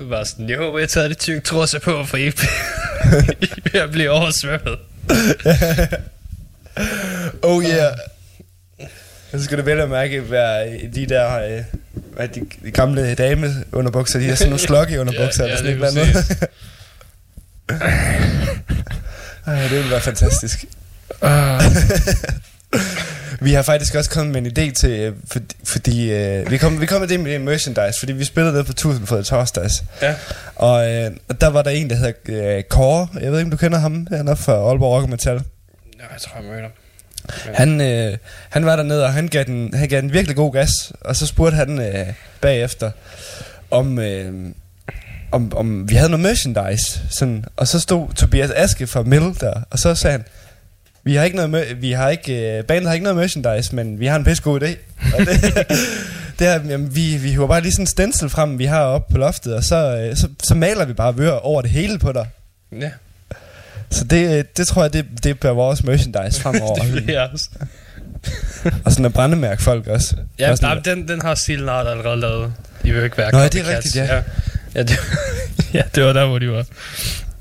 Det 0.00 0.10
var 0.10 0.24
sådan, 0.24 0.48
jeg 0.48 0.58
håber, 0.58 0.78
jeg 0.78 0.88
tager 0.88 1.08
det 1.08 1.18
tyk 1.18 1.44
trusser 1.44 1.78
på, 1.78 2.04
for 2.04 2.16
I 2.16 2.26
I 2.26 2.30
er 2.30 3.70
ved 3.72 3.80
at 3.80 3.90
blive 3.90 4.10
oversvømmet. 4.10 4.78
oh 7.42 7.64
yeah. 7.64 7.96
Så 9.32 9.44
skal 9.44 9.58
det 9.58 9.66
vel 9.66 9.80
at 9.80 9.88
mærke 9.90 10.30
være 10.30 10.78
de 10.94 11.06
der 11.06 11.56
øh, 11.56 11.62
hvad 12.16 12.28
de, 12.28 12.40
de 12.64 12.70
gamle 12.70 13.14
dame 13.14 13.54
underbukser, 13.72 14.18
de 14.18 14.28
har 14.28 14.34
sådan 14.34 14.50
nogle 14.50 14.66
slokke 14.68 15.00
underbukser, 15.00 15.44
Ja, 15.44 15.50
eller 15.56 15.70
ja, 15.70 15.90
sådan 15.90 16.04
et 16.04 16.06
eller 16.06 16.16
andet. 16.16 16.48
Ej, 19.46 19.62
det 19.62 19.70
ville 19.70 19.90
være 19.90 20.00
fantastisk. 20.00 20.64
Uh, 21.22 21.28
Vi 23.40 23.52
har 23.52 23.62
faktisk 23.62 23.94
også 23.94 24.10
kommet 24.10 24.42
med 24.42 24.42
en 24.42 24.58
idé 24.58 24.72
til, 24.72 24.90
øh, 24.90 25.14
for, 25.30 25.40
fordi 25.64 26.12
øh, 26.12 26.50
vi 26.50 26.56
kom, 26.58 26.80
vi 26.80 26.86
kom 26.86 27.00
med 27.00 27.08
det 27.08 27.20
med 27.20 27.38
merchandise, 27.38 27.98
fordi 27.98 28.12
vi 28.12 28.24
spillede 28.24 28.58
det 28.58 28.66
på 28.66 28.72
Tusindfod 28.72 29.22
torsdags. 29.22 29.84
ja. 30.02 30.14
Og 30.54 30.90
øh, 30.90 31.10
der 31.40 31.46
var 31.46 31.62
der 31.62 31.70
en, 31.70 31.90
der 31.90 31.96
hedder 31.96 32.12
øh, 32.56 32.62
Kåre. 32.62 33.08
Jeg 33.20 33.32
ved 33.32 33.38
ikke, 33.38 33.46
om 33.46 33.50
du 33.50 33.56
kender 33.56 33.78
ham. 33.78 34.06
Han 34.10 34.28
er 34.28 34.34
fra 34.34 34.52
Aalborg 34.52 34.92
Rock 35.02 35.08
Metal. 35.08 35.34
ja, 35.34 35.40
jeg 36.12 36.20
tror, 36.20 36.40
jeg 36.40 36.44
mødte 36.50 36.62
ham. 36.62 36.70
Han, 37.54 37.80
øh, 37.80 38.16
han 38.50 38.66
var 38.66 38.76
dernede, 38.76 39.04
og 39.04 39.12
han 39.12 39.28
gav, 39.28 39.44
den, 39.44 39.74
han 39.74 39.88
gav 39.88 40.00
den 40.00 40.12
virkelig 40.12 40.36
god 40.36 40.52
gas. 40.52 40.70
Og 41.00 41.16
så 41.16 41.26
spurgte 41.26 41.56
han 41.56 41.80
øh, 41.80 42.06
bagefter, 42.40 42.90
om, 43.70 43.98
øh, 43.98 44.32
om, 45.32 45.52
om 45.56 45.88
vi 45.90 45.94
havde 45.94 46.10
noget 46.10 46.22
merchandise. 46.22 47.00
Sådan. 47.10 47.44
Og 47.56 47.68
så 47.68 47.80
stod 47.80 48.08
Tobias 48.14 48.50
Aske 48.50 48.86
fra 48.86 49.02
Mill 49.02 49.34
der, 49.40 49.62
og 49.70 49.78
så 49.78 49.94
sagde 49.94 50.12
han, 50.12 50.24
vi 51.04 51.14
har 51.14 51.24
ikke 51.24 51.36
noget, 51.36 51.82
vi 51.82 51.92
har 51.92 52.08
ikke, 52.08 52.58
øh, 52.58 52.64
bandet 52.64 52.86
har 52.86 52.94
ikke 52.94 53.04
noget 53.04 53.16
merchandise, 53.16 53.74
men 53.74 54.00
vi 54.00 54.06
har 54.06 54.16
en 54.16 54.24
pisse 54.24 54.42
god 54.42 54.62
idé. 54.62 54.68
Og 55.18 55.26
det, 55.26 55.66
det 56.38 56.46
er, 56.46 56.60
jamen, 56.68 56.94
vi, 56.96 57.16
vi 57.16 57.30
hiver 57.30 57.46
bare 57.46 57.60
lige 57.60 57.72
sådan 57.72 57.82
en 57.82 57.86
stencil 57.86 58.28
frem, 58.28 58.58
vi 58.58 58.64
har 58.64 58.82
oppe 58.82 59.12
på 59.12 59.18
loftet, 59.18 59.54
og 59.54 59.64
så, 59.64 59.96
øh, 59.96 60.16
så, 60.16 60.28
så 60.42 60.54
maler 60.54 60.84
vi 60.84 60.92
bare 60.92 61.16
vør 61.16 61.30
over 61.32 61.62
det 61.62 61.70
hele 61.70 61.98
på 61.98 62.12
dig. 62.12 62.26
Ja, 62.80 62.90
Så 63.90 64.04
det, 64.04 64.38
øh, 64.38 64.44
det 64.56 64.66
tror 64.68 64.82
jeg, 64.82 64.92
det, 64.92 65.06
det 65.24 65.40
bliver 65.40 65.52
vores 65.52 65.84
merchandise 65.84 66.40
fremover. 66.40 66.74
det 66.84 67.04
bliver 67.04 67.28
også. 67.28 67.48
og 68.84 68.92
sådan 68.92 69.04
at 69.04 69.12
brændemærke 69.12 69.62
folk 69.62 69.86
også. 69.86 70.16
Ja, 70.38 70.50
Også 70.50 70.64
nej, 70.64 70.74
den, 70.74 71.08
den 71.08 71.20
har 71.22 71.34
Silnart 71.34 71.86
allerede 71.86 72.20
lavet. 72.20 72.52
De 72.82 72.92
vil 72.92 73.04
ikke 73.04 73.18
være 73.18 73.32
Nå, 73.32 73.38
ja, 73.38 73.48
det 73.48 73.60
er 73.68 73.76
rigtigt, 73.76 73.96
ja. 73.96 74.04
Ja, 74.14 74.22
ja, 74.74 74.82
det, 74.82 74.98
ja, 75.74 75.82
det 75.94 76.04
var 76.04 76.12
der, 76.12 76.26
hvor 76.26 76.38
de 76.38 76.50
var. 76.50 76.64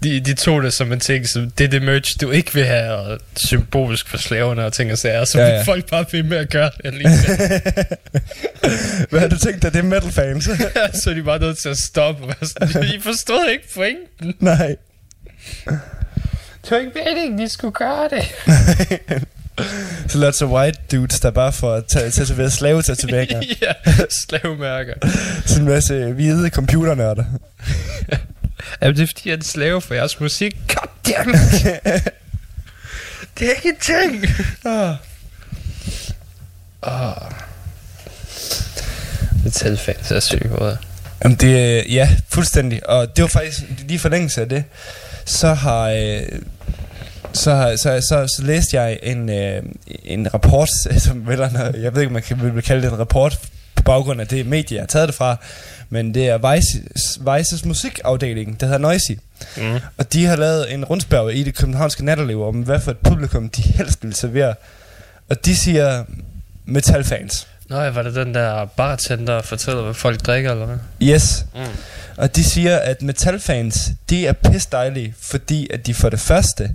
De, 0.03 0.19
de 0.19 0.33
tog 0.33 0.63
det 0.63 0.73
som 0.73 0.91
en 0.93 0.99
ting, 0.99 1.27
som 1.29 1.51
det 1.51 1.63
er 1.63 1.67
det 1.67 1.81
merch, 1.81 2.21
du 2.21 2.31
ikke 2.31 2.53
vil 2.53 2.65
have, 2.65 2.91
og 2.93 3.19
symbolisk 3.35 4.09
for 4.09 4.17
slaverne 4.17 4.65
og 4.65 4.73
ting 4.73 4.91
og 4.91 4.97
sager, 4.97 5.25
så 5.25 5.37
Ja, 5.39 5.43
ja, 5.45 5.51
ja. 5.51 5.57
ja. 5.57 5.63
folk 5.63 5.89
bare 5.89 6.05
ved 6.11 6.23
med 6.23 6.37
at 6.37 6.49
gøre 6.49 6.69
det 6.77 6.85
alligevel. 6.85 7.51
Hvad 9.09 9.19
har 9.19 9.27
du 9.27 9.37
tænkt 9.37 9.61
dig, 9.61 9.73
det 9.73 9.79
er 9.79 9.83
metal 9.83 10.11
fans? 10.11 10.43
så 11.03 11.09
er 11.09 11.13
de 11.13 11.23
bare 11.23 11.39
nødt 11.39 11.57
til 11.57 11.69
at 11.69 11.77
stoppe 11.77 12.35
I 12.95 12.99
forstod 13.03 13.49
ikke 13.51 13.73
pointen. 13.75 14.33
Nej. 14.39 14.75
Det 16.61 16.71
var 16.71 16.77
ikke 16.77 16.91
meningen, 17.05 17.39
de 17.39 17.49
skulle 17.49 17.73
gøre 17.73 18.09
det. 18.09 18.25
Så 20.07 20.17
lots 20.17 20.41
of 20.41 20.49
white 20.49 20.79
dudes, 20.91 21.19
der 21.19 21.31
bare 21.31 21.53
får 21.53 21.79
ta- 21.79 22.09
tatoveret 22.09 22.53
slave 22.53 22.81
tatoveringer. 22.81 23.41
ja, 23.61 23.73
slavemærker. 24.09 24.93
Sådan 25.45 25.63
en 25.63 25.69
masse 25.69 26.11
hvide 26.11 26.49
computernørder. 26.49 27.25
Jamen, 28.81 28.95
det 28.97 29.03
er 29.03 29.07
fordi, 29.07 29.21
jeg 29.25 29.33
er 29.33 29.37
en 29.37 29.43
slave 29.43 29.81
for 29.81 29.93
jeres 29.93 30.19
musik. 30.19 30.55
God 30.67 30.87
damn 31.13 31.33
det 33.39 33.47
er 33.47 33.53
ikke 33.55 33.69
en 33.69 33.75
ting. 33.81 34.25
Ah. 34.65 34.95
Oh. 36.81 37.31
Metalfans 39.43 40.11
er 40.11 40.19
syge 40.19 40.49
både. 40.57 40.77
Jamen 41.23 41.37
det, 41.37 41.85
ja, 41.89 42.09
fuldstændig. 42.29 42.89
Og 42.89 43.15
det 43.15 43.21
var 43.21 43.27
faktisk 43.27 43.61
lige 43.87 43.99
forlængelse 43.99 44.41
af 44.41 44.49
det. 44.49 44.63
Så 45.25 45.53
har, 45.53 45.83
øh, 45.89 46.21
så, 47.33 47.77
så, 47.83 48.01
så, 48.09 48.27
så 48.37 48.43
læste 48.43 48.81
jeg 48.81 48.99
en, 49.03 49.29
øh, 49.29 49.63
en 50.03 50.33
rapport, 50.33 50.69
som 51.05 51.27
vel, 51.27 51.39
er- 51.39 51.49
jeg 51.81 51.93
ved 51.95 52.01
ikke, 52.01 52.07
om 52.09 52.13
man 52.13 52.21
kan 52.21 52.55
vil 52.55 52.63
kalde 52.63 52.81
det 52.81 52.91
en 52.93 52.99
rapport 52.99 53.39
på 53.75 53.83
baggrund 53.83 54.21
af 54.21 54.27
det 54.27 54.45
medie, 54.45 54.75
jeg 54.75 54.81
har 54.81 54.87
taget 54.87 55.07
det 55.07 55.15
fra. 55.15 55.35
Men 55.89 56.13
det 56.13 56.27
er 56.29 56.53
Vices, 56.53 57.19
Vices 57.35 57.65
musikafdeling, 57.65 58.59
der 58.59 58.65
hedder 58.65 58.79
Noisy. 58.79 59.11
Mm. 59.57 59.79
Og 59.97 60.13
de 60.13 60.25
har 60.25 60.35
lavet 60.35 60.73
en 60.73 60.85
rundspørg 60.85 61.33
i 61.35 61.43
det 61.43 61.55
københavnske 61.55 62.05
natteliv 62.05 62.43
om, 62.47 62.55
hvad 62.55 62.79
for 62.79 62.91
et 62.91 62.97
publikum 62.97 63.49
de 63.49 63.61
helst 63.61 64.03
vil 64.03 64.13
servere. 64.15 64.53
Og 65.29 65.45
de 65.45 65.55
siger 65.55 66.03
metalfans. 66.65 67.47
Nå 67.69 67.81
ja, 67.81 67.89
var 67.89 68.01
det 68.01 68.15
den 68.15 68.33
der 68.33 68.65
bartender 68.65 69.41
fortæller, 69.41 69.83
hvad 69.83 69.93
folk 69.93 70.21
drikker, 70.25 70.51
eller 70.51 70.65
hvad? 70.65 70.77
Yes. 71.03 71.45
Mm. 71.55 71.61
Og 72.17 72.35
de 72.35 72.43
siger, 72.43 72.77
at 72.77 73.01
metalfans, 73.01 73.89
de 74.09 74.27
er 74.27 74.33
pis 74.33 74.65
dejlige, 74.65 75.13
fordi 75.21 75.67
at 75.73 75.87
de 75.87 75.93
for 75.93 76.09
det 76.09 76.19
første, 76.19 76.69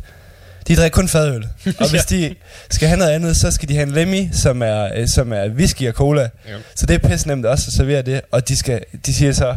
de 0.69 0.77
drikker 0.77 0.95
kun 0.95 1.09
fadøl. 1.09 1.47
Og 1.81 1.91
hvis 1.91 2.05
de 2.05 2.35
skal 2.71 2.89
have 2.89 2.99
noget 2.99 3.11
andet, 3.11 3.37
så 3.37 3.51
skal 3.51 3.69
de 3.69 3.75
have 3.75 3.87
en 3.87 3.93
Lemmy, 3.93 4.29
som 4.33 4.63
er, 4.63 4.91
øh, 4.97 5.09
som 5.09 5.33
er 5.33 5.49
whisky 5.49 5.89
og 5.89 5.95
cola. 5.95 6.23
Ja. 6.49 6.57
Så 6.77 6.87
det 6.87 7.05
er 7.05 7.09
pis 7.09 7.27
nemt 7.27 7.47
også 7.47 7.65
at 7.69 7.73
servere 7.73 8.03
det. 8.03 8.21
Og 8.31 8.49
de, 8.49 8.57
skal, 8.57 8.85
de 9.07 9.15
siger 9.15 9.33
så, 9.33 9.57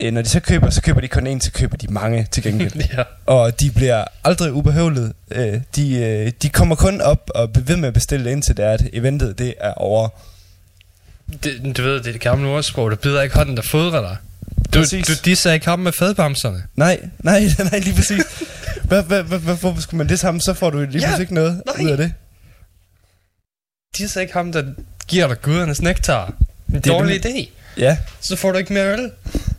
øh, 0.00 0.12
når 0.12 0.22
de 0.22 0.28
så 0.28 0.40
køber, 0.40 0.70
så 0.70 0.82
køber 0.82 1.00
de 1.00 1.08
kun 1.08 1.26
en, 1.26 1.40
så 1.40 1.52
køber 1.52 1.76
de 1.76 1.86
mange 1.88 2.26
til 2.30 2.42
gengæld. 2.42 2.72
ja. 2.96 3.02
og 3.26 3.60
de 3.60 3.70
bliver 3.70 4.04
aldrig 4.24 4.52
ubehøvlet. 4.52 5.12
Øh, 5.30 5.60
de, 5.76 5.96
øh, 5.98 6.32
de 6.42 6.48
kommer 6.48 6.74
kun 6.74 7.00
op 7.00 7.30
og 7.34 7.52
bliver 7.52 7.66
ved 7.66 7.76
med 7.76 7.88
at 7.88 7.94
bestille 7.94 8.32
indtil 8.32 8.56
det 8.56 8.64
er, 8.64 8.70
at 8.70 8.82
eventet 8.92 9.38
det 9.38 9.54
er 9.60 9.72
over. 9.72 10.08
Det, 11.44 11.76
du 11.76 11.82
ved, 11.82 11.94
det 11.94 12.06
er 12.06 12.12
det 12.12 12.20
gamle 12.20 12.48
ordsprog, 12.48 12.90
der 12.90 12.96
bider 12.96 13.22
ikke 13.22 13.36
hånden, 13.36 13.56
der 13.56 13.62
fodrer 13.62 14.00
dig. 14.00 14.16
Du, 14.76 14.80
Præcis. 14.80 15.06
du 15.06 15.12
disser 15.24 15.52
ikke 15.52 15.66
ham 15.66 15.78
med 15.78 15.92
fadbamserne. 15.92 16.62
Nej, 16.76 17.00
nej, 17.18 17.40
nej, 17.70 17.78
lige 17.78 17.94
præcis. 17.96 18.22
Hvad, 18.84 19.02
hvad, 19.02 19.22
hvorfor 19.22 19.76
skulle 19.80 19.98
man 19.98 20.08
det 20.08 20.20
samme? 20.20 20.40
Så 20.40 20.54
får 20.54 20.70
du 20.70 20.78
lige 20.78 20.90
Ja, 20.92 20.98
pludselig 20.98 21.20
ikke 21.20 21.34
noget 21.34 21.62
nej. 21.66 21.84
ud 21.84 21.90
af 21.90 21.96
det. 21.96 22.12
Disser 23.98 24.20
ikke 24.20 24.32
ham, 24.32 24.52
der 24.52 24.64
giver 25.08 25.26
dig 25.28 25.42
gudernes 25.42 25.82
nektar. 25.82 26.26
En 26.26 26.74
Det 26.74 26.76
er 26.86 26.90
dårlig 26.92 27.26
idé. 27.26 27.48
Ja, 27.76 27.98
Så 28.20 28.36
får 28.36 28.52
du 28.52 28.58
ikke 28.58 28.72
mere 28.72 28.92
øl. 28.92 29.10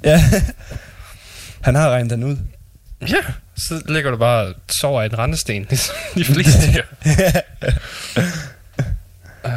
ja. 0.04 0.24
Han 1.62 1.76
har 1.76 1.90
regnet 1.90 2.10
den 2.10 2.24
ud. 2.24 2.38
Ja. 3.02 3.16
Så 3.58 3.82
ligger 3.90 4.12
du 4.12 4.18
bare 4.18 4.46
og 4.48 4.54
sover 4.82 5.02
i 5.02 5.06
en 5.06 5.18
rendesten, 5.20 5.66
ligesom 5.70 5.96
de 6.16 6.26
fleste 6.26 6.74
gør. 6.74 7.42
uh, 9.46 9.52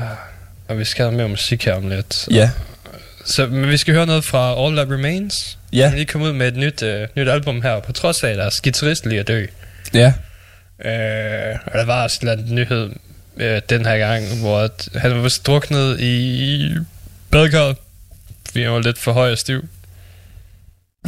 og 0.69 0.79
vi 0.79 0.85
skal 0.85 1.05
have 1.05 1.17
mere 1.17 1.29
musik 1.29 1.65
her 1.65 1.75
om 1.75 1.89
lidt. 1.89 2.29
ja, 2.31 2.51
Så 3.25 3.47
men 3.47 3.69
vi 3.71 3.77
skal 3.77 3.95
høre 3.95 4.07
noget 4.07 4.25
fra 4.25 4.65
All 4.67 4.77
That 4.77 4.89
Remains. 4.91 5.59
Ja. 5.73 5.79
De 5.79 5.83
er 5.85 5.95
lige 5.95 6.07
kommet 6.07 6.29
ud 6.29 6.33
med 6.33 6.49
et 6.49 6.57
nyt, 6.57 6.83
uh, 6.83 6.89
nyt 7.17 7.29
album 7.29 7.63
her, 7.63 7.81
på 7.81 7.93
trods 7.93 8.25
af, 8.25 8.29
at 8.31 8.37
deres 8.39 8.61
guitarist 8.61 9.07
lige 9.07 9.19
er 9.19 9.23
død. 9.23 9.47
ja. 9.95 10.13
Øh, 10.85 11.59
og 11.67 11.79
der 11.79 11.85
var 11.85 12.03
også 12.03 12.19
en 12.23 12.29
eller 12.29 12.43
anden 12.43 12.55
nyhed 12.55 12.91
øh, 13.37 13.63
den 13.69 13.87
her 13.87 13.99
gang, 13.99 14.39
hvor 14.41 14.59
at 14.61 14.89
han 14.95 15.23
var 15.23 15.33
druknet 15.47 16.01
i 16.01 16.75
badekarret, 17.31 17.77
fordi 18.47 18.63
han 18.63 18.73
var 18.73 18.79
lidt 18.81 18.99
for 18.99 19.13
høj 19.13 19.33
og 19.33 19.39
stiv. 19.39 19.69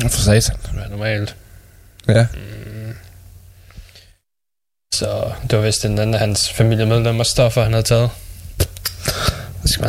For 0.02 0.08
satan. 0.08 0.56
Det 0.62 0.84
er 0.84 0.88
normalt. 0.88 1.36
Ja. 2.08 2.26
Så 4.94 5.32
det 5.50 5.58
var 5.58 5.64
vist 5.64 5.84
en 5.84 5.98
anden 5.98 6.14
af 6.14 6.20
hans 6.20 6.52
familiemedlemmer 6.52 7.24
stoffer, 7.24 7.62
han 7.62 7.72
havde 7.72 7.84
taget. 7.84 8.10
Det, 8.58 8.68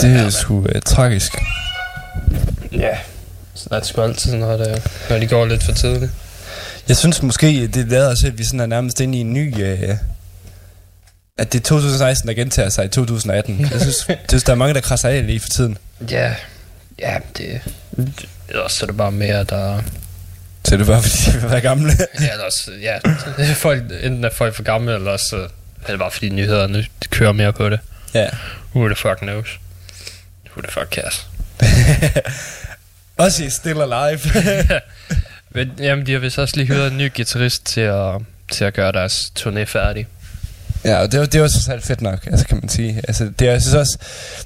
Det 0.01 0.15
er 0.15 0.29
sgu 0.29 0.57
uh, 0.59 0.65
tragisk. 0.85 1.33
Ja. 2.73 2.97
Så 3.55 3.67
det 3.69 3.77
er 3.77 3.83
sgu 3.83 4.01
altid, 4.01 4.35
når, 4.35 4.57
det, 4.57 4.83
når 5.09 5.17
de 5.19 5.27
går 5.27 5.45
lidt 5.45 5.63
for 5.63 5.71
tidligt. 5.71 6.11
Jeg 6.87 6.97
synes 6.97 7.21
måske, 7.21 7.67
det 7.67 7.87
lader 7.87 8.11
os, 8.11 8.23
at 8.23 8.37
vi 8.37 8.43
sådan 8.43 8.59
er 8.59 8.65
nærmest 8.65 8.99
inde 8.99 9.17
i 9.17 9.21
en 9.21 9.33
ny... 9.33 9.53
Uh, 9.53 9.95
at 11.37 11.53
det 11.53 11.59
er 11.59 11.63
2016, 11.63 12.27
der 12.27 12.33
gentager 12.33 12.69
sig 12.69 12.85
i 12.85 12.87
2018. 12.87 13.59
Jeg 13.71 13.81
synes, 13.81 14.05
jeg 14.09 14.17
synes 14.29 14.43
der 14.43 14.51
er 14.51 14.55
mange, 14.55 14.73
der 14.73 14.81
krasser 14.81 15.09
af 15.09 15.25
lige 15.27 15.39
for 15.39 15.49
tiden. 15.49 15.77
Ja, 16.11 16.35
ja, 16.99 17.17
det... 17.37 17.61
Ellers 18.49 18.71
så 18.73 18.85
er 18.85 18.87
det 18.87 18.97
bare 18.97 19.11
mere, 19.11 19.43
der... 19.43 19.81
Så 20.65 20.75
er 20.75 20.77
det 20.77 20.87
bare, 20.87 21.01
fordi 21.03 21.15
de 21.37 21.41
vil 21.41 21.51
være 21.51 21.61
gamle. 21.61 21.91
Ja, 22.21 22.31
ellers, 22.33 22.69
ja, 22.81 22.97
folk, 23.53 23.83
enten 24.01 24.23
er 24.23 24.29
folk 24.33 24.55
for 24.55 24.63
gamle, 24.63 24.95
eller 24.95 25.17
så 25.17 25.47
er 25.85 25.89
det 25.91 25.99
bare 25.99 26.11
fordi 26.11 26.29
nyhederne 26.29 26.77
de 27.03 27.07
kører 27.09 27.31
mere 27.31 27.53
på 27.53 27.69
det. 27.69 27.79
ja. 28.13 28.27
Who 28.75 28.87
the 28.87 28.95
fuck 28.95 29.17
knows? 29.17 29.59
Who 30.51 30.61
the 30.61 30.71
fuck 30.71 30.89
cares? 30.91 31.27
Også 33.17 33.43
i 33.43 33.49
Still 33.49 33.81
Alive. 33.81 34.19
Men, 35.55 35.71
jamen, 35.79 36.05
de 36.05 36.11
har 36.11 36.19
vist 36.19 36.39
også 36.39 36.57
lige 36.57 36.67
hyret 36.67 36.91
en 36.91 36.97
ny 36.97 37.11
guitarist 37.15 37.65
til 37.65 37.81
at, 37.81 38.21
til 38.51 38.65
at 38.65 38.73
gøre 38.73 38.91
deres 38.91 39.31
turné 39.39 39.63
færdig. 39.63 40.07
Ja, 40.85 40.95
og 41.01 41.11
det 41.11 41.33
det 41.33 41.41
var 41.41 41.47
så 41.47 41.79
fedt 41.81 42.01
nok, 42.01 42.27
altså 42.27 42.45
kan 42.47 42.57
man 42.61 42.69
sige. 42.69 43.01
Altså, 43.07 43.29
det 43.39 43.47
er, 43.47 43.51
jeg 43.51 43.61
synes 43.61 43.75
også, 43.75 43.97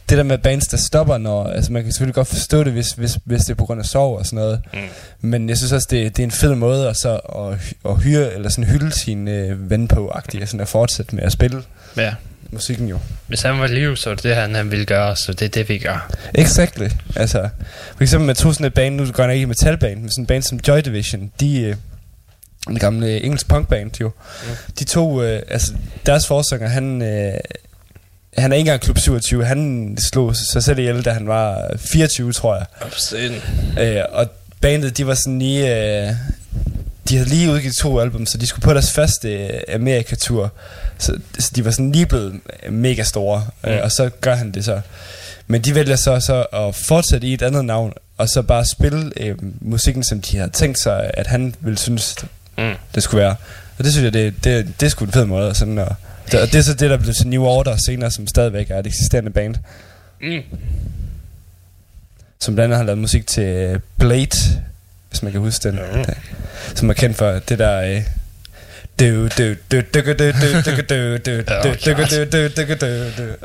det 0.10 0.18
der 0.18 0.24
med 0.24 0.38
bands, 0.38 0.68
der 0.68 0.78
stopper, 0.78 1.18
når, 1.18 1.48
altså 1.48 1.72
man 1.74 1.84
kan 1.84 1.92
selvfølgelig 1.92 2.16
godt 2.16 2.28
forstå 2.28 2.64
det, 2.64 2.74
hvis, 2.74 2.88
hvis, 2.92 3.18
hvis 3.24 3.42
det 3.42 3.50
er 3.50 3.56
på 3.56 3.66
grund 3.66 3.80
af 3.80 3.86
sorg 3.86 4.18
og 4.20 4.26
sådan 4.26 4.38
noget. 4.38 4.62
Mm. 4.74 4.80
Men 5.30 5.50
jeg 5.50 5.58
synes 5.58 5.72
også, 5.72 5.88
det, 5.92 6.18
det 6.18 6.24
er 6.24 6.28
en 6.28 6.32
fed 6.32 6.56
måde 6.56 6.90
at, 6.90 6.98
så, 6.98 7.14
at, 7.16 7.76
at 7.92 8.02
hyre, 8.02 8.34
eller 8.34 8.50
sådan 8.50 8.64
hylde 8.64 8.92
sin 8.92 9.28
øh, 9.28 9.70
ven 9.70 9.88
på, 9.88 10.10
agtigt, 10.10 10.44
og 10.44 10.48
sådan 10.48 10.62
at 10.62 10.68
fortsætte 10.68 11.16
med 11.16 11.24
at 11.24 11.32
spille 11.32 11.64
Ja. 11.98 12.14
musikken 12.52 12.88
jo. 12.88 13.00
Hvis 13.28 13.42
han 13.42 13.60
var 13.60 13.66
i 13.66 13.74
live, 13.74 13.98
så 13.98 14.10
det 14.10 14.24
det, 14.24 14.36
han, 14.36 14.56
han 14.56 14.72
ville 14.72 14.86
gøre, 14.86 15.16
så 15.16 15.34
det 15.34 15.42
er 15.46 15.50
det, 15.50 15.70
vi 15.70 15.78
gør. 15.78 16.12
Exactly. 16.36 16.88
Altså, 17.16 17.50
for 17.96 18.04
eksempel 18.04 18.28
med 18.28 18.36
to 18.36 18.54
sådan 18.54 18.66
et 18.66 18.74
band, 18.74 18.96
nu 18.96 19.12
går 19.12 19.24
jeg 19.24 19.34
ikke 19.34 19.44
i 19.44 19.46
metalband, 19.46 20.00
men 20.02 20.10
sådan 20.12 20.22
en 20.22 20.26
band 20.28 20.44
som 20.44 20.60
Joy 20.68 20.80
Division, 20.80 21.32
de, 21.40 21.76
øh, 22.70 22.74
en 22.74 22.80
gamle 22.80 23.22
engelsk 23.24 23.48
punkband 23.48 23.92
jo, 24.02 24.08
Mm. 24.44 24.50
de 24.80 24.84
to, 24.84 25.24
øh, 25.24 25.42
altså 25.50 25.74
deres 26.06 26.28
forsanger, 26.28 26.68
han, 26.68 27.02
øh, 27.02 27.34
han 28.38 28.52
er 28.52 28.56
ikke 28.56 28.60
engang 28.60 28.82
klub 28.82 28.98
27, 28.98 29.46
han 29.46 29.98
slog 30.12 30.36
sig 30.36 30.64
selv 30.64 30.80
ihjel, 30.80 31.06
da 31.06 31.12
han 31.12 31.28
var 31.28 31.72
24, 31.78 32.32
tror 32.34 32.56
jeg. 32.56 32.66
Absolut. 32.82 33.50
Øh, 33.80 34.02
og 34.12 34.28
bandet, 34.62 34.98
de 34.98 35.08
var 35.08 35.14
sådan 35.14 35.40
lige... 35.40 35.62
Øh, 36.08 36.14
de 37.10 37.18
havde 37.18 37.30
lige 37.30 37.52
udgivet 37.52 37.76
to 37.76 38.00
album, 38.00 38.26
så 38.26 38.38
de 38.38 38.48
skulle 38.48 38.64
på 38.64 38.74
deres 38.74 38.92
første 38.92 39.36
øh, 39.48 39.60
Amerikatur. 39.76 40.52
Så, 40.98 41.18
så 41.40 41.52
de 41.56 41.66
var 41.66 41.72
sådan 41.72 41.92
lige 41.92 42.06
blevet 42.06 42.34
mega 42.70 43.04
store. 43.04 43.48
Øh, 43.64 43.74
Mm. 43.74 43.80
og 43.84 43.92
så 43.92 44.10
gør 44.22 44.36
han 44.36 44.52
det 44.52 44.66
så. 44.66 44.82
Men 45.48 45.62
de 45.62 45.76
vælger 45.76 45.96
så, 45.96 46.20
så 46.20 46.44
at 46.54 46.76
fortsætte 46.76 47.28
i 47.28 47.34
et 47.34 47.42
andet 47.42 47.66
navn, 47.66 47.94
og 48.18 48.30
så 48.30 48.42
bare 48.42 48.66
spille 48.66 49.12
øh, 49.18 49.36
musikken, 49.62 50.04
som 50.04 50.22
de 50.22 50.38
havde 50.38 50.50
tænkt 50.52 50.80
sig, 50.80 51.12
at 51.14 51.28
han 51.28 51.56
ville 51.60 51.78
synes, 51.78 52.16
mm. 52.58 52.74
det 52.96 53.04
skulle 53.04 53.24
være. 53.24 53.36
Og 53.78 53.84
det 53.84 53.92
synes 53.92 54.04
jeg, 54.04 54.14
det, 54.14 54.44
det, 54.44 54.80
det 54.80 54.86
er 54.86 54.90
sgu 54.90 55.06
en 55.06 55.12
fed 55.12 55.26
måde. 55.26 55.56
Sådan, 55.56 55.78
og, 55.78 55.96
det, 56.32 56.42
og 56.42 56.48
det 56.48 56.56
er 56.56 56.62
så 56.62 56.74
det, 56.74 56.90
der 56.90 56.98
blev 56.98 57.14
til 57.14 57.28
New 57.28 57.44
Order 57.44 57.78
senere, 57.86 58.12
som 58.12 58.28
stadigvæk 58.28 58.72
er 58.72 58.80
et 58.80 58.88
eksisterende 58.88 59.32
band. 59.32 59.56
Mm. 60.22 60.42
Som 62.40 62.56
blandt 62.56 62.74
andet 62.74 62.78
har 62.78 62.86
lavet 62.86 62.98
musik 62.98 63.28
til 63.28 63.82
Blade, 64.00 64.62
hvis 65.10 65.24
man 65.24 65.32
kan 65.32 65.42
huske 65.42 65.70
den. 65.70 65.80
Mm. 65.94 66.06
Der, 66.06 66.14
som 66.76 66.90
er 66.90 66.94
kendt 66.94 67.18
for 67.18 67.32
det 67.32 67.60
der... 67.60 67.82
Øh, 67.82 68.04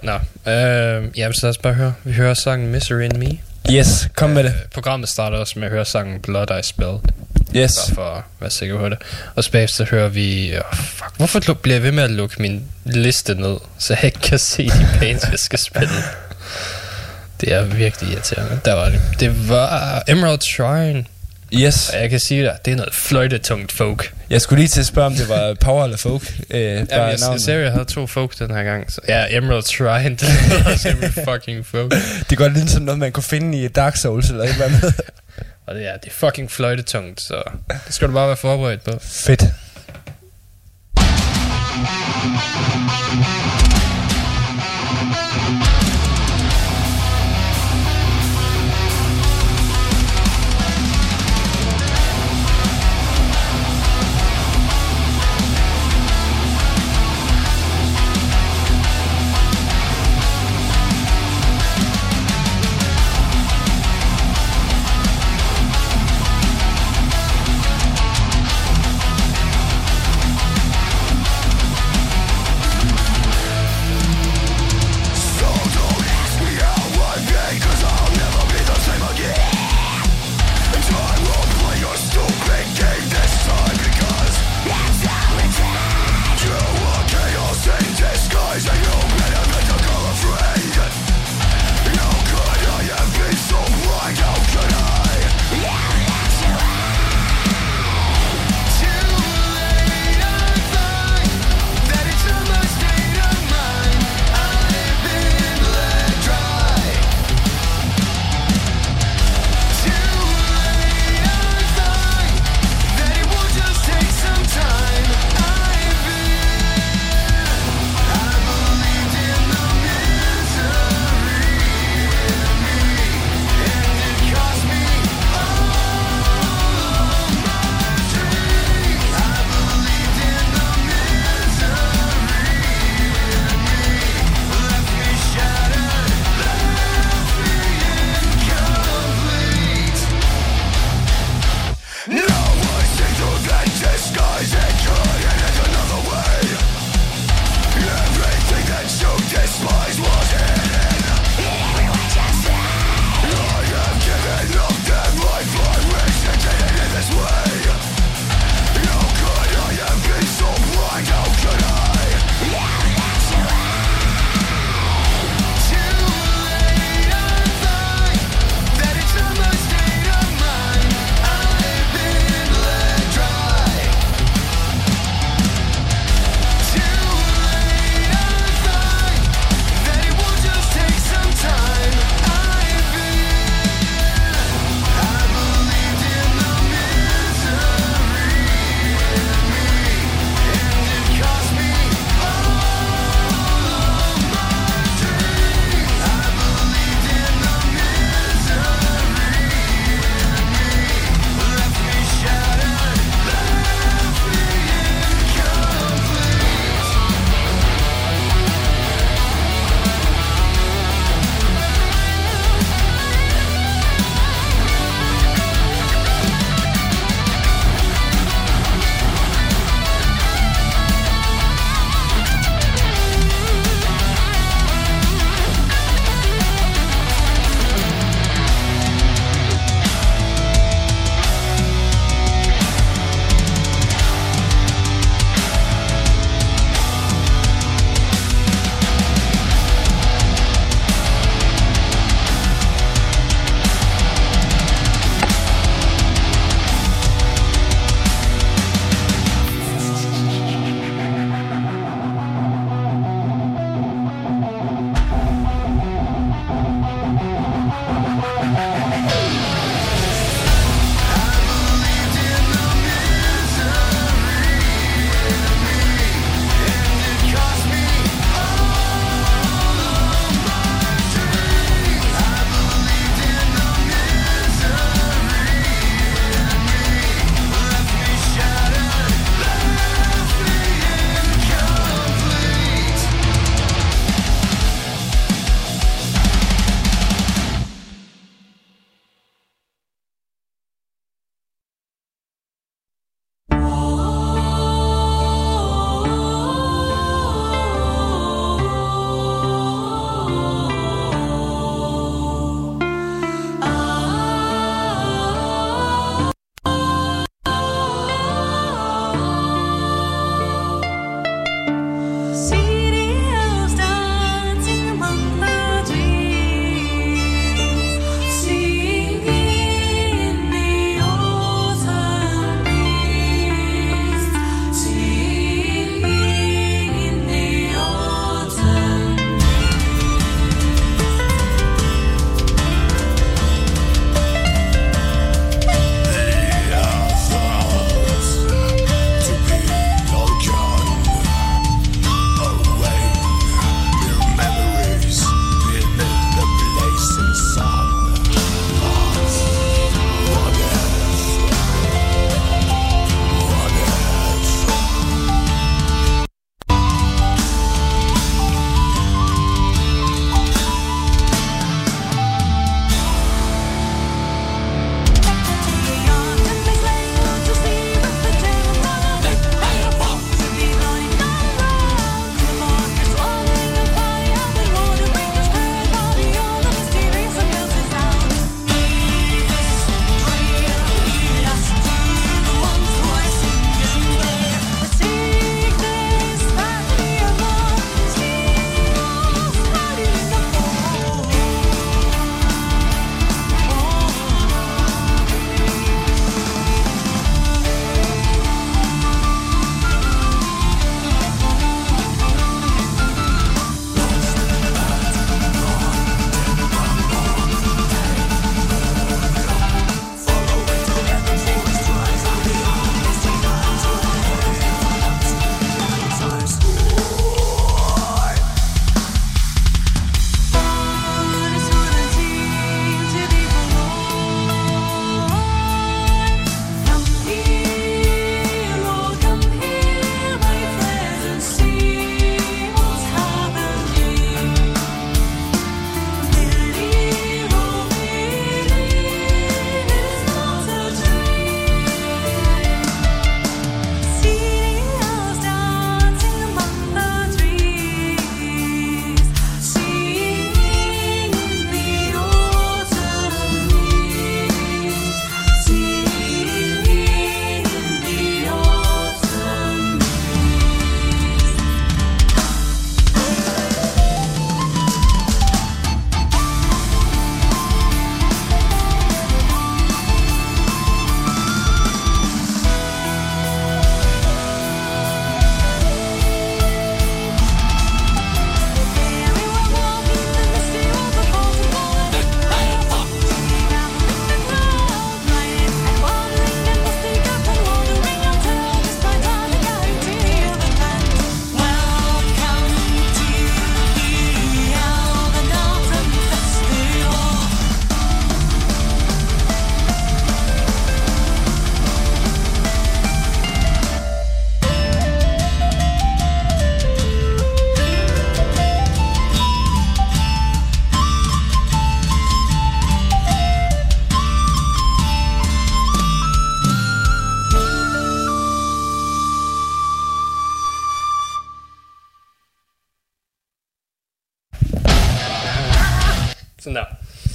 Nå, 0.02 0.12
øh, 0.52 1.18
jamen 1.18 1.34
så 1.34 1.40
lad 1.42 1.50
os 1.50 1.58
bare 1.58 1.74
høre. 1.74 1.94
Vi 2.04 2.12
hører 2.12 2.34
sangen 2.34 2.72
Misery 2.72 3.02
in 3.02 3.18
Me. 3.18 3.38
Yes, 3.70 4.08
kom 4.14 4.30
med 4.30 4.44
det. 4.44 4.50
Øh, 4.50 4.68
programmet 4.74 5.08
starter 5.08 5.38
også 5.38 5.58
med 5.58 5.66
at 5.66 5.72
høre 5.72 5.84
sangen 5.84 6.20
Blood 6.20 6.46
I 6.60 6.62
Spilled. 6.62 6.98
Yes. 7.56 7.72
Bare 7.86 7.94
for 7.94 8.16
at 8.16 8.22
være 8.40 8.50
sikker 8.50 8.78
på 8.78 8.88
det. 8.88 8.98
Og 9.34 9.44
så 9.44 9.50
bagefter 9.50 9.84
hører 9.84 10.08
vi... 10.08 10.52
Oh, 10.56 10.76
fuck, 10.76 11.16
hvorfor 11.16 11.54
bliver 11.54 11.74
jeg 11.74 11.82
ved 11.82 11.92
med 11.92 12.02
at 12.02 12.10
lukke 12.10 12.42
min 12.42 12.64
liste 12.84 13.34
ned, 13.34 13.56
så 13.78 13.94
jeg 13.94 14.04
ikke 14.04 14.20
kan 14.20 14.38
se 14.38 14.66
de 14.66 14.88
bands, 15.00 15.24
jeg 15.30 15.38
skal 15.38 15.58
spille? 15.58 15.88
Det 17.40 17.52
er 17.52 17.64
virkelig 17.64 18.12
irriterende. 18.12 18.60
Der 18.64 18.72
var 18.72 18.88
det. 18.88 19.00
Det 19.20 19.48
var 19.48 20.02
Emerald 20.08 20.40
Shrine. 20.40 21.04
Yes. 21.54 21.88
Og 21.88 22.00
jeg 22.00 22.10
kan 22.10 22.20
sige 22.20 22.42
dig, 22.42 22.58
det 22.64 22.72
er 22.72 22.76
noget 22.76 22.94
fløjtetungt 22.94 23.72
folk. 23.72 24.14
Jeg 24.30 24.40
skulle 24.40 24.58
lige 24.60 24.68
til 24.68 24.80
at 24.80 24.86
spørge, 24.86 25.06
om 25.06 25.14
det 25.14 25.28
var 25.28 25.54
power 25.60 25.84
eller 25.84 25.96
folk. 25.96 26.22
Øh, 26.50 26.60
Ja, 26.60 26.84
bare 26.84 27.00
jeg, 27.00 27.18
jeg 27.32 27.40
ser, 27.40 27.58
jeg 27.58 27.72
havde 27.72 27.84
to 27.84 28.06
folk 28.06 28.38
den 28.38 28.50
her 28.50 28.62
gang. 28.62 28.92
Så, 28.92 29.00
ja, 29.08 29.26
Emerald 29.36 29.62
Shrine, 29.62 30.16
det 30.16 30.22
er 30.22 30.90
Emerald 30.92 31.24
fucking 31.24 31.66
folk. 31.66 31.94
Det 32.30 32.38
godt 32.38 32.52
ligne 32.52 32.68
som 32.68 32.82
noget, 32.82 32.98
man 32.98 33.12
kunne 33.12 33.22
finde 33.22 33.58
i 33.64 33.68
Dark 33.68 33.96
Souls 33.96 34.30
eller 34.30 34.44
et 34.44 34.50
eller 34.50 34.64
andet. 34.64 34.94
Og 35.66 35.74
det 35.74 35.86
er, 35.88 35.96
det 35.96 36.06
er 36.08 36.14
fucking 36.14 36.50
fløjtetungt, 36.50 37.20
så 37.20 37.42
det 37.86 37.94
skal 37.94 38.08
du 38.08 38.12
bare 38.12 38.26
være 38.26 38.36
forberedt 38.36 38.84
på. 38.84 38.98
Fedt. 39.02 39.44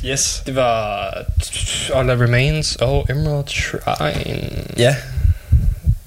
Yes. 0.07 0.43
Det 0.45 0.55
var 0.55 1.07
All 1.95 2.07
That 2.07 2.19
Remains 2.19 2.75
og 2.75 3.05
Emerald 3.09 3.47
Shrine. 3.47 4.49
Ja. 4.77 4.95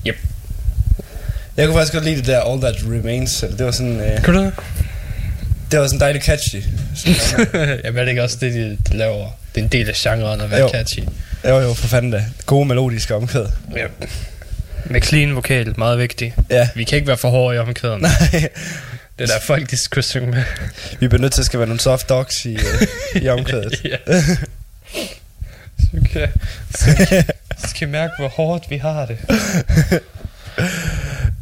Yep. 0.06 0.16
Jeg 1.56 1.66
kunne 1.66 1.76
faktisk 1.76 1.92
godt 1.92 2.04
lide 2.04 2.16
det 2.16 2.26
der 2.26 2.40
All 2.40 2.60
That 2.60 2.74
Remains. 2.84 3.44
Det 3.58 3.64
var 3.66 3.70
sådan, 3.70 4.00
øh, 4.00 4.22
Kan 4.24 4.34
du 4.34 4.40
det? 4.44 4.52
det 5.70 5.78
var 5.80 5.86
sådan 5.86 6.00
dejligt 6.00 6.24
catchy. 6.24 6.56
Jamen 7.84 7.98
er 7.98 8.02
det 8.02 8.08
ikke 8.08 8.22
også 8.22 8.36
det, 8.40 8.54
de, 8.54 8.78
de 8.88 8.96
laver? 8.96 9.26
Det 9.54 9.60
er 9.60 9.64
en 9.64 9.68
del 9.72 9.88
af 9.88 9.94
genren 9.94 10.40
at 10.40 10.50
være 10.50 10.60
Jo. 10.60 10.68
catchy. 10.68 11.00
Jo, 11.44 11.58
jo, 11.60 11.74
for 11.74 11.88
fanden 11.88 12.10
da. 12.10 12.24
Gode 12.46 12.66
melodiske 12.68 13.14
omkvæd. 13.14 13.46
Ja. 13.76 13.86
Med 14.84 15.00
clean 15.02 15.34
vokal, 15.36 15.74
meget 15.78 15.98
vigtigt. 15.98 16.34
Ja. 16.50 16.68
Vi 16.74 16.84
kan 16.84 16.96
ikke 16.96 17.08
være 17.08 17.16
for 17.16 17.30
hårde 17.30 17.56
i 17.56 17.58
omkvæden. 17.58 18.00
Nej, 18.32 18.48
Det 19.20 19.30
er 19.30 19.34
der 19.34 19.44
folk, 19.44 19.70
de 19.70 19.76
skal 19.76 20.02
synge 20.02 20.30
med. 20.30 20.42
vi 21.00 21.08
bliver 21.08 21.20
nødt 21.20 21.32
til 21.32 21.40
at 21.40 21.46
skal 21.46 21.58
være 21.58 21.66
nogle 21.66 21.80
soft 21.80 22.08
dogs 22.08 22.44
i, 22.44 22.54
øh, 22.54 23.22
i 23.22 23.28
omkvædet. 23.28 23.84
ja. 23.84 23.96
Så 25.78 26.10
kan, 26.12 26.28
så, 26.70 27.06
så 27.58 27.68
skal 27.68 27.88
I 27.88 27.90
mærke, 27.90 28.12
hvor 28.18 28.28
hårdt 28.28 28.70
vi 28.70 28.76
har 28.76 29.06
det. 29.06 29.18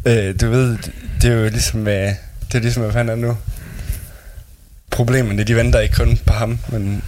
øh, 0.09 0.41
du 0.41 0.51
ved, 0.51 0.79
det 1.23 1.31
er 1.31 1.35
jo 1.35 1.49
ligesom, 1.49 1.89
øh, 1.89 2.09
det 2.53 2.55
er 2.55 2.59
ligesom, 2.59 2.83
hvad 2.83 2.93
fanden 2.93 3.19
er 3.19 3.27
nu? 3.29 3.37
Problemerne, 4.91 5.45
de 5.45 5.57
venter 5.57 5.81
ikke 5.81 5.95
kun 5.95 6.19
på 6.27 6.33
ham, 6.33 6.59
men... 6.69 7.03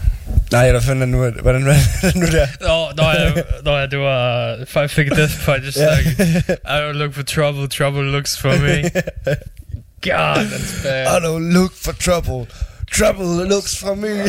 Nej, 0.53 0.67
eller 0.67 0.81
fanden 0.81 1.03
er 1.03 1.07
det 1.07 1.35
nu, 1.35 1.43
hvordan 1.43 1.65
var 1.65 1.77
det 2.03 2.17
nu 2.17 2.27
der? 2.27 2.47
Nå, 2.61 2.93
nå, 2.97 3.09
ja, 3.11 3.43
nå 3.65 3.77
ja, 3.77 3.87
det 3.87 3.99
var 3.99 4.57
Five 4.67 4.89
Finger 4.89 5.15
Death 5.15 5.45
Punch. 5.45 5.79
Ja. 5.79 5.85
Ja. 5.85 6.55
I 6.65 6.91
don't 6.91 6.93
look 6.93 7.15
for 7.15 7.23
trouble, 7.23 7.69
trouble 7.69 8.13
looks 8.13 8.39
for 8.39 8.57
me. 8.57 8.91
God, 10.03 10.51
that's 10.51 10.83
bad. 10.83 11.07
I 11.07 11.27
don't 11.27 11.53
look 11.53 11.73
for 11.73 11.93
trouble. 11.93 12.47
Trouble 12.91 13.47
looks 13.47 13.77
for 13.77 13.95
me. 13.95 14.25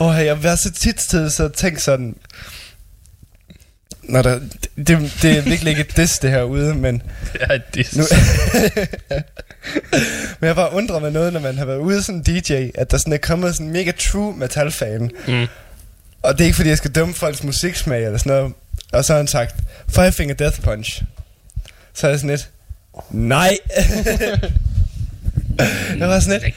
Åh, 0.00 0.06
oh, 0.06 0.24
jeg 0.24 0.36
har 0.36 0.42
været 0.42 0.58
så 0.58 0.70
tit 0.70 0.96
til 0.96 1.30
så 1.30 1.48
tænkt 1.48 1.82
sådan... 1.82 2.16
Når 4.02 4.22
der, 4.22 4.40
det, 4.76 5.12
det 5.22 5.38
er 5.38 5.40
virkelig 5.40 5.70
ikke 5.70 5.80
et 5.80 5.96
diss, 5.96 6.18
det 6.18 6.30
her 6.30 6.42
ude, 6.42 6.74
men... 6.74 7.02
Ja, 7.40 7.58
det 7.74 7.96
Nu, 7.96 8.02
men 10.40 10.46
jeg 10.46 10.56
bare 10.56 10.72
undrer 10.72 10.98
mig 10.98 11.12
noget, 11.12 11.32
når 11.32 11.40
man 11.40 11.58
har 11.58 11.64
været 11.64 11.78
ude 11.78 12.02
som 12.02 12.24
DJ, 12.24 12.68
at 12.74 12.90
der 12.90 12.98
sådan 12.98 13.12
er 13.12 13.16
kommet 13.16 13.54
sådan 13.54 13.66
en 13.66 13.72
mega 13.72 13.92
true 13.98 14.36
metal-fan. 14.36 15.10
Mm. 15.28 15.46
Og 16.22 16.32
det 16.32 16.40
er 16.40 16.44
ikke 16.44 16.56
fordi, 16.56 16.68
jeg 16.68 16.78
skal 16.78 16.94
dømme 16.94 17.14
folks 17.14 17.44
musiksmag 17.44 18.04
eller 18.04 18.18
sådan 18.18 18.32
noget. 18.32 18.52
Og 18.92 19.04
så 19.04 19.12
har 19.12 19.18
han 19.18 19.26
sagt, 19.26 19.54
Five 19.88 20.12
Finger 20.12 20.34
Death 20.34 20.60
Punch. 20.60 21.02
Så 21.98 22.06
er 22.06 22.10
jeg 22.10 22.20
sådan 22.20 22.30
lidt, 22.30 22.48
nej. 23.10 23.56
jeg 25.98 26.08
var 26.08 26.20
sådan 26.20 26.40
lidt, 26.40 26.54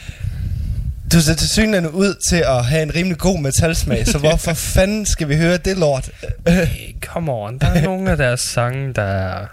du 1.13 1.21
ser 1.21 1.33
til 1.33 1.49
synligheden 1.49 1.95
ud 1.95 2.15
til 2.29 2.35
at 2.35 2.65
have 2.65 2.83
en 2.83 2.95
rimelig 2.95 3.17
god 3.17 3.39
metalsmag, 3.39 4.07
så 4.07 4.17
hvorfor 4.17 4.53
fanden 4.75 5.05
skal 5.05 5.29
vi 5.29 5.37
høre 5.37 5.57
det 5.57 5.77
lort? 5.77 6.09
Hey, 6.47 6.95
come 7.01 7.31
on, 7.31 7.59
der 7.59 7.67
er 7.67 7.81
nogle 7.81 8.11
af 8.11 8.17
deres 8.17 8.39
sange, 8.39 8.93
der 8.93 9.01
er, 9.01 9.45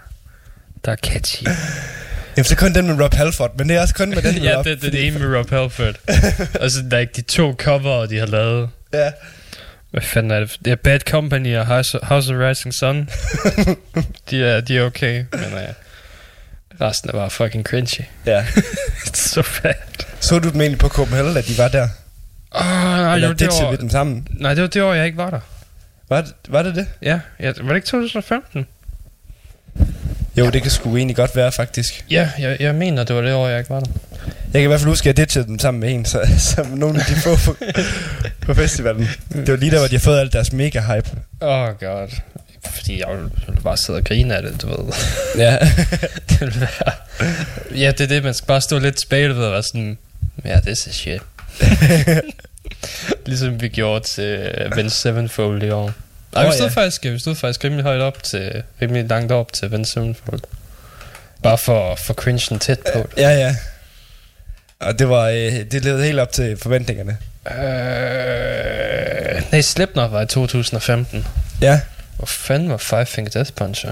der 0.85 0.91
er 0.91 0.95
catchy. 0.95 1.43
Jamen, 2.37 2.45
så 2.45 2.55
kun 2.55 2.73
den 2.73 2.87
med 2.87 3.03
Rob 3.03 3.13
Halford, 3.13 3.57
men 3.57 3.69
det 3.69 3.77
er 3.77 3.81
også 3.81 3.93
kun 3.93 4.09
med 4.09 4.21
den 4.21 4.33
med 4.41 4.41
ja, 4.41 4.57
Rob, 4.57 4.65
det, 4.65 4.81
det 4.81 4.87
er 4.87 4.91
det 4.91 5.07
ene 5.07 5.19
med 5.19 5.37
Rob 5.37 5.49
Halford. 5.49 5.95
og 6.61 6.71
så 6.71 6.83
der 6.91 6.97
er 6.97 7.01
ikke 7.01 7.13
de 7.15 7.21
to 7.21 7.53
cover, 7.57 8.05
de 8.05 8.19
har 8.19 8.25
lavet. 8.25 8.69
Ja. 8.93 9.11
Hvad 9.91 10.01
fanden 10.01 10.31
er 10.31 10.39
det? 10.39 10.57
Det 10.65 10.71
er 10.71 10.75
Bad 10.75 10.99
Company 10.99 11.57
og 11.57 11.65
House, 11.65 11.99
House 12.03 12.33
of 12.33 12.39
Rising 12.39 12.73
Sun. 12.73 13.09
de, 14.29 14.43
er, 14.43 14.61
de 14.61 14.77
er 14.77 14.85
okay, 14.85 15.25
men 15.31 15.53
uh, 15.53 15.59
resten 16.81 17.09
er 17.09 17.13
bare 17.13 17.29
fucking 17.29 17.65
cringy. 17.65 18.01
ja. 18.25 18.45
It's 19.05 19.29
so 19.29 19.41
bad. 19.63 19.73
Så 20.19 20.39
du 20.39 20.49
dem 20.49 20.61
egentlig 20.61 20.79
på 20.79 20.87
Copenhagen, 20.87 21.37
at 21.37 21.47
de 21.47 21.57
var 21.57 21.67
der? 21.67 21.87
Oh, 22.51 22.61
nej, 22.65 23.15
Eller 23.15 23.27
jo, 23.27 23.33
det 23.33 23.39
ditchede 23.39 23.67
år, 23.67 23.75
dem 23.75 23.89
sammen? 23.89 24.27
nej, 24.31 24.53
det 24.53 24.61
var 24.61 24.67
det 24.67 24.81
år, 24.81 24.93
jeg 24.93 25.05
ikke 25.05 25.17
var 25.17 25.29
der. 25.29 25.39
Var 26.09 26.21
det 26.21 26.33
var 26.47 26.63
det? 26.63 26.75
det? 26.75 26.87
Ja, 27.01 27.19
ja 27.39 27.53
var 27.61 27.67
det 27.67 27.75
ikke 27.75 27.87
2015? 27.87 28.67
Jo, 30.37 30.49
det 30.49 30.61
kan 30.61 30.71
sgu 30.71 30.97
egentlig 30.97 31.15
godt 31.15 31.35
være, 31.35 31.51
faktisk. 31.51 32.05
Ja, 32.11 32.29
jeg, 32.39 32.57
jeg 32.59 32.75
mener, 32.75 33.03
det 33.03 33.15
var 33.15 33.21
det 33.21 33.33
år, 33.33 33.47
jeg 33.47 33.59
ikke 33.59 33.69
var 33.69 33.79
der. 33.79 33.91
Jeg 34.25 34.53
kan 34.53 34.63
i 34.63 34.67
hvert 34.67 34.79
fald 34.79 34.89
huske, 34.89 35.09
at 35.09 35.19
jeg 35.19 35.25
ditchede 35.25 35.47
dem 35.47 35.59
sammen 35.59 35.81
med 35.81 35.93
en, 35.93 36.05
så, 36.05 36.21
som 36.55 36.67
nogle 36.67 36.99
af 36.99 37.05
de 37.05 37.15
få 37.15 37.35
på, 37.45 37.55
på 38.41 38.53
festivalen. 38.53 39.07
Det 39.33 39.47
var 39.47 39.55
lige 39.55 39.71
der, 39.71 39.77
hvor 39.77 39.87
de 39.87 39.95
har 39.95 39.99
fået 39.99 40.19
alt 40.19 40.33
deres 40.33 40.53
mega 40.53 40.79
hype. 40.79 41.09
Oh 41.41 41.67
god. 41.79 42.07
Fordi 42.65 42.99
jeg 42.99 43.07
ville 43.47 43.61
bare 43.63 43.77
sidde 43.77 43.97
og 43.97 44.03
grine 44.03 44.35
af 44.35 44.43
det, 44.43 44.61
du 44.61 44.67
ved. 44.67 44.93
Ja. 45.37 45.57
det 46.29 46.41
ville 46.41 46.61
være... 46.61 46.93
Ja, 47.75 47.91
det 47.91 48.01
er 48.01 48.07
det, 48.07 48.23
man 48.23 48.33
skal 48.33 48.47
bare 48.47 48.61
stå 48.61 48.79
lidt 48.79 48.95
tilbage, 48.95 49.29
du 49.29 49.33
ved, 49.33 49.45
og 49.45 49.51
være 49.51 49.63
sådan... 49.63 49.97
Ja, 50.45 50.59
det 50.65 50.71
er 50.71 50.91
shit. 50.91 51.21
ligesom 53.25 53.61
vi 53.61 53.67
gjorde 53.67 54.05
til 54.07 54.51
Avenged 54.57 54.89
Sevenfold 54.89 55.63
i 55.63 55.69
år. 55.69 55.91
Åh, 56.35 56.45
vi 56.45 56.51
stod, 56.53 56.67
ja. 56.67 56.73
faktisk, 56.73 57.03
vi 57.03 57.19
stod 57.19 57.35
faktisk 57.35 57.63
rimelig 57.63 57.83
højt 57.83 58.01
op 58.01 58.23
til, 58.23 58.63
rimelig 58.81 59.09
langt 59.09 59.31
op 59.31 59.53
til 59.53 59.65
Avenged 59.65 59.85
Sevenfold. 59.85 60.41
Bare 61.43 61.57
for, 61.57 61.95
for 61.95 62.13
cringen 62.13 62.59
tæt 62.59 62.79
på. 62.93 63.09
ja, 63.17 63.29
ja. 63.29 63.55
Og 64.79 64.99
det 64.99 65.09
var, 65.09 65.27
øh, 65.27 65.53
det 65.71 65.83
levede 65.83 66.03
helt 66.03 66.19
op 66.19 66.31
til 66.31 66.57
forventningerne. 66.57 67.17
Øh, 67.47 67.55
nej, 69.51 69.61
Slipknot 69.61 70.11
var 70.11 70.21
i 70.21 70.27
2015. 70.27 71.27
Ja. 71.61 71.81
Hvor 72.17 72.25
fanden 72.25 72.69
var 72.69 72.77
Five 72.77 73.05
Finger 73.05 73.31
Death 73.31 73.53
Punch? 73.53 73.85
ja? 73.85 73.91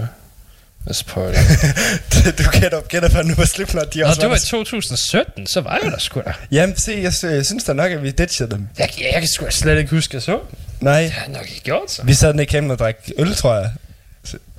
Det. 2.13 2.38
du 2.38 2.43
gætter 2.89 3.09
for 3.09 3.23
nu 3.23 3.35
på 3.35 3.45
Slipknot, 3.45 3.93
de 3.93 3.99
Nå, 3.99 4.07
også 4.07 4.21
det 4.21 4.29
var 4.29 4.35
i 4.35 4.39
der. 4.39 4.45
2017, 4.45 5.47
så 5.47 5.61
var 5.61 5.79
jeg 5.83 5.91
der 5.91 5.99
sgu 5.99 6.21
da. 6.25 6.33
Jamen, 6.51 6.77
se, 6.77 6.99
jeg, 7.23 7.45
synes 7.45 7.63
da 7.63 7.73
nok, 7.73 7.91
at 7.91 8.03
vi 8.03 8.11
ditchede 8.11 8.49
dem. 8.49 8.67
Jeg, 8.77 8.89
jeg, 8.97 9.09
jeg 9.13 9.21
kan 9.21 9.27
sgu 9.27 9.45
slet 9.49 9.77
ikke 9.77 9.89
huske, 9.89 10.11
at 10.11 10.13
jeg 10.13 10.21
så 10.21 10.39
dem. 10.51 10.57
Nej, 10.80 11.01
Det 11.01 11.11
har 11.11 11.21
jeg 11.21 11.32
nok 11.34 11.49
ikke 11.49 11.61
gjort, 11.63 11.91
så. 11.91 12.03
vi 12.03 12.13
sad 12.13 12.34
nede 12.34 12.57
i 12.57 12.69
og 12.69 12.80
drak 12.80 12.95
øl, 13.17 13.36
tror 13.36 13.55
jeg. 13.55 13.71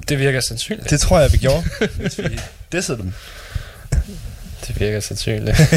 Det 0.08 0.18
virker 0.18 0.40
sandsynligt. 0.40 0.90
Det 0.90 1.00
tror 1.00 1.20
jeg, 1.20 1.32
vi 1.32 1.38
gjorde. 1.38 1.64
hvis 2.00 2.18
vi 2.18 2.40
dissede 2.72 2.98
dem. 2.98 3.12
Det 4.66 4.80
virker 4.80 5.00
sandsynligt. 5.00 5.60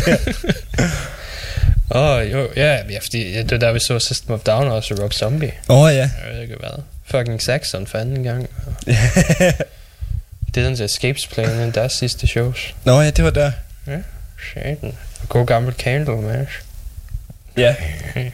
Åh, 1.96 2.02
oh, 2.02 2.32
jo, 2.32 2.50
ja, 2.56 2.78
ja, 2.90 3.00
fordi 3.02 3.32
ja, 3.34 3.42
det 3.42 3.52
var 3.52 3.58
der, 3.58 3.72
vi 3.72 3.80
så 3.80 4.00
System 4.00 4.34
of 4.34 4.40
Down 4.40 4.68
og 4.68 4.76
også 4.76 4.96
Rock 5.02 5.14
Zombie. 5.14 5.54
Åh, 5.70 5.78
oh, 5.80 5.94
ja. 5.94 6.10
Jeg 6.26 6.34
ved 6.34 6.42
ikke 6.42 6.56
hvad. 6.56 6.84
Fucking 7.06 7.42
Saxon 7.42 7.88
for 7.88 7.98
anden 7.98 8.24
gang. 8.24 8.50
Det 10.56 10.64
er 10.64 10.68
den 10.68 10.78
der 10.78 10.86
Escapes 10.86 11.28
Plan 11.28 11.68
i 11.68 11.72
deres 11.72 11.94
sidste 11.94 12.28
shows. 12.28 12.76
Nå 12.84 13.02
ja, 13.02 13.10
det 13.10 13.24
var 13.24 13.30
der. 13.30 13.52
Shaden. 14.52 14.98
God 15.30 15.46
gammel 15.46 15.74
Candlemash. 15.74 16.52
Ja. 17.58 17.76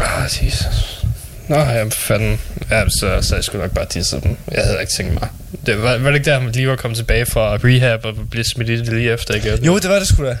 Ah, 0.00 0.44
Jesus. 0.44 1.04
Nå, 1.48 1.56
ja, 1.56 1.84
fanden. 1.84 2.40
Ja, 2.70 2.84
så, 3.00 3.18
så 3.22 3.34
jeg 3.34 3.44
skulle 3.44 3.62
nok 3.62 3.74
bare 3.74 3.84
tisse 3.86 4.20
dem. 4.20 4.36
Jeg 4.52 4.64
havde 4.64 4.80
ikke 4.80 4.92
tænkt 4.96 5.14
mig. 5.14 5.28
Det 5.66 5.82
var, 5.82 5.98
var 5.98 6.10
det 6.10 6.16
ikke 6.18 6.30
der, 6.30 6.40
man 6.40 6.52
lige 6.52 6.68
var 6.68 6.76
kommet 6.76 6.96
tilbage 6.96 7.26
fra 7.26 7.56
rehab 7.56 8.04
og 8.04 8.14
blev 8.30 8.44
smidt 8.44 8.68
i 8.68 8.76
det 8.76 8.88
lige 8.88 9.12
efter 9.12 9.34
igen? 9.34 9.64
Jo, 9.64 9.78
det 9.78 9.90
var 9.90 9.98
det 9.98 10.08
sgu 10.08 10.24
da. 10.24 10.38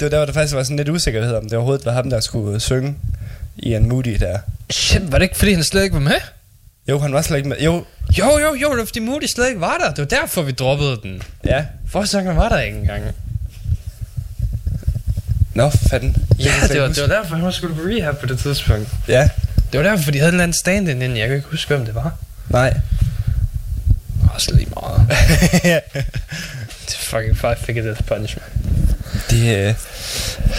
var 0.00 0.08
der, 0.08 0.16
hvor 0.16 0.26
der 0.26 0.32
faktisk 0.32 0.54
var 0.54 0.62
sådan 0.62 0.76
lidt 0.76 0.88
usikkerhed 0.88 1.34
om 1.34 1.42
det 1.44 1.52
overhovedet 1.52 1.86
var 1.86 1.92
ham, 1.92 2.10
der 2.10 2.20
skulle 2.20 2.60
synge 2.60 2.94
i 3.56 3.74
en 3.74 3.88
Moody 3.88 4.16
der. 4.20 4.38
Shit, 4.70 5.12
var 5.12 5.18
det 5.18 5.22
ikke, 5.22 5.36
fordi 5.36 5.52
han 5.52 5.64
slet 5.64 5.82
ikke 5.82 5.94
var 5.94 6.00
med? 6.00 6.20
Jo, 6.88 6.98
han 6.98 7.12
var 7.12 7.22
slet 7.22 7.36
ikke 7.36 7.48
med. 7.48 7.56
Jo, 7.60 7.84
Jo, 8.18 8.38
jo, 8.38 8.54
jo, 8.62 8.70
det 8.70 8.78
var 8.78 8.84
fordi 8.84 9.00
Moody 9.00 9.24
slet 9.34 9.48
ikke 9.48 9.60
var 9.60 9.76
der. 9.78 9.88
Det 9.90 9.98
var 9.98 10.20
derfor, 10.20 10.42
vi 10.42 10.52
droppede 10.52 11.00
den. 11.02 11.22
ja. 11.46 11.64
Forsangeren 11.90 12.36
var 12.36 12.48
der 12.48 12.60
ikke 12.60 12.78
engang. 12.78 13.02
Nå, 15.54 15.70
fanden. 15.90 16.16
Ja, 16.38 16.52
det 16.68 16.80
var, 16.80 16.88
det 16.88 17.00
var 17.08 17.16
derfor, 17.16 17.34
han 17.34 17.44
var 17.44 17.50
skulle 17.50 17.74
på 17.74 17.80
rehab 17.80 18.18
på 18.18 18.26
det 18.26 18.38
tidspunkt. 18.38 18.88
Ja, 19.08 19.28
Det 19.72 19.80
var 19.84 19.90
derfor, 19.90 20.10
de 20.10 20.18
havde 20.18 20.28
en 20.28 20.34
eller 20.34 20.42
anden 20.42 20.58
stand 20.58 20.88
inden. 20.88 21.16
Jeg 21.16 21.26
kan 21.28 21.36
ikke 21.36 21.48
huske, 21.50 21.74
hvem 21.74 21.86
det 21.86 21.94
var. 21.94 22.12
nej. 22.48 22.74
Også 24.34 24.54
lige 24.54 24.68
meget. 24.80 25.06
det 26.86 26.94
er 26.94 26.98
fucking 26.98 27.38
five 27.38 27.56
figure 27.56 27.86
death 27.86 28.02
punch, 28.04 28.36
man. 28.40 28.64
det, 29.30 29.56
øh, 29.68 29.74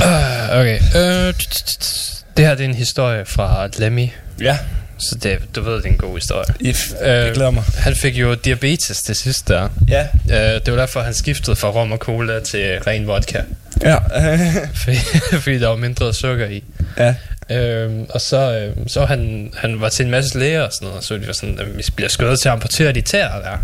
Uh, 0.01 0.59
okay. 0.59 0.79
Uh, 0.79 1.29
t- 1.29 1.53
t- 1.55 1.77
t- 1.83 2.23
det 2.37 2.45
her 2.45 2.55
det 2.55 2.65
er 2.65 2.69
en 2.69 2.75
historie 2.75 3.25
fra 3.25 3.67
Lemmy. 3.77 4.07
ja, 4.41 4.57
Så 4.97 5.15
det, 5.23 5.39
du 5.55 5.61
ved, 5.61 5.73
det 5.75 5.85
er 5.85 5.89
en 5.89 5.97
god 5.97 6.15
historie. 6.17 6.45
if, 6.59 6.91
Øh, 7.01 7.07
jeg 7.07 7.31
glæder 7.33 7.51
mig. 7.51 7.63
Han 7.77 7.95
fik 7.95 8.15
jo 8.15 8.33
diabetes 8.33 8.97
det 9.01 9.17
sidste 9.17 9.53
der. 9.53 9.69
Ja, 9.87 10.07
Uh, 10.25 10.31
det 10.65 10.71
var 10.73 10.75
derfor, 10.79 11.01
han 11.01 11.13
skiftede 11.13 11.55
fra 11.55 11.67
rom 11.67 11.91
og 11.91 11.97
cola 11.97 12.39
til 12.39 12.79
ren 12.87 13.07
vodka. 13.07 13.41
Ja, 13.83 13.97
fordi, 15.41 15.59
der 15.59 15.67
var 15.67 15.75
mindre 15.75 16.13
sukker 16.13 16.45
i. 16.47 16.63
ja. 16.97 17.15
Øhm, 17.51 18.05
og 18.09 18.21
så, 18.21 18.59
øhm, 18.59 18.87
så 18.87 19.05
han, 19.05 19.51
han 19.57 19.81
var 19.81 19.89
til 19.89 20.05
en 20.05 20.11
masse 20.11 20.39
læger 20.39 20.61
og 20.61 20.73
sådan 20.73 20.87
noget, 20.87 21.03
så 21.03 21.17
de 21.17 21.27
var 21.27 21.33
sådan, 21.33 21.59
at 21.59 21.77
vi 21.77 21.83
bliver 21.95 22.09
skødet 22.09 22.39
til 22.39 22.49
at 22.49 22.53
amputere 22.53 22.91
de 22.91 23.01
tæer 23.01 23.39
der. 23.41 23.57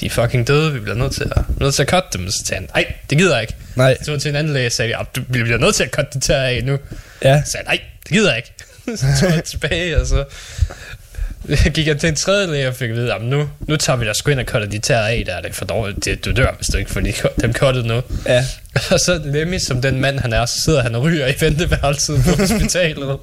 De 0.00 0.06
er 0.06 0.10
fucking 0.10 0.46
døde, 0.48 0.72
vi 0.72 0.80
bliver 0.80 0.96
nødt 0.96 1.12
til 1.12 1.32
at, 1.36 1.42
nødt 1.60 1.74
til 1.74 1.82
at 1.82 1.88
cutte 1.88 2.08
dem. 2.18 2.30
Så 2.30 2.38
sagde 2.44 2.60
han, 2.60 2.68
nej, 2.74 2.92
det 3.10 3.18
gider 3.18 3.34
jeg 3.34 3.42
ikke. 3.42 3.54
Nej, 3.76 3.96
Så 4.02 4.10
var 4.10 4.18
til 4.18 4.28
en 4.28 4.36
anden 4.36 4.52
læge 4.52 4.66
og 4.66 4.72
sagde, 4.72 4.96
at 4.96 5.06
du 5.16 5.22
vi 5.28 5.42
bliver 5.42 5.58
nødt 5.58 5.74
til 5.74 5.84
at 5.84 5.90
cutte 5.90 6.10
de 6.14 6.20
tæer 6.20 6.42
af 6.42 6.64
nu. 6.64 6.78
ja. 7.24 7.42
Så 7.44 7.50
sagde 7.50 7.66
han, 7.66 7.76
nej, 7.76 7.84
det 8.04 8.12
gider 8.12 8.28
jeg 8.28 8.36
ikke. 8.36 8.52
så 9.00 9.06
tog 9.20 9.32
han 9.32 9.42
tilbage, 9.42 10.00
og 10.00 10.06
så 10.06 10.24
gik 11.74 11.86
jeg 11.86 11.98
til 11.98 12.08
en 12.08 12.14
tredje 12.14 12.46
læge 12.46 12.68
og 12.68 12.74
fik 12.74 12.90
at 12.90 12.96
vide, 12.96 13.14
at 13.14 13.22
nu, 13.22 13.48
nu 13.60 13.76
tager 13.76 13.96
vi 13.96 14.06
dig 14.06 14.16
sgu 14.16 14.30
ind 14.30 14.40
og 14.40 14.46
cutter 14.46 14.68
de 14.68 14.78
tæer 14.78 14.98
af, 14.98 15.22
der 15.26 15.34
er 15.34 15.40
det 15.40 15.54
for 15.54 15.64
dårligt. 15.64 16.04
Det, 16.04 16.24
du 16.24 16.32
dør, 16.32 16.54
hvis 16.56 16.66
du 16.66 16.78
ikke 16.78 16.90
får 16.90 17.00
de, 17.00 17.12
dem 17.42 17.52
cuttet 17.52 17.84
nu. 17.84 18.02
Ja. 18.26 18.44
Og 18.92 19.00
så 19.00 19.20
Lemmy, 19.24 19.58
som 19.58 19.82
den 19.82 20.00
mand 20.00 20.18
han 20.18 20.32
er, 20.32 20.46
så 20.46 20.60
sidder 20.60 20.82
han 20.82 20.94
og 20.94 21.02
ryger 21.02 21.26
i 21.26 21.34
venteværelset 21.40 22.20
på 22.24 22.30
hospitalet. 22.42 23.18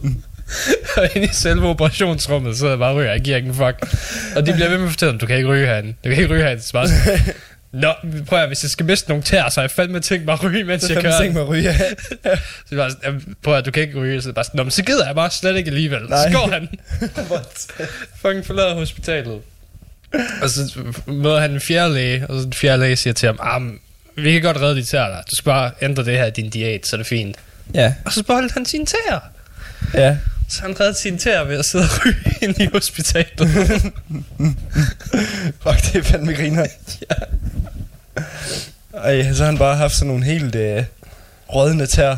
og 0.97 1.09
inde 1.15 1.27
i 1.27 1.33
selve 1.33 1.67
operationsrummet 1.67 2.57
sidder 2.57 2.71
jeg 2.71 2.79
bare 2.79 2.91
og 2.91 2.97
ryger, 2.97 3.11
jeg 3.11 3.21
giver 3.21 3.37
ikke 3.37 3.49
en 3.49 3.55
fuck. 3.55 3.95
Og 4.35 4.45
de 4.45 4.53
bliver 4.53 4.69
ved 4.69 4.77
med 4.77 4.85
at 4.85 4.91
fortælle 4.91 5.17
du 5.17 5.25
kan 5.25 5.37
ikke 5.37 5.49
ryge 5.49 5.65
herinde. 5.65 5.89
Du 5.89 6.09
kan 6.09 6.11
ikke 6.11 6.33
ryge 6.33 6.43
herinde. 6.43 6.63
Så 6.63 6.73
bare 6.73 6.87
sådan, 6.87 7.19
Nå, 7.81 7.93
prøv 8.27 8.39
at, 8.39 8.47
hvis 8.47 8.63
jeg 8.63 8.69
skal 8.71 8.85
miste 8.85 9.09
nogle 9.09 9.23
tæer, 9.23 9.49
så 9.49 9.55
har 9.59 9.63
jeg 9.63 9.71
fandme 9.71 9.99
tænkt 9.99 10.25
mig 10.25 10.33
at 10.33 10.43
ryge, 10.43 10.63
mens 10.63 10.83
Så 10.83 10.93
jeg 10.93 11.01
kører. 11.01 11.19
tænke 11.21 11.33
mig 11.33 11.41
at 11.43 11.47
ryge. 11.49 11.63
Ja. 11.63 11.77
Så 12.35 12.71
jeg 12.71 12.77
bare 12.77 12.89
sådan, 12.89 13.03
"Jamen, 13.05 13.35
prøv 13.43 13.55
at, 13.57 13.65
du 13.65 13.71
kan 13.71 13.83
ikke 13.83 13.99
ryge. 13.99 14.21
Så, 14.21 14.33
bare 14.33 14.45
sådan, 14.45 14.57
Nå, 14.57 14.63
men 14.63 14.71
så 14.71 14.83
gider 14.83 15.05
jeg 15.05 15.15
bare 15.15 15.29
slet 15.31 15.55
ikke 15.57 15.67
alligevel. 15.67 16.01
Nej. 16.09 16.31
Så 16.31 16.37
går 16.37 16.49
han. 16.51 16.69
Fucking 18.21 18.45
forlader 18.45 18.73
hospitalet. 18.75 19.41
Og 20.41 20.49
så 20.49 20.83
møder 21.07 21.39
han 21.39 21.51
en 21.51 21.59
fjerde 21.61 21.93
læge, 21.93 22.27
og 22.27 22.39
så 22.39 22.43
den 22.45 22.53
fjerde 22.53 22.79
læge 22.81 22.95
siger 22.95 23.13
til 23.13 23.27
ham, 23.27 23.39
ah, 23.41 23.61
vi 24.23 24.31
kan 24.31 24.41
godt 24.41 24.57
redde 24.61 24.75
de 24.75 24.83
tæer 24.83 25.07
der. 25.07 25.15
Du 25.21 25.35
skal 25.35 25.45
bare 25.45 25.71
ændre 25.81 26.05
det 26.05 26.17
her 26.17 26.25
i 26.25 26.31
din 26.31 26.49
diæt, 26.49 26.87
så 26.87 26.95
er 26.95 26.97
det 26.97 27.07
fint. 27.07 27.35
ja. 27.73 27.93
Og 28.05 28.11
så 28.13 28.23
beholdt 28.23 28.51
han 28.53 28.65
sine 28.65 28.85
tæer. 28.85 29.19
Ja. 29.93 30.17
Så 30.49 30.61
han 30.61 30.79
reddede 30.79 30.97
sine 30.97 31.17
tæer 31.17 31.43
ved 31.43 31.59
at 31.59 31.65
sidde 31.65 31.83
og 31.83 32.05
ryge 32.05 32.15
ind 32.41 32.61
i 32.61 32.69
hospitalet. 32.73 33.39
Fuck, 35.63 35.81
det 35.83 35.95
er 35.95 36.01
fandme 36.03 36.33
griner. 36.33 36.65
ja. 37.09 37.15
Ej, 38.93 39.33
så 39.33 39.43
har 39.43 39.45
han 39.45 39.57
bare 39.57 39.75
haft 39.75 39.93
sådan 39.93 40.07
nogle 40.07 40.25
helt 40.25 40.55
øh, 40.55 40.83
rådne 41.53 41.85
tær. 41.85 42.15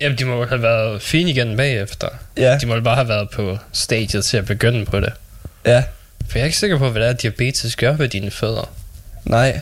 Jamen, 0.00 0.18
de 0.18 0.24
må 0.24 0.34
jo 0.36 0.46
have 0.46 0.62
været 0.62 1.02
fine 1.02 1.30
igen 1.30 1.56
bagefter. 1.56 2.08
Ja. 2.36 2.58
De 2.58 2.66
må 2.66 2.74
jo 2.74 2.80
bare 2.80 2.94
have 2.94 3.08
været 3.08 3.30
på 3.30 3.58
stadiet 3.72 4.24
til 4.24 4.36
at 4.36 4.46
begynde 4.46 4.84
på 4.84 5.00
det. 5.00 5.12
Ja. 5.66 5.82
For 6.28 6.38
jeg 6.38 6.40
er 6.40 6.44
ikke 6.44 6.58
sikker 6.58 6.78
på, 6.78 6.90
hvad 6.90 7.02
det 7.02 7.08
er, 7.08 7.12
diabetes 7.12 7.76
gør 7.76 7.92
ved 7.96 8.08
dine 8.08 8.30
fødder. 8.30 8.70
Nej. 9.24 9.60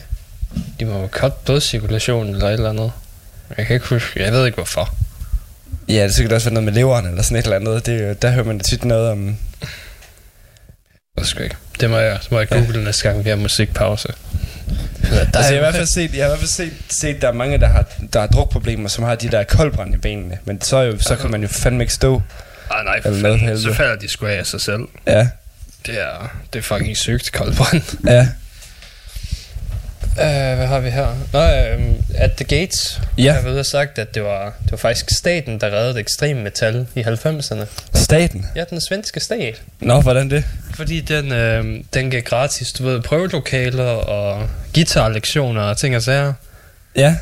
De 0.79 0.85
må 0.85 1.01
jo 1.01 1.07
cut 1.07 1.33
blodcirkulationen 1.33 2.33
eller 2.33 2.47
et 2.47 2.53
eller 2.53 2.69
andet. 2.69 2.91
Jeg 3.57 3.65
kan 3.65 3.73
ikke 3.73 3.87
huske, 3.87 4.23
jeg 4.23 4.33
ved 4.33 4.45
ikke 4.45 4.55
hvorfor. 4.55 4.95
Ja, 5.91 6.03
det 6.03 6.15
sikkert 6.15 6.33
også 6.33 6.45
være 6.49 6.53
noget 6.53 6.65
med 6.65 6.73
leveren 6.73 7.05
eller 7.05 7.21
sådan 7.21 7.37
et 7.37 7.43
eller 7.43 7.55
andet. 7.55 7.85
Det, 7.85 8.01
jo- 8.01 8.15
der 8.21 8.31
hører 8.31 8.45
man 8.45 8.59
tit 8.59 8.85
noget 8.85 9.09
om... 9.11 9.37
Jeg 11.17 11.25
skal 11.25 11.43
ikke. 11.43 11.55
Det 11.79 11.89
må 11.89 11.97
jeg, 11.97 12.19
det 12.23 12.31
må 12.31 12.39
jeg 12.39 12.47
google 12.49 12.79
ja. 12.79 12.85
næste 12.85 13.09
gang, 13.09 13.25
vi 13.25 13.29
har 13.29 13.35
musikpause. 13.37 14.07
Der 15.01 15.19
altså, 15.19 15.39
jeg 15.39 15.45
har 15.45 15.51
i 15.51 15.55
er 15.55 15.59
hvert 15.59 15.75
fald 15.75 15.87
set, 15.87 16.15
jeg 16.15 16.25
har 16.25 16.27
i 16.27 16.29
hvert 16.29 16.39
fald 16.39 16.49
set, 16.49 16.73
set 16.89 17.21
der 17.21 17.27
er 17.27 17.31
mange, 17.33 17.57
der 17.57 17.67
har, 17.67 17.85
der 18.13 18.19
har 18.19 18.27
drukproblemer, 18.27 18.89
som 18.89 19.03
har 19.03 19.15
de 19.15 19.31
der 19.31 19.43
koldbrand 19.43 19.93
i 19.93 19.97
benene. 19.97 20.37
Men 20.45 20.61
så, 20.61 20.77
jo, 20.81 20.99
så 20.99 21.15
kan 21.15 21.31
man 21.31 21.41
jo 21.41 21.47
fandme 21.47 21.83
ikke 21.83 21.93
stå. 21.93 22.21
Ah, 22.71 22.85
nej, 22.85 23.01
for 23.01 23.13
fanden, 23.21 23.59
så 23.59 23.73
falder 23.73 23.95
de 23.95 24.07
sgu 24.09 24.25
af 24.25 24.45
sig 24.45 24.61
selv. 24.61 24.81
Ja. 25.07 25.27
Det 25.85 26.01
er, 26.01 26.35
det 26.53 26.59
er 26.59 26.63
fucking 26.63 26.97
sygt 26.97 27.31
koldbrand. 27.31 27.81
Ja. 28.07 28.27
Uh, 30.11 30.57
hvad 30.57 30.67
har 30.67 30.79
vi 30.79 30.89
her? 30.89 31.07
Nå, 31.33 31.39
um, 31.75 31.95
At 32.15 32.31
the 32.31 32.45
Gates 32.59 33.01
Ja. 33.17 33.33
har 33.33 33.41
været 33.41 33.65
sagt, 33.65 33.99
at 33.99 34.15
det 34.15 34.23
var, 34.23 34.53
det 34.63 34.71
var 34.71 34.77
faktisk 34.77 35.05
staten, 35.17 35.59
der 35.61 35.67
reddede 35.67 35.99
ekstrem 35.99 36.37
metal 36.37 36.87
i 36.95 37.01
90'erne. 37.01 37.65
Staten. 37.93 38.45
Ja, 38.55 38.63
den 38.69 38.81
svenske 38.81 39.19
stat. 39.19 39.61
Nå, 39.79 40.01
hvordan 40.01 40.29
det? 40.29 40.43
Fordi 40.75 41.01
den, 41.01 41.31
øh, 41.31 41.83
den 41.93 42.11
gav 42.11 42.21
gratis, 42.21 42.71
du 42.71 42.83
ved, 42.83 43.01
prøvelokaler 43.01 43.83
og 43.83 44.49
guitarlektioner 44.73 45.61
og 45.61 45.77
ting 45.77 45.95
og 45.95 46.01
sager. 46.03 46.33
Ja. 46.95 47.15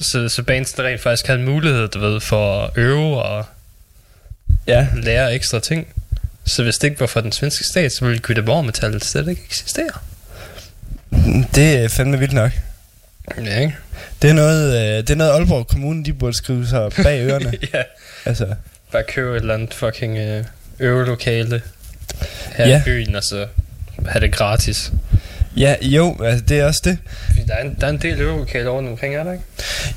Så, 0.00 0.28
så 0.28 0.42
bands, 0.42 0.72
der 0.72 0.82
rent 0.86 1.00
faktisk 1.02 1.26
havde 1.26 1.40
mulighed, 1.40 1.88
du 1.88 1.98
ved, 1.98 2.20
for 2.20 2.62
at 2.64 2.70
øve 2.76 3.22
og 3.22 3.44
Ja. 4.66 4.86
lære 5.02 5.34
ekstra 5.34 5.60
ting. 5.60 5.86
Så 6.46 6.62
hvis 6.62 6.74
det 6.76 6.88
ikke 6.88 7.00
var 7.00 7.06
for 7.06 7.20
den 7.20 7.32
svenske 7.32 7.64
stat, 7.64 7.92
så 7.92 8.04
ville 8.04 8.20
Göteborg 8.28 8.62
Metal 8.62 9.02
slet 9.02 9.28
ikke 9.28 9.42
eksistere. 9.46 9.90
Det 11.54 11.76
er 11.84 11.88
fandme 11.88 12.18
vildt 12.18 12.34
nok. 12.34 12.50
Ja, 13.44 13.58
ikke? 13.60 13.76
Det 14.22 14.30
er 14.30 14.34
noget, 14.34 14.74
øh, 14.76 14.96
det 14.96 15.10
er 15.10 15.14
noget 15.14 15.30
Aalborg 15.30 15.66
Kommune, 15.66 16.04
de 16.04 16.12
burde 16.12 16.36
skrive 16.36 16.66
sig 16.66 16.90
bag 17.02 17.20
ørerne. 17.30 17.52
ja. 17.74 17.82
altså, 18.24 18.46
Bare 18.92 19.02
købe 19.08 19.30
et 19.36 19.40
eller 19.40 19.54
andet 19.54 19.74
fucking 19.74 20.18
øh, 20.18 20.44
øvelokale 20.78 21.62
her 22.56 22.68
Ja. 22.68 22.78
i 22.80 22.82
byen, 22.84 23.14
og 23.16 23.22
så 23.22 23.46
have 24.08 24.20
det 24.20 24.32
gratis. 24.32 24.92
ja, 25.56 25.74
jo, 25.82 26.16
altså, 26.24 26.44
det 26.44 26.60
er 26.60 26.64
også 26.66 26.80
det. 26.84 26.98
Der 27.48 27.54
er 27.54 27.62
en, 27.64 27.76
der 27.80 27.86
er 27.86 27.90
en 27.90 27.96
del 28.02 28.20
øvelokaler 28.20 28.70
rundt 28.70 28.88
omkring, 28.88 29.14
er 29.14 29.24
der 29.24 29.32
ikke? 29.32 29.44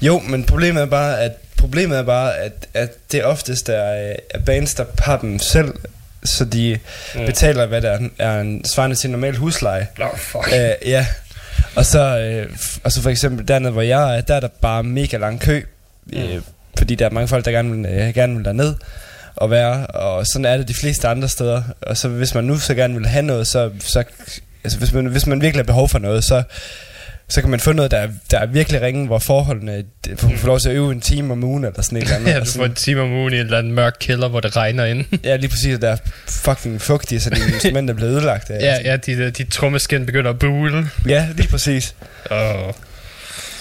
Jo, 0.02 0.20
men 0.20 0.44
problemet 0.44 0.82
er 0.82 0.86
bare, 0.86 1.20
at 1.20 1.32
problemet 1.58 1.98
er 1.98 2.04
bare, 2.04 2.38
at, 2.38 2.68
at 2.74 3.12
det 3.12 3.24
oftest 3.24 3.70
er, 3.70 4.10
øh, 4.10 4.16
er 4.30 4.40
bands, 4.40 4.74
der 4.74 4.86
har 5.00 5.18
dem 5.20 5.40
selv, 5.40 5.74
så 6.24 6.46
de 6.46 6.80
Mm. 7.16 7.20
mm. 7.20 7.26
betaler, 7.26 7.66
hvad 7.66 7.82
der 7.82 7.90
er, 7.92 8.00
er 8.18 8.42
en 8.42 8.66
svarende 8.66 8.96
til 8.96 9.10
normal 9.10 9.36
husleje. 9.36 9.88
Nå, 9.98 10.06
oh, 10.06 10.18
fuck. 10.18 10.48
Øh, 10.54 10.90
ja. 10.90 11.06
Og 11.76 11.86
så, 11.86 12.18
øh, 12.20 12.50
og 12.84 12.92
så 12.92 13.02
for 13.02 13.10
eksempel 13.10 13.48
dernede, 13.48 13.72
hvor 13.72 13.82
jeg 13.82 14.18
er, 14.18 14.22
der 14.22 14.36
er 14.36 14.40
der 14.40 14.48
bare 14.62 14.84
mega 14.84 15.18
lang 15.18 15.40
kø. 15.42 15.62
Øh, 16.14 16.42
fordi 16.78 16.96
der 16.96 17.06
er 17.06 17.10
mange 17.10 17.28
folk, 17.28 17.46
der 17.46 17.52
gerne 17.52 17.72
vil, 17.72 17.86
øh, 17.86 18.14
gerne 18.14 18.36
vil 18.36 18.46
derned 18.46 18.76
og 19.36 19.52
være. 19.52 19.88
Og 19.88 20.28
sådan 20.28 20.46
er 20.46 20.58
det 20.58 20.68
de 20.68 20.74
fleste 20.74 21.08
andre 21.08 21.30
steder. 21.30 21.64
Og 21.82 21.98
så 21.98 22.08
hvis 22.08 22.34
man 22.36 22.44
nu 22.44 22.58
så 22.60 22.74
gerne 22.76 22.94
vil 22.94 23.06
have 23.06 23.22
noget, 23.26 23.48
så, 23.48 23.72
så 23.80 24.04
altså 24.64 24.78
hvis 24.78 24.94
man, 24.94 25.06
hvis 25.06 25.26
man 25.28 25.42
virkelig 25.42 25.60
har 25.60 25.68
behov 25.68 25.90
for 25.90 26.00
noget, 26.00 26.24
så, 26.24 26.44
så 27.32 27.42
kan 27.42 27.50
man 27.50 27.60
få 27.60 27.72
noget, 27.74 27.92
der 27.92 27.98
er, 27.98 28.08
der 28.32 28.40
er 28.40 28.46
virkelig 28.46 28.82
ringe, 28.82 29.08
hvor 29.08 29.20
forholdene 29.20 29.84
det- 30.06 30.20
får 30.20 30.32
får 30.38 30.48
lov 30.48 30.60
til 30.60 30.70
at 30.70 30.76
øve 30.76 30.92
en 30.92 31.02
time 31.02 31.34
om 31.34 31.44
ugen, 31.44 31.64
eller 31.66 31.82
sådan 31.82 31.98
et 31.98 32.04
eller 32.04 32.16
andet. 32.16 32.28
Ja, 32.34 32.40
du 32.40 32.46
får 32.46 32.66
en 32.66 32.74
time 32.74 33.02
om 33.02 33.12
ugen 33.12 33.34
i 33.34 33.36
en 33.36 33.46
eller 33.46 33.58
anden 33.58 33.74
mørk 33.74 33.94
kælder, 34.00 34.28
hvor 34.30 34.40
det 34.40 34.56
regner 34.58 34.86
ind. 34.86 35.06
ja, 35.24 35.36
lige 35.36 35.50
præcis, 35.50 35.80
der 35.80 35.90
er 35.90 35.98
fucking 36.28 36.82
fugtige, 36.82 37.20
så 37.20 37.30
de 37.30 37.36
instrumenter 37.54 37.94
bliver 37.94 38.12
ødelagt. 38.12 38.50
Af, 38.50 38.62
ja, 38.62 38.92
ja, 38.92 38.98
de, 38.98 39.32
de 39.32 39.44
trommeskin 39.44 40.06
begynder 40.06 40.30
at 40.30 40.40
bule. 40.40 40.90
ja, 41.08 41.28
lige 41.36 41.48
præcis. 41.50 41.96
Og 42.30 42.76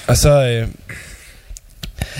Og 0.06 0.16
så... 0.16 0.30
Øh, 0.48 0.68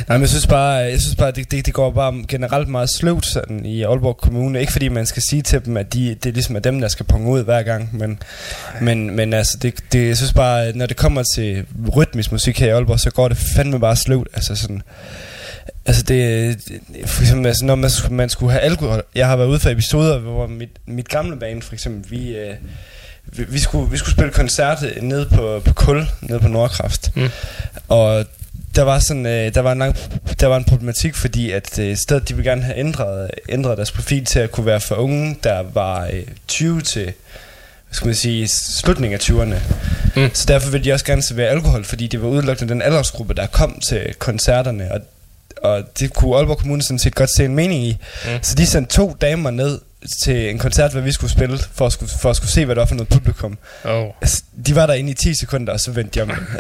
nej, 0.08 0.16
men 0.18 0.20
jeg 0.20 0.28
synes 0.28 0.46
bare, 0.46 0.72
jeg 0.74 1.00
synes 1.00 1.14
bare 1.16 1.30
det, 1.30 1.50
det, 1.50 1.66
det 1.66 1.74
går 1.74 1.90
bare 1.90 2.24
generelt 2.28 2.68
meget 2.68 2.90
sløvt 2.90 3.26
sådan 3.26 3.66
i 3.66 3.82
Aalborg 3.82 4.16
Kommune. 4.16 4.60
Ikke 4.60 4.72
fordi 4.72 4.88
man 4.88 5.06
skal 5.06 5.22
sige 5.30 5.42
til 5.42 5.64
dem, 5.64 5.76
at 5.76 5.94
de, 5.94 6.08
det 6.14 6.26
er 6.26 6.32
ligesom 6.32 6.56
er 6.56 6.60
dem, 6.60 6.80
der 6.80 6.88
skal 6.88 7.06
punge 7.06 7.30
ud 7.30 7.44
hver 7.44 7.62
gang. 7.62 7.88
Men, 7.96 8.18
men, 8.80 9.16
men 9.16 9.32
altså, 9.34 9.58
det, 9.62 9.74
det, 9.92 10.08
jeg 10.08 10.16
synes 10.16 10.32
bare, 10.32 10.72
når 10.72 10.86
det 10.86 10.96
kommer 10.96 11.22
til 11.34 11.64
rytmisk 11.96 12.32
musik 12.32 12.60
her 12.60 12.66
i 12.66 12.70
Aalborg, 12.70 13.00
så 13.00 13.10
går 13.10 13.28
det 13.28 13.36
fandme 13.56 13.80
bare 13.80 13.96
sløvt. 13.96 14.28
Altså 14.34 14.54
sådan... 14.56 14.82
Altså 15.86 16.02
det, 16.02 16.56
for 17.06 17.22
eksempel, 17.22 17.46
altså 17.46 17.64
når 17.64 17.74
man, 17.74 17.90
skulle- 17.90 18.14
man 18.14 18.28
skulle 18.28 18.52
have 18.52 18.62
alkohol 18.62 19.02
Jeg 19.14 19.26
har 19.26 19.36
været 19.36 19.48
ude 19.48 19.60
for 19.60 19.70
episoder 19.70 20.18
Hvor 20.18 20.46
mit, 20.46 20.68
mit 20.86 21.08
gamle 21.08 21.36
band 21.36 21.62
for 21.62 21.72
eksempel 21.72 22.10
Vi, 22.10 22.36
øh, 22.36 22.54
vi, 23.24 23.44
vi, 23.48 23.58
skulle, 23.58 23.90
vi 23.90 23.96
skulle 23.96 24.12
spille 24.12 24.32
koncert 24.32 24.78
nede 25.02 25.26
på, 25.34 25.62
på 25.64 25.72
Kul 25.74 26.06
Nede 26.20 26.40
på 26.40 26.48
Nordkraft 26.48 27.10
Mm. 27.16 27.28
Og 27.88 28.24
der 28.76 28.82
var 28.82 28.98
sådan 28.98 29.26
øh, 29.26 29.54
der 29.54 29.60
var 29.60 29.72
en 29.72 29.78
lang, 29.78 29.96
der 30.40 30.46
var 30.46 30.56
en 30.56 30.64
problematik 30.64 31.14
fordi 31.14 31.50
at 31.50 31.78
øh, 31.78 31.96
stedet 31.96 32.28
de 32.28 32.34
ville 32.34 32.50
gerne 32.50 32.62
have 32.62 32.78
ændret 32.78 33.30
ændret 33.48 33.76
deres 33.76 33.92
profil 33.92 34.24
til 34.24 34.38
at 34.38 34.50
kunne 34.50 34.66
være 34.66 34.80
for 34.80 34.94
unge 34.94 35.36
der 35.44 35.62
var 35.74 36.06
øh, 36.12 36.22
20 36.48 36.80
til 36.80 37.04
hvad 37.04 37.94
skal 37.94 38.06
man 38.06 38.14
sige 38.14 38.48
slutningen 38.48 39.20
af 39.20 39.30
20'erne. 39.30 39.58
Mm. 40.20 40.30
Så 40.32 40.44
derfor 40.48 40.70
ville 40.70 40.84
de 40.84 40.92
også 40.92 41.04
gerne 41.04 41.22
servere 41.22 41.48
alkohol 41.48 41.84
fordi 41.84 42.06
det 42.06 42.22
var 42.22 42.28
udelukkende 42.28 42.72
den 42.72 42.82
aldersgruppe 42.82 43.34
der 43.34 43.46
kom 43.46 43.80
til 43.80 44.14
koncerterne 44.18 44.92
og 44.92 45.00
og 45.62 45.82
det 45.98 46.14
kunne 46.14 46.36
Aalborg 46.36 46.58
Kommune 46.58 46.82
sådan 46.82 46.98
set 46.98 47.14
godt 47.14 47.30
se 47.36 47.44
en 47.44 47.54
mening 47.54 47.84
i. 47.84 47.98
Mm. 48.24 48.30
Så 48.42 48.54
de 48.54 48.66
sendte 48.66 48.96
to 48.96 49.16
damer 49.20 49.50
ned 49.50 49.78
til 50.24 50.50
en 50.50 50.58
koncert, 50.58 50.92
hvor 50.92 51.00
vi 51.00 51.12
skulle 51.12 51.30
spille, 51.30 51.58
for 51.58 51.86
at 51.86 51.92
skulle, 51.92 52.12
for 52.20 52.30
at 52.30 52.36
skulle 52.36 52.50
se, 52.50 52.64
hvad 52.64 52.74
det 52.76 52.80
var 52.80 52.86
for 52.86 52.94
noget 52.94 53.08
publikum. 53.08 53.58
oh. 53.84 54.06
Altså, 54.20 54.42
de 54.66 54.74
var 54.74 54.86
derinde 54.86 55.10
i 55.10 55.14
10 55.14 55.34
sekunder, 55.34 55.72
og 55.72 55.80
så 55.80 55.90
vendte 55.92 56.20
de 56.20 56.22
om. 56.22 56.30
og 56.34 56.36
så, 56.36 56.50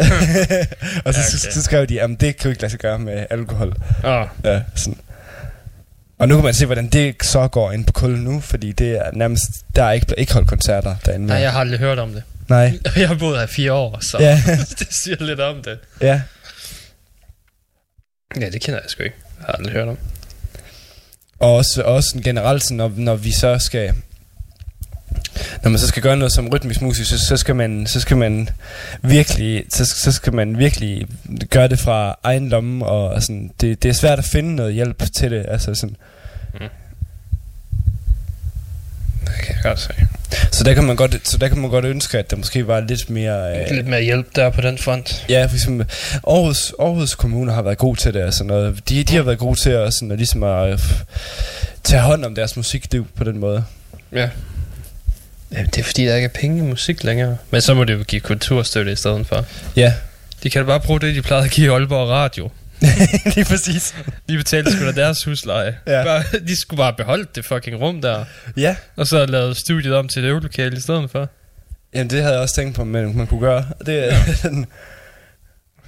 Ja, 1.04 1.04
okay. 1.04 1.22
så, 1.22 1.48
så 1.52 1.62
skrev 1.62 1.86
de, 1.86 2.00
at 2.00 2.10
det 2.10 2.36
kan 2.36 2.44
jo 2.44 2.50
ikke 2.50 2.62
lade 2.62 2.70
sig 2.70 2.80
gøre 2.80 2.98
med 2.98 3.26
alkohol. 3.30 3.76
Oh. 4.04 4.26
Ja, 4.44 4.62
sådan. 4.74 4.98
Og 6.18 6.28
nu 6.28 6.34
kan 6.34 6.44
man 6.44 6.54
se, 6.54 6.66
hvordan 6.66 6.88
det 6.88 7.14
så 7.22 7.48
går 7.48 7.72
ind 7.72 7.84
på 7.86 7.92
kul 7.92 8.10
nu, 8.18 8.40
fordi 8.40 8.72
det 8.72 8.90
er 8.98 9.10
nærmest, 9.12 9.42
der 9.76 9.84
er 9.84 9.92
ikke, 9.92 10.14
ikke 10.18 10.32
holdt 10.32 10.48
koncerter 10.48 10.96
derinde. 11.06 11.26
Nej, 11.26 11.36
jeg 11.36 11.52
har 11.52 11.60
aldrig 11.60 11.78
hørt 11.78 11.98
om 11.98 12.12
det. 12.12 12.22
Nej. 12.48 12.78
Jeg 12.96 13.08
har 13.08 13.14
boet 13.14 13.36
her 13.38 13.44
i 13.44 13.48
fire 13.48 13.72
år, 13.72 13.98
så 14.00 14.18
Ja. 14.20 14.42
det 14.78 14.88
siger 15.04 15.16
lidt 15.20 15.40
om 15.40 15.62
det. 15.62 15.78
ja. 16.00 16.22
Ja, 18.40 18.50
det 18.50 18.60
kender 18.60 18.80
jeg 18.82 18.90
sgu 18.90 19.02
ikke. 19.02 19.16
Jeg 19.38 19.46
har 19.46 19.52
aldrig 19.52 19.72
hørt 19.72 19.88
om. 19.88 19.98
Og 21.40 21.54
også, 21.54 21.82
også 21.82 22.20
generelt, 22.24 22.62
sådan, 22.62 22.76
når, 22.76 22.92
når 22.96 23.14
vi 23.14 23.32
så 23.32 23.58
skal 23.58 23.94
når 25.62 25.70
man 25.70 25.78
så 25.78 25.86
skal 25.86 26.02
gøre 26.02 26.16
noget 26.16 26.32
som 26.32 26.48
rytmisk 26.48 26.82
musik, 26.82 27.06
så, 27.06 27.18
så 27.18 27.36
skal 27.36 27.56
man 27.56 27.86
så 27.86 28.00
skal 28.00 28.16
man 28.16 28.48
virkelig 29.02 29.64
så, 29.68 29.84
så 29.84 30.12
skal 30.12 30.34
man 30.34 30.58
virkelig 30.58 31.06
gøre 31.50 31.68
det 31.68 31.78
fra 31.78 32.18
egen 32.22 32.48
lomme 32.48 32.86
og 32.86 33.22
sådan 33.22 33.50
det, 33.60 33.82
det 33.82 33.88
er 33.88 33.92
svært 33.92 34.18
at 34.18 34.24
finde 34.24 34.54
noget 34.54 34.74
hjælp 34.74 35.02
til 35.16 35.30
det 35.30 35.46
altså 35.48 35.74
sådan 35.74 35.96
mm 36.60 36.66
jeg 39.64 39.70
godt 39.70 39.80
se. 39.80 39.88
så 40.50 40.64
der 40.64 40.74
kan 40.74 40.84
man 40.84 40.96
godt 40.96 41.28
så 41.28 41.38
der 41.38 41.48
kan 41.48 41.58
man 41.58 41.70
godt 41.70 41.84
ønske 41.84 42.18
at 42.18 42.30
der 42.30 42.36
måske 42.36 42.66
var 42.66 42.80
lidt 42.80 43.10
mere 43.10 43.60
øh, 43.60 43.70
Lidt 43.76 43.86
mere 43.86 44.02
hjælp 44.02 44.36
der 44.36 44.50
på 44.50 44.60
den 44.60 44.78
front. 44.78 45.26
Ja, 45.28 45.46
for 45.46 45.54
eksempel 45.54 45.86
Aarhus, 46.26 46.72
Aarhus 46.80 47.14
Kommune 47.14 47.52
har 47.52 47.62
været 47.62 47.78
god 47.78 47.96
til 47.96 48.14
det 48.14 48.34
sådan 48.34 48.46
noget. 48.46 48.88
De, 48.88 49.04
de 49.04 49.16
har 49.16 49.22
været 49.22 49.38
gode 49.38 49.60
til 49.60 49.70
at, 49.70 49.94
sådan, 49.94 50.10
at, 50.10 50.18
ligesom 50.18 50.42
at 50.42 50.72
øh, 50.72 50.78
tage 51.84 52.02
hånd 52.02 52.24
om 52.24 52.34
deres 52.34 52.56
musikliv 52.56 53.06
på 53.16 53.24
den 53.24 53.38
måde. 53.38 53.64
Ja. 54.12 54.28
Jamen, 55.52 55.66
det 55.66 55.78
er 55.78 55.82
fordi, 55.84 56.04
der 56.04 56.14
ikke 56.16 56.24
er 56.24 56.40
penge 56.40 56.58
i 56.58 56.62
musik 56.66 57.04
længere. 57.04 57.36
Men 57.50 57.60
så 57.60 57.74
må 57.74 57.84
det 57.84 57.94
jo 57.94 58.02
give 58.08 58.20
kulturstøtte 58.20 58.92
i 58.92 58.96
stedet 58.96 59.26
for. 59.26 59.44
Ja, 59.76 59.92
De 60.42 60.50
kan 60.50 60.62
da 60.62 60.66
bare 60.66 60.80
bruge 60.80 61.00
det, 61.00 61.14
de 61.14 61.22
plejede 61.22 61.44
at 61.44 61.50
give 61.50 61.66
i 61.66 61.70
Aalborg 61.70 62.08
Radio. 62.08 62.50
lige 63.34 63.44
præcis. 63.44 63.94
De 64.28 64.36
betalte 64.36 64.72
sgu 64.72 64.84
da 64.86 64.92
deres 64.92 65.24
husleje. 65.24 65.76
Ja. 65.86 66.04
Bare, 66.04 66.22
de 66.48 66.60
skulle 66.60 66.78
bare 66.78 66.92
beholde 66.96 67.26
det 67.34 67.44
fucking 67.44 67.80
rum 67.80 68.02
der. 68.02 68.24
Ja, 68.56 68.76
Og 68.96 69.06
så 69.06 69.26
lavet 69.26 69.56
studiet 69.56 69.94
om 69.94 70.08
til 70.08 70.24
et 70.24 70.28
øvelokale 70.28 70.76
i 70.76 70.80
stedet 70.80 71.10
for. 71.10 71.28
Jamen, 71.94 72.10
det 72.10 72.20
havde 72.22 72.34
jeg 72.34 72.42
også 72.42 72.54
tænkt 72.54 72.76
på, 72.76 72.84
men 72.84 73.16
man 73.16 73.26
kunne 73.26 73.40
gøre. 73.40 73.64
Det, 73.86 73.96
ja. 73.96 74.16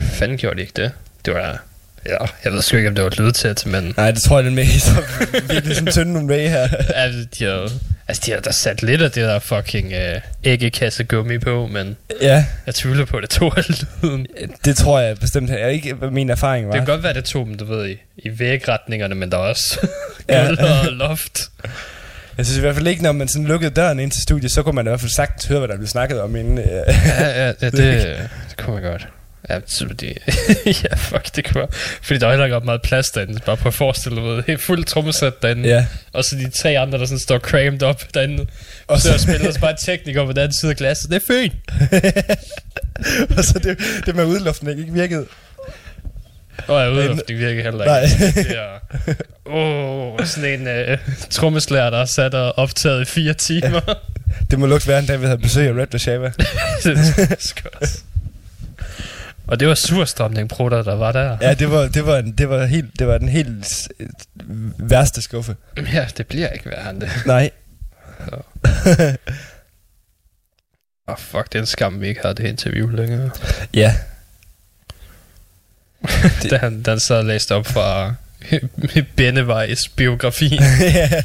Fanden 0.01 0.39
gjorde 0.39 0.57
de 0.57 0.61
ikke 0.61 0.73
det? 0.77 0.93
Det 1.25 1.35
var... 1.35 1.63
Ja, 2.07 2.17
jeg 2.45 2.53
ved 2.53 2.63
sgu 2.63 2.77
ikke, 2.77 2.89
om 2.89 2.95
det 2.95 3.05
var 3.05 3.11
et 3.11 3.19
lydtæt, 3.19 3.67
men... 3.67 3.95
Nej, 3.97 4.11
det 4.11 4.23
tror 4.23 4.39
jeg, 4.39 4.45
den 4.45 4.55
med 4.55 4.67
så 4.67 5.03
virkelig 5.53 5.77
sådan 5.77 5.93
tynde 5.93 6.13
nogle 6.13 6.29
med 6.29 6.49
her. 6.49 6.69
altså, 6.95 7.27
de 7.39 7.45
har, 7.45 7.71
altså, 8.09 8.23
de 8.27 8.31
har 8.33 8.41
da 8.41 8.53
sat 8.53 8.83
lidt 8.83 9.03
af 9.03 9.11
det 9.11 9.23
der 9.25 9.39
fucking 9.39 9.93
øh, 9.93 10.21
æggekassegummi 10.45 11.39
på, 11.39 11.67
men 11.67 11.97
Ja, 12.21 12.45
jeg 12.67 12.75
tvivler 12.75 13.05
på, 13.05 13.17
at 13.17 13.23
det 13.23 13.31
tog 13.31 13.59
al 13.59 13.65
lyden. 14.03 14.27
det 14.65 14.77
tror 14.77 15.01
jeg 15.01 15.19
bestemt. 15.19 15.51
Jeg 15.51 15.61
er 15.61 15.67
ikke, 15.69 15.95
hvad 15.95 16.11
min 16.11 16.31
erfaring 16.31 16.67
var. 16.67 16.73
Det 16.73 16.81
kan 16.81 16.87
godt 16.87 17.03
være, 17.03 17.11
at 17.11 17.17
det 17.17 17.25
tog 17.25 17.47
dem, 17.47 17.55
du 17.55 17.65
ved, 17.65 17.89
i, 17.89 17.97
i 18.17 18.39
vægretningerne, 18.39 19.15
men 19.15 19.31
der 19.33 19.37
er 19.39 19.43
også 19.43 19.81
gulv 20.29 20.59
og 20.61 20.93
loft. 20.93 21.41
Jeg 22.39 22.47
synes 22.47 22.59
i 22.59 22.61
hvert 22.61 22.75
fald 22.75 22.87
ikke, 22.87 23.03
når 23.03 23.13
man 23.13 23.29
sådan 23.29 23.47
lukkede 23.47 23.71
døren 23.71 24.01
ind 24.01 24.11
til 24.11 24.23
studiet, 24.23 24.53
så 24.53 24.63
kunne 24.63 24.75
man 24.75 24.87
i 24.87 24.89
hvert 24.89 25.01
fald 25.01 25.11
sagtens 25.11 25.45
høre, 25.45 25.59
hvad 25.59 25.69
der 25.69 25.77
blev 25.77 25.89
snakket 25.89 26.21
om 26.21 26.37
inden. 26.37 26.59
øh. 26.59 26.65
ja, 26.67 26.85
ja, 27.19 27.47
ja 27.47 27.53
det, 27.71 27.73
det 27.73 28.57
kunne 28.59 28.75
man 28.75 28.91
godt. 28.91 29.09
Ja, 29.51 29.59
fordi, 29.89 30.07
ja, 30.67 30.95
fuck, 30.97 31.37
det 31.37 31.45
kunne 31.45 31.55
være. 31.55 31.69
Fordi 32.03 32.19
der 32.19 32.27
var 32.27 32.33
heller 32.33 32.45
ikke 32.45 32.57
op 32.57 32.65
meget 32.65 32.83
plads 32.83 33.11
derinde. 33.11 33.41
Bare 33.47 33.57
på 33.57 33.69
at 33.69 33.75
forestille 33.75 34.17
dig, 34.17 34.25
ved, 34.25 34.43
helt 34.47 34.63
fuldt 34.63 34.87
trommesæt 34.87 35.43
derinde. 35.43 35.69
ja. 35.69 35.87
Og 36.13 36.25
så 36.25 36.37
de 36.37 36.51
tre 36.51 36.79
andre, 36.79 36.99
der 36.99 37.05
sådan 37.05 37.19
står 37.19 37.39
crammed 37.39 37.83
op 37.83 38.03
derinde. 38.15 38.47
Og 38.87 38.99
så 39.01 39.19
spiller 39.19 39.53
så 39.53 39.61
bare 39.61 39.71
en 39.71 39.77
tekniker 39.85 40.25
på 40.25 40.33
den 40.33 40.39
anden 40.39 40.53
side 40.53 40.71
af 40.71 40.77
glasset. 40.77 41.11
Det 41.11 41.17
er 41.17 41.35
fint. 41.35 41.55
Og 43.39 43.45
så 43.45 43.59
det, 43.59 43.79
det 44.07 44.17
med 44.17 44.25
udluften 44.25 44.69
ikke 44.69 44.93
virkede. 44.93 45.27
Og 46.69 46.81
jeg 46.83 46.91
ude, 46.91 47.21
det 47.29 47.39
virker 47.39 47.63
heller 47.63 47.85
Nej. 47.85 48.03
ikke. 48.03 48.41
Det 48.49 48.59
er, 48.59 48.79
åh, 49.47 50.13
oh, 50.13 50.27
sådan 50.27 50.61
en 50.69 50.93
uh, 50.93 50.99
trommeslager, 51.31 51.91
der 51.91 51.99
er 51.99 52.05
sat 52.05 52.35
og 52.35 52.59
optaget 52.59 53.03
i 53.03 53.05
fire 53.05 53.35
timer. 53.35 53.81
Det 54.51 54.59
må 54.59 54.67
lugte 54.67 54.89
værre, 54.89 54.99
end 54.99 55.07
da 55.09 55.17
vi 55.17 55.25
havde 55.27 55.39
besøg 55.39 55.69
af 55.69 55.73
Red 55.73 55.99
Shava. 55.99 56.33
det 56.85 56.99
er 56.99 57.79
også. 57.81 58.03
Og 59.53 59.61
det 59.61 59.69
var 59.69 59.75
surstrømning, 59.75 60.49
prutter, 60.49 60.83
der 60.83 60.95
var 60.95 61.13
der. 61.13 61.39
Ja, 61.41 61.55
det 61.55 61.71
var, 61.71 61.89
det 61.89 62.07
var, 62.07 62.19
en, 62.19 62.33
det 62.33 62.49
var, 62.49 62.65
helt, 62.65 62.99
det 62.99 63.07
var 63.07 63.19
den 63.19 63.29
helt 63.29 63.67
s- 63.67 63.89
værste 64.79 65.23
skuffe. 65.23 65.57
Ja, 65.93 66.07
det 66.17 66.27
bliver 66.27 66.49
ikke 66.49 66.71
værre 66.71 66.91
end 66.91 67.01
det. 67.01 67.11
Nej. 67.27 67.51
Åh, 68.33 68.39
oh, 71.07 71.19
fuck, 71.19 71.47
det 71.53 71.55
er 71.55 71.63
en 71.63 71.67
skam, 71.67 72.01
vi 72.01 72.09
ikke 72.09 72.21
har 72.23 72.33
det 72.33 72.47
interview 72.47 72.89
længere. 72.91 73.31
Ja. 73.75 73.95
Det... 76.43 76.47
Da, 76.51 76.57
han, 76.57 76.83
da 76.83 76.91
han 76.91 77.01
så 77.01 77.23
læste 77.23 77.55
op 77.55 77.67
fra 77.67 78.15
Bennevejs 79.17 79.89
biografi. 79.89 80.59
ja. 80.81 81.23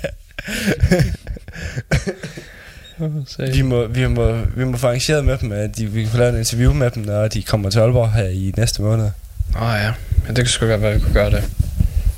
Vi 3.54 3.62
må, 3.62 3.88
vi, 3.88 4.08
må, 4.08 4.38
vi 4.56 4.64
må 4.66 4.78
få 4.78 4.88
arrangeret 4.88 5.26
med 5.26 5.38
dem, 5.38 5.52
at 5.52 5.78
de, 5.78 5.86
vi 5.86 6.02
kan 6.02 6.12
få 6.12 6.18
lavet 6.18 6.34
en 6.34 6.40
interview 6.40 6.74
med 6.74 6.92
dem, 6.92 7.04
når 7.04 7.28
de 7.28 7.44
kommer 7.44 7.70
til 7.70 7.80
Aalborg 7.80 8.12
her 8.14 8.24
i 8.24 8.54
næste 8.58 8.82
måned. 8.82 9.10
Åh 9.56 9.62
oh, 9.62 9.76
ja, 9.84 9.92
men 10.26 10.36
det 10.36 10.46
kan 10.46 10.48
sgu 10.48 10.68
godt 10.68 10.82
være, 10.82 10.92
at 10.92 10.98
vi 10.98 11.02
kunne 11.04 11.14
gøre 11.14 11.32
det. 11.32 11.44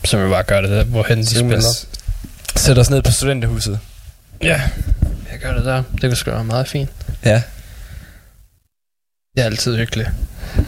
Så 0.05 0.23
vi 0.23 0.29
bare 0.29 0.43
gøre 0.43 0.61
det 0.61 0.69
der, 0.69 0.83
hvorhen 0.83 1.17
de 1.17 1.25
spiller. 1.25 1.59
s- 1.61 1.87
Sætte 2.55 2.79
os 2.79 2.89
ned 2.89 3.01
på 3.01 3.11
studenterhuset. 3.11 3.79
Ja, 4.43 4.61
jeg 5.31 5.39
gør 5.41 5.53
det 5.53 5.65
der. 5.65 5.83
Det 5.91 6.01
kan 6.01 6.15
sgu 6.15 6.31
være 6.31 6.43
meget 6.43 6.67
fint. 6.67 6.89
Ja. 7.25 7.41
Det 9.39 9.45
er 9.45 9.49
altid 9.51 9.77
hyggeligt. 9.77 10.09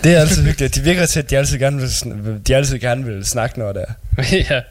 Det 0.03 0.15
er 0.15 0.19
altid 0.19 0.43
hyggeligt. 0.43 0.75
De 0.75 0.81
virker 0.81 1.05
til, 1.05 1.19
at 1.19 1.29
de 1.29 1.37
altid 1.37 1.57
gerne 1.57 1.77
vil, 1.81 1.87
sn- 1.87 2.41
de 2.47 2.55
altid 2.55 2.79
gerne 2.79 3.05
vil 3.05 3.25
snakke, 3.25 3.59
når 3.59 3.73
det 3.73 3.85
er. 3.87 4.23
ja. 4.49 4.61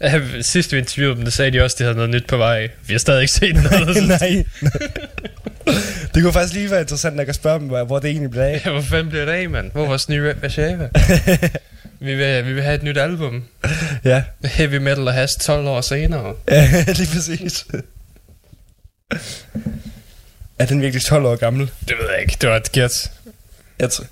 Ja, 0.00 0.20
Sidst 0.42 0.72
vi 0.72 0.78
interviewede 0.78 1.16
dem, 1.16 1.24
der 1.24 1.30
sagde 1.30 1.50
de 1.50 1.62
også, 1.64 1.74
at 1.74 1.78
de 1.78 1.84
havde 1.84 1.94
noget 1.96 2.10
nyt 2.10 2.26
på 2.26 2.36
vej. 2.36 2.68
Vi 2.86 2.94
har 2.94 2.98
stadig 2.98 3.20
ikke 3.22 3.32
set 3.32 3.54
noget. 3.70 4.08
Nej. 4.08 4.44
det 6.14 6.22
kunne 6.22 6.32
faktisk 6.32 6.54
lige 6.54 6.70
være 6.70 6.80
interessant, 6.80 7.20
at 7.20 7.26
jeg 7.26 7.34
spørge 7.34 7.58
dem, 7.60 7.68
hvor 7.68 7.98
det 7.98 8.10
egentlig 8.10 8.30
blev 8.30 8.42
af. 8.42 8.62
Ja, 8.66 8.70
hvor 8.70 8.80
fanden 8.80 9.08
bliver 9.08 9.24
det 9.24 9.32
af, 9.32 9.48
mand? 9.50 9.70
Hvor 9.72 9.82
er 9.82 9.86
vores 9.86 10.08
nye 10.08 10.34
Vashava? 10.42 10.88
vi, 12.00 12.14
vil, 12.14 12.46
vi 12.46 12.52
vil 12.52 12.62
have 12.62 12.74
et 12.74 12.82
nyt 12.82 12.98
album. 12.98 13.44
ja. 14.04 14.22
Heavy 14.44 14.74
Metal 14.76 15.08
og 15.08 15.14
Has 15.14 15.30
12 15.42 15.66
år 15.66 15.80
senere. 15.80 16.34
ja, 16.50 16.84
lige 16.86 17.08
præcis. 17.14 17.66
Er 20.58 20.66
den 20.66 20.80
virkelig 20.80 21.02
12 21.02 21.26
år 21.26 21.36
gammel? 21.36 21.70
Det 21.88 21.94
ved 22.00 22.10
jeg 22.12 22.20
ikke. 22.20 22.36
Det 22.40 22.48
var 22.48 22.56
et 22.56 22.72
gæt. 22.72 23.10
Jeg, 23.78 23.88
tr- 23.88 24.06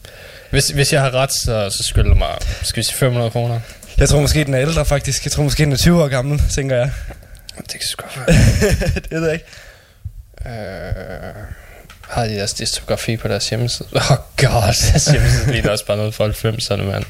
Hvis, 0.51 0.69
hvis 0.69 0.93
jeg 0.93 1.01
har 1.01 1.11
ret, 1.15 1.33
så, 1.33 1.71
så 1.71 1.83
skylder 1.89 2.09
du 2.09 2.15
mig, 2.15 2.39
skal 2.63 2.81
vi 2.81 2.83
sige 2.85 2.97
500 2.97 3.31
kroner? 3.31 3.61
jeg 3.99 4.09
tror 4.09 4.21
måske, 4.21 4.45
den 4.45 4.55
er 4.55 4.61
ældre 4.61 4.85
faktisk. 4.85 5.25
Jeg 5.25 5.33
tror 5.33 5.43
måske, 5.43 5.65
den 5.65 5.73
er 5.73 5.77
20 5.77 6.03
år 6.03 6.09
gammel, 6.09 6.43
tænker 6.55 6.77
jeg. 6.77 6.91
Det 7.59 7.71
kan 7.71 7.81
sgu 7.81 8.03
godt 8.03 8.17
være. 8.17 8.37
det 9.11 9.11
ved 9.11 9.25
jeg 9.25 9.33
ikke. 9.33 9.47
Øh, 10.47 11.35
har 12.09 12.25
de 12.25 12.35
deres 12.35 12.55
diskografi 12.55 13.17
på 13.17 13.29
deres 13.29 13.49
hjemmeside? 13.49 13.89
Åh 13.97 14.11
oh 14.11 14.17
god, 14.37 14.91
deres 14.91 15.05
hjemmeside 15.05 15.53
ligner 15.53 15.71
også 15.71 15.87
bare 15.87 15.97
noget 15.97 16.15
for 16.15 16.29
90'erne, 16.29 16.83
mand. 16.83 17.05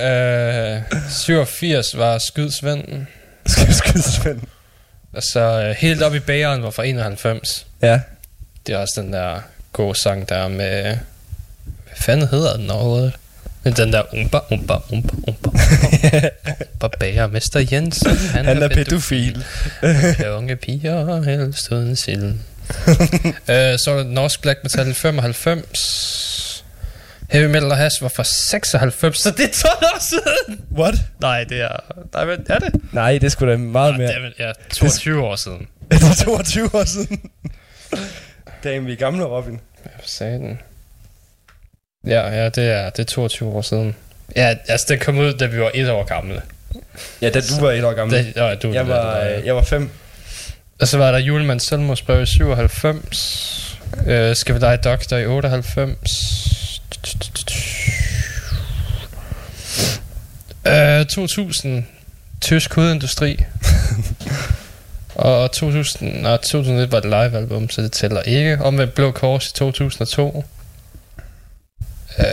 øh, 1.00 1.10
87 1.10 1.96
var 1.98 2.18
Skydsvenden. 2.18 3.08
Skal 3.46 3.68
vi 3.68 3.72
skyde 3.72 4.02
Svend? 4.02 4.40
Og 5.12 5.22
så 5.22 5.40
øh, 5.40 5.76
helt 5.78 6.02
op 6.02 6.14
i 6.14 6.18
bageren 6.18 6.62
var 6.62 6.70
fra 6.70 6.84
91. 6.84 7.66
Ja. 7.82 8.00
Det 8.66 8.74
er 8.74 8.78
også 8.78 9.00
den 9.02 9.12
der 9.12 9.40
gode 9.82 9.98
sang 9.98 10.28
der 10.28 10.48
med... 10.48 10.82
Hvad 11.84 11.96
fanden 11.96 12.28
hedder 12.28 12.56
den 12.56 12.70
overhovedet? 12.70 13.12
Men 13.64 13.72
Den 13.72 13.92
der 13.92 14.02
umba, 14.14 14.38
umba, 14.50 14.74
umba, 14.92 15.12
umba, 15.28 15.50
umba, 15.50 15.50
umba 16.72 16.88
bager 17.00 17.26
Mester 17.26 17.66
Jensen. 17.72 18.16
Han, 18.16 18.44
Han 18.44 18.62
er 18.62 18.68
pædofil. 18.68 19.44
Unge 20.36 20.56
piger, 20.56 21.22
helst 21.22 21.72
uden 21.72 21.96
sild. 21.96 22.24
øh, 22.24 23.78
så 23.78 23.84
var 23.86 23.96
der 23.96 24.04
norsk 24.04 24.42
black 24.42 24.58
metal 24.62 24.88
i 24.90 24.94
95. 24.94 26.64
Heavy 27.30 27.46
metal 27.46 27.70
og 27.70 27.76
hash 27.76 28.02
var 28.02 28.08
fra 28.08 28.24
96, 28.24 29.18
så 29.18 29.30
det 29.30 29.40
er 29.44 29.52
12 29.52 29.74
år 29.94 29.98
siden. 30.00 30.60
What? 30.78 30.94
Nej, 31.20 31.44
det 31.44 31.60
er... 31.60 31.76
Nej, 32.14 32.24
men 32.24 32.46
er 32.48 32.58
det? 32.58 32.74
Nej, 32.92 33.18
det 33.18 33.32
skulle 33.32 33.52
da 33.52 33.56
meget 33.58 33.90
Nej, 33.98 33.98
mere. 33.98 34.08
det 34.28 34.34
er, 34.38 34.46
ja, 34.46 34.52
22 34.74 35.22
år 35.22 35.36
siden. 35.36 35.66
Det 35.90 36.02
er 36.02 36.24
22 36.24 36.70
år 36.74 36.84
siden. 36.84 37.20
Damn, 38.64 38.86
vi 38.86 38.92
er 38.92 38.96
gamle, 38.96 39.24
Robin. 39.24 39.60
Den? 40.08 40.60
Ja, 42.06 42.28
ja, 42.28 42.48
det 42.48 42.70
er, 42.70 42.90
det 42.90 42.98
er 42.98 43.04
22 43.04 43.48
år 43.48 43.62
siden. 43.62 43.96
Ja, 44.36 44.54
altså 44.68 44.86
den 44.88 44.98
kom 44.98 45.18
ud, 45.18 45.32
da 45.32 45.46
vi 45.46 45.60
var 45.60 45.70
et 45.74 45.90
år 45.90 46.04
gamle. 46.04 46.42
Ja, 47.22 47.30
da 47.30 47.40
du 47.40 47.60
var 47.60 47.72
et 47.72 47.84
år 47.84 47.92
gammel. 47.92 48.18
Det, 48.18 48.32
ja, 48.36 48.54
du, 48.54 48.72
jeg, 48.72 48.88
var, 48.88 49.20
øh, 49.20 49.46
jeg 49.46 49.56
var 49.56 49.62
fem. 49.62 49.90
Og 50.80 50.88
så 50.88 50.98
var 50.98 51.10
der 51.10 51.18
julemands 51.18 51.66
selvmordsbrev 51.66 52.22
i 52.22 52.26
97. 52.26 53.78
Øh, 54.06 54.36
skal 54.36 54.54
vi 54.54 54.60
lege 54.60 54.76
doktor 54.76 55.16
i 55.16 55.26
98. 55.26 56.80
Øh, 60.66 61.06
2000. 61.06 61.86
Tysk 62.40 62.74
hovedindustri. 62.74 63.36
og 65.18 65.52
2000, 65.52 66.22
nej, 66.22 66.36
2001 66.36 66.92
var 66.92 67.00
det 67.00 67.10
live 67.10 67.36
album, 67.36 67.70
så 67.70 67.82
det 67.82 67.92
tæller 67.92 68.22
ikke. 68.22 68.58
Om 68.60 68.74
med 68.74 68.86
Blå 68.86 69.10
Kors 69.10 69.48
i 69.48 69.52
2002. 69.52 70.44
Øh, 72.18 72.24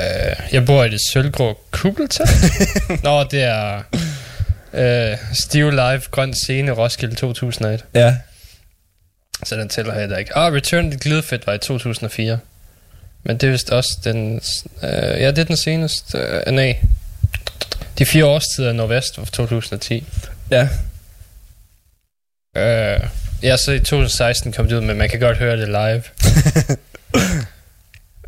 jeg 0.52 0.66
bor 0.66 0.84
i 0.84 0.90
det 0.90 1.00
sølvgrå 1.14 1.60
kugeltelt. 1.72 2.30
Nå, 3.04 3.24
det 3.24 3.44
er 3.44 3.82
øh, 4.74 5.18
Stive 5.34 5.72
Live 5.72 6.02
Grøn 6.12 6.34
Scene 6.34 6.72
Roskilde 6.72 7.16
2001. 7.16 7.86
Ja. 7.94 8.18
Så 9.44 9.56
den 9.56 9.70
tæller 9.70 10.00
heller 10.00 10.18
ikke. 10.18 10.38
Ah, 10.38 10.54
Return 10.54 10.92
to 10.92 10.98
Glidefedt 11.02 11.48
var 11.48 11.54
i 11.54 11.58
2004. 11.58 12.40
Men 13.24 13.38
det 13.38 13.48
er 13.48 13.52
vist 13.52 13.70
også 13.70 13.98
den... 14.04 14.42
Øh, 14.84 14.92
ja, 15.22 15.28
det 15.32 15.38
er 15.38 15.44
den 15.44 15.58
seneste... 15.58 16.18
Øh, 16.18 16.54
nej. 16.54 16.78
De 18.00 18.06
fire 18.06 18.26
årstider 18.26 18.70
af 18.70 18.76
Nordvest 18.76 19.18
var 19.18 19.24
fra 19.26 19.32
2010. 19.32 20.04
Ja. 20.52 20.70
Øh, 22.56 23.00
ja, 23.44 23.58
så 23.58 23.72
i 23.72 23.80
2016 23.80 24.54
kom 24.54 24.68
det 24.68 24.76
ud, 24.76 24.82
men 24.82 24.98
man 24.98 25.10
kan 25.10 25.20
godt 25.20 25.38
høre 25.38 25.58
det 25.58 25.68
live. 25.68 26.04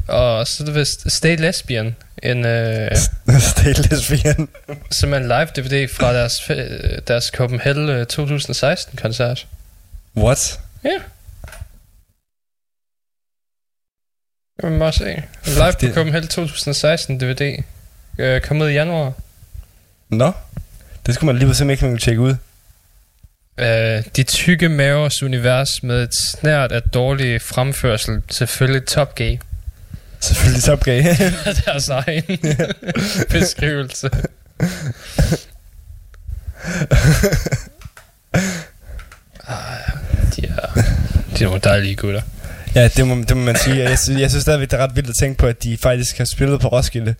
Og 0.07 0.47
så 0.47 0.63
er 0.63 0.65
det 0.65 0.75
vist 0.75 1.11
Stay 1.11 1.37
Lesbian, 1.37 1.95
en, 2.23 2.45
øh, 2.45 2.95
Stay 3.39 3.73
lesbian. 3.73 4.47
som 4.91 5.13
er 5.13 5.17
en 5.17 5.23
live 5.27 5.45
DVD 5.45 5.87
fra 5.93 6.13
deres, 6.13 6.51
deres 7.07 7.25
Copenhagen 7.25 7.89
øh, 7.89 8.05
2016-koncert. 8.13 9.47
What? 10.17 10.59
Ja. 10.83 10.99
Jeg 14.63 14.71
må 14.71 14.85
også 14.85 14.99
se. 14.99 15.23
Live 15.45 15.73
på 15.89 15.95
Copenhagen 15.95 16.27
2016 16.27 17.19
DVD. 17.19 17.63
Øh, 18.17 18.41
kom 18.41 18.61
ud 18.61 18.69
i 18.69 18.73
januar. 18.73 19.13
Nå? 20.09 20.31
Det 21.05 21.15
skulle 21.15 21.33
man 21.33 21.37
lige 21.39 21.55
simpelthen 21.55 21.69
ikke 21.69 21.83
ville 21.85 21.99
tjekke 21.99 22.21
ud. 22.21 22.35
Øh, 23.59 24.03
de 24.15 24.23
tykke 24.23 24.69
mavers 24.69 25.23
univers 25.23 25.83
med 25.83 26.03
et 26.03 26.15
snært 26.15 26.71
af 26.71 26.81
dårlig 26.81 27.41
fremførsel. 27.41 28.21
Selvfølgelig 28.31 28.85
Top 28.85 29.15
Gay. 29.15 29.37
Selvfølgelig 30.19 30.63
Top 30.63 30.83
Gay. 30.83 31.03
Deres 31.65 31.89
egen 31.89 32.39
beskrivelse. 33.39 34.09
ah, 39.47 39.91
de 40.35 40.45
er, 40.47 40.81
de 41.37 41.43
er 41.43 41.47
nogle 41.47 41.59
dejlige 41.63 41.95
gutter. 41.95 42.21
ja, 42.75 42.87
det 42.87 43.07
må, 43.07 43.15
det 43.15 43.37
må 43.37 43.43
man 43.43 43.55
sige. 43.55 43.83
Jeg, 43.89 43.99
synes, 43.99 44.21
jeg 44.21 44.29
synes 44.29 44.41
stadigvæk, 44.41 44.71
det 44.71 44.79
er 44.79 44.83
ret 44.83 44.95
vildt 44.95 45.09
at 45.09 45.15
tænke 45.19 45.37
på, 45.37 45.47
at 45.47 45.63
de 45.63 45.77
faktisk 45.77 46.17
har 46.17 46.25
spillet 46.25 46.59
på 46.61 46.67
Roskilde. 46.67 47.15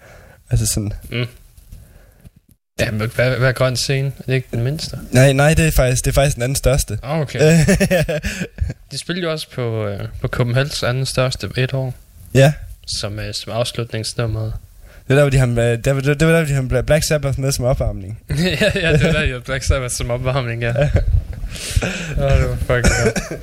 Altså 0.50 0.66
sådan... 0.66 0.94
Ja, 2.80 2.92
men 2.92 3.12
hvad, 3.16 3.38
hvad 3.38 3.48
er 3.48 3.52
grøn 3.52 3.76
scene? 3.76 4.12
Er 4.20 4.24
det 4.28 4.34
ikke 4.34 4.48
den 4.52 4.64
mindste? 4.64 5.00
Nej, 5.12 5.34
nej, 5.34 5.54
det 5.54 5.68
er 5.68 5.72
faktisk, 5.72 6.06
det 6.06 6.12
er 6.12 6.14
faktisk 6.14 6.36
den 6.36 6.44
anden 6.44 6.56
største. 6.56 6.98
Ah, 7.04 7.20
okay. 7.20 7.40
De 8.92 8.98
spillede 8.98 9.26
jo 9.26 9.32
også 9.32 9.52
på, 9.52 9.88
øh, 9.88 10.00
på 10.22 10.28
Copenhagen's 10.36 10.86
anden 10.86 11.06
største 11.06 11.50
et 11.58 11.74
år, 11.74 11.94
ja, 12.34 12.54
som, 12.88 13.20
øh, 13.20 13.34
som 13.34 13.54
afslutningsnummeret. 13.54 14.54
det 15.08 15.10
var 15.10 15.16
der, 15.16 15.24
hvor 15.24 15.30
de 15.30 15.38
har, 15.38 15.46
det 15.46 15.96
var, 15.96 16.02
det 16.02 16.28
var 16.28 16.34
der, 16.34 16.46
hvor 16.46 16.68
de 16.68 16.72
har 16.76 16.82
Black 16.82 17.04
Sabbath 17.08 17.40
med 17.40 17.52
som 17.52 17.66
opvarmning. 17.66 18.20
ja, 18.30 18.36
ja, 18.76 18.94
det 18.94 19.04
var 19.04 19.12
der 19.12 19.24
jo 19.24 19.40
Black 19.40 19.64
Sabbath 19.64 19.94
som 19.94 20.12
opvarmning, 20.12 20.62
ja. 20.62 20.70
Åh, 20.70 20.76
det 22.18 22.50
var 22.50 22.56
fucking 22.56 22.94
godt. 23.04 23.20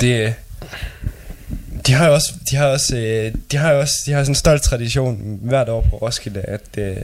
Det, 0.00 0.34
de 1.86 1.92
har 1.92 2.06
jo 2.06 2.14
også, 2.14 2.32
de 2.50 2.56
har 2.56 2.66
også, 2.66 2.96
øh, 2.96 3.32
de 3.50 3.56
har 3.56 3.72
jo 3.72 3.80
også, 3.80 3.94
de 4.06 4.12
har 4.12 4.22
sådan 4.22 4.30
en 4.30 4.34
stolt 4.34 4.62
tradition 4.62 5.38
hvert 5.42 5.68
år 5.68 5.86
på 5.90 5.96
Roskilde, 5.96 6.40
at 6.40 6.60
øh, 6.78 6.96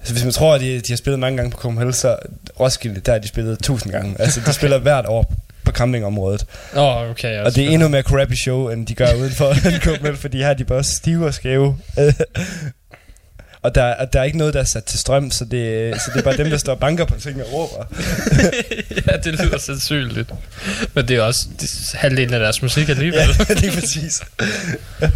altså 0.00 0.12
hvis 0.12 0.24
man 0.24 0.32
tror, 0.32 0.54
at 0.54 0.60
de, 0.60 0.80
de 0.80 0.92
har 0.92 0.96
spillet 0.96 1.18
mange 1.18 1.36
gange 1.36 1.50
på 1.50 1.58
Copenhagen, 1.58 1.92
så 1.92 2.16
Roskilde, 2.60 3.00
der 3.00 3.12
har 3.12 3.18
de 3.18 3.28
spillet 3.28 3.58
tusind 3.58 3.92
gange. 3.92 4.16
Altså 4.22 4.40
de 4.46 4.52
spiller 4.52 4.78
hvert 4.78 5.06
år 5.06 5.34
på 5.64 5.72
campingområdet. 5.72 6.46
Åh, 6.76 6.82
oh, 6.82 7.10
okay. 7.10 7.40
Og 7.40 7.54
det 7.54 7.64
er 7.64 7.68
endnu 7.68 7.88
mere 7.88 8.02
crappy 8.02 8.34
show, 8.34 8.68
end 8.68 8.86
de 8.86 8.94
gør 8.94 9.14
uden 9.14 9.30
for 9.30 9.54
Copenhagen, 9.84 10.16
fordi 10.16 10.38
her 10.38 10.48
er 10.48 10.54
de 10.54 10.64
bare 10.64 10.84
stive 10.84 11.26
og 11.26 11.34
skæve. 11.34 11.78
og, 13.64 13.74
der, 13.74 13.94
og 13.94 14.12
der 14.12 14.20
er 14.20 14.24
ikke 14.24 14.38
noget, 14.38 14.54
der 14.54 14.60
er 14.60 14.64
sat 14.64 14.84
til 14.84 14.98
strøm, 14.98 15.30
så 15.30 15.44
det, 15.44 15.94
så 16.00 16.10
det 16.14 16.18
er 16.18 16.22
bare 16.22 16.36
dem, 16.36 16.50
der 16.50 16.56
står 16.56 16.72
og 16.72 16.78
banker 16.78 17.04
på 17.04 17.20
ting 17.20 17.42
og 17.42 17.52
råber. 17.52 17.84
ja, 19.06 19.16
det 19.16 19.40
lyder 19.40 19.58
sandsynligt. 19.58 20.30
Men 20.94 21.08
det 21.08 21.16
er 21.16 21.22
også 21.22 21.46
det 21.60 21.70
er 21.94 21.98
halvdelen 21.98 22.34
af 22.34 22.40
deres 22.40 22.62
musik 22.62 22.88
alligevel. 22.88 23.28
ja, 23.48 23.54
lige 23.60 23.72
præcis. 23.72 24.22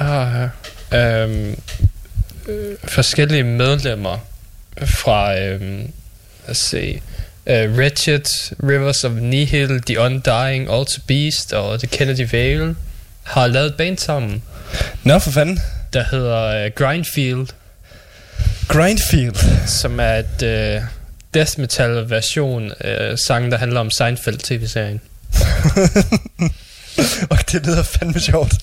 Ah, 0.00 0.48
ja. 0.92 1.22
øhm, 1.22 1.56
øh, 2.48 2.76
forskellige 2.84 3.42
medlemmer 3.42 4.18
fra, 4.84 5.38
øhm, 5.38 5.78
lad 5.78 6.50
os 6.50 6.58
se, 6.58 7.00
uh, 7.46 7.52
Wretched, 7.52 8.24
Rivers 8.62 9.04
of 9.04 9.12
Nihil, 9.12 9.82
The 9.82 10.00
Undying, 10.00 10.70
Alter 10.72 11.00
Beast 11.06 11.52
og 11.52 11.78
The 11.78 11.88
Kennedy 11.88 12.28
Vale 12.32 12.76
har 13.22 13.46
lavet 13.46 13.66
et 13.66 13.74
band 13.74 13.98
sammen, 13.98 14.42
Nå, 15.04 15.18
for 15.18 15.30
fanden. 15.30 15.60
Der 15.92 16.04
hedder 16.10 16.66
uh, 16.66 16.72
Grindfield, 16.74 17.46
Grindfield. 18.68 19.66
som 19.66 20.00
er 20.00 20.14
et 20.14 20.42
uh, 20.78 20.84
death 21.34 21.60
metal 21.60 22.10
version 22.10 22.72
af 22.80 23.18
sangen, 23.18 23.50
der 23.50 23.58
handler 23.58 23.80
om 23.80 23.90
Seinfeld 23.90 24.38
tv-serien. 24.38 25.00
og 27.30 27.38
det 27.52 27.66
lyder 27.66 27.82
fandme 27.82 28.20
sjovt. 28.20 28.54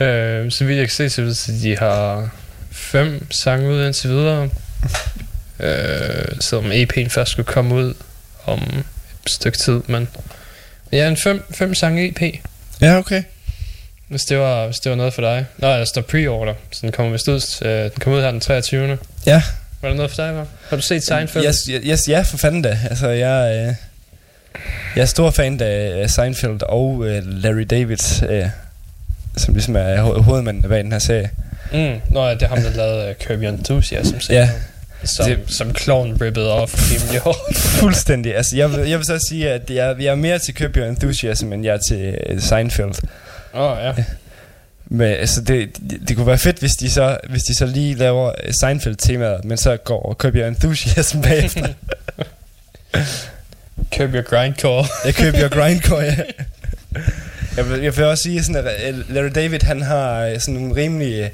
Øh, 0.00 0.52
så 0.52 0.64
vidt 0.64 0.78
jeg 0.78 0.86
kan 0.86 0.94
se, 0.94 1.10
så 1.10 1.22
det, 1.22 1.62
de 1.62 1.76
har 1.76 2.30
fem 2.70 3.26
sange 3.30 3.70
ud 3.70 3.86
indtil 3.86 4.10
videre. 4.10 4.50
Øh, 5.60 6.40
selvom 6.40 6.72
EP'en 6.72 7.08
først 7.08 7.30
skulle 7.30 7.46
komme 7.46 7.74
ud 7.74 7.94
om 8.44 8.84
et 9.26 9.30
stykke 9.30 9.58
tid, 9.58 9.80
men 9.86 10.08
ja, 10.92 11.08
en 11.08 11.16
fem, 11.16 11.42
fem 11.50 11.74
sange 11.74 12.08
EP, 12.08 12.40
Ja, 12.80 12.98
okay. 12.98 13.22
Hvis 14.08 14.22
det 14.24 14.38
var, 14.38 14.64
hvis 14.66 14.78
det 14.80 14.90
var 14.90 14.96
noget 14.96 15.14
for 15.14 15.22
dig. 15.22 15.46
Nå, 15.58 15.68
der 15.68 15.84
står 15.84 16.00
pre-order, 16.02 16.54
så 16.70 16.78
den 16.82 16.92
kommer 16.92 17.12
vist 17.12 17.28
ud, 17.28 17.62
øh, 17.62 17.82
den 17.82 17.90
kommer 18.00 18.18
ud 18.18 18.24
her 18.24 18.30
den 18.30 18.40
23. 18.40 18.98
Ja. 19.26 19.42
Var 19.82 19.88
det 19.88 19.96
noget 19.96 20.10
for 20.10 20.22
dig, 20.22 20.34
var? 20.34 20.46
Har 20.68 20.76
du 20.76 20.82
set 20.82 21.04
Seinfeld? 21.04 21.44
Yes, 21.46 21.56
yes, 21.70 22.08
ja, 22.08 22.20
for 22.22 22.36
fanden 22.36 22.62
da. 22.62 22.78
Altså, 22.90 23.08
jeg, 23.08 23.54
øh, 23.68 23.74
jeg 24.96 25.02
er 25.02 25.06
stor 25.06 25.30
fan 25.30 25.60
af 25.60 26.10
Seinfeld 26.10 26.62
og 26.62 27.04
øh, 27.06 27.22
Larry 27.26 27.66
David, 27.70 28.22
øh, 28.28 28.44
som 29.36 29.54
ligesom 29.54 29.76
er 29.76 29.96
ho- 29.96 30.20
hovedmanden 30.20 30.68
bag 30.68 30.78
den 30.84 30.92
her 30.92 30.98
serie. 30.98 31.30
Mm. 31.72 32.00
Nå, 32.10 32.30
det 32.30 32.42
er 32.42 32.48
ham, 32.48 32.62
der 32.62 32.70
lavede 32.70 33.08
uh, 33.20 33.26
Curb 33.26 33.38
Your 33.42 33.48
Enthusiasm. 33.48 34.16
Ja. 34.30 34.50
Som, 35.04 35.26
Det- 35.26 35.38
som 35.48 35.74
clown 35.76 36.18
rippet 36.20 36.48
off 36.48 36.92
hårdt. 37.22 37.56
Fuldstændig. 37.56 38.36
Altså, 38.36 38.56
jeg, 38.56 38.72
vil- 38.72 38.88
jeg 38.88 38.98
vil 38.98 39.06
så 39.06 39.26
sige, 39.28 39.50
at 39.50 39.70
jeg, 39.70 39.96
jeg 39.98 40.06
er 40.10 40.14
mere 40.14 40.38
til 40.38 40.54
Curb 40.54 40.76
Your 40.76 40.86
Enthusiasm, 40.86 41.52
end 41.52 41.64
jeg 41.64 41.74
er 41.74 41.78
til 41.88 42.18
øh, 42.26 42.40
Seinfeld. 42.40 42.94
Åh, 43.56 43.72
oh, 43.72 43.78
ja. 43.84 44.04
Men 44.86 45.08
altså, 45.08 45.40
det, 45.40 45.76
det, 45.90 46.08
det 46.08 46.16
kunne 46.16 46.26
være 46.26 46.38
fedt, 46.38 46.58
hvis 46.58 46.72
de 46.72 46.90
så, 46.90 47.18
hvis 47.30 47.42
de 47.42 47.54
så 47.54 47.66
lige 47.66 47.94
laver 47.94 48.32
Seinfeld-temaet, 48.50 49.44
men 49.44 49.58
så 49.58 49.76
går 49.76 50.14
Curb 50.18 50.34
Your 50.34 50.46
Enthusiasm 50.46 51.20
bagefter. 51.20 51.68
Curb 53.94 54.14
Your 54.14 54.22
Grindcore. 54.22 54.86
Jeg 55.04 55.14
køber 55.14 55.40
your 55.40 55.48
grindcore, 55.48 56.02
ja. 56.02 56.16
Jeg 57.56 57.70
vil, 57.70 57.80
jeg 57.80 57.96
vil 57.96 58.04
også 58.04 58.22
sige, 58.22 58.44
sådan, 58.44 58.66
at 58.66 58.94
Larry 59.08 59.30
David, 59.34 59.60
han 59.62 59.82
har 59.82 60.20
øh, 60.20 60.40
sådan 60.40 60.54
nogle 60.54 60.76
rimelige... 60.76 61.30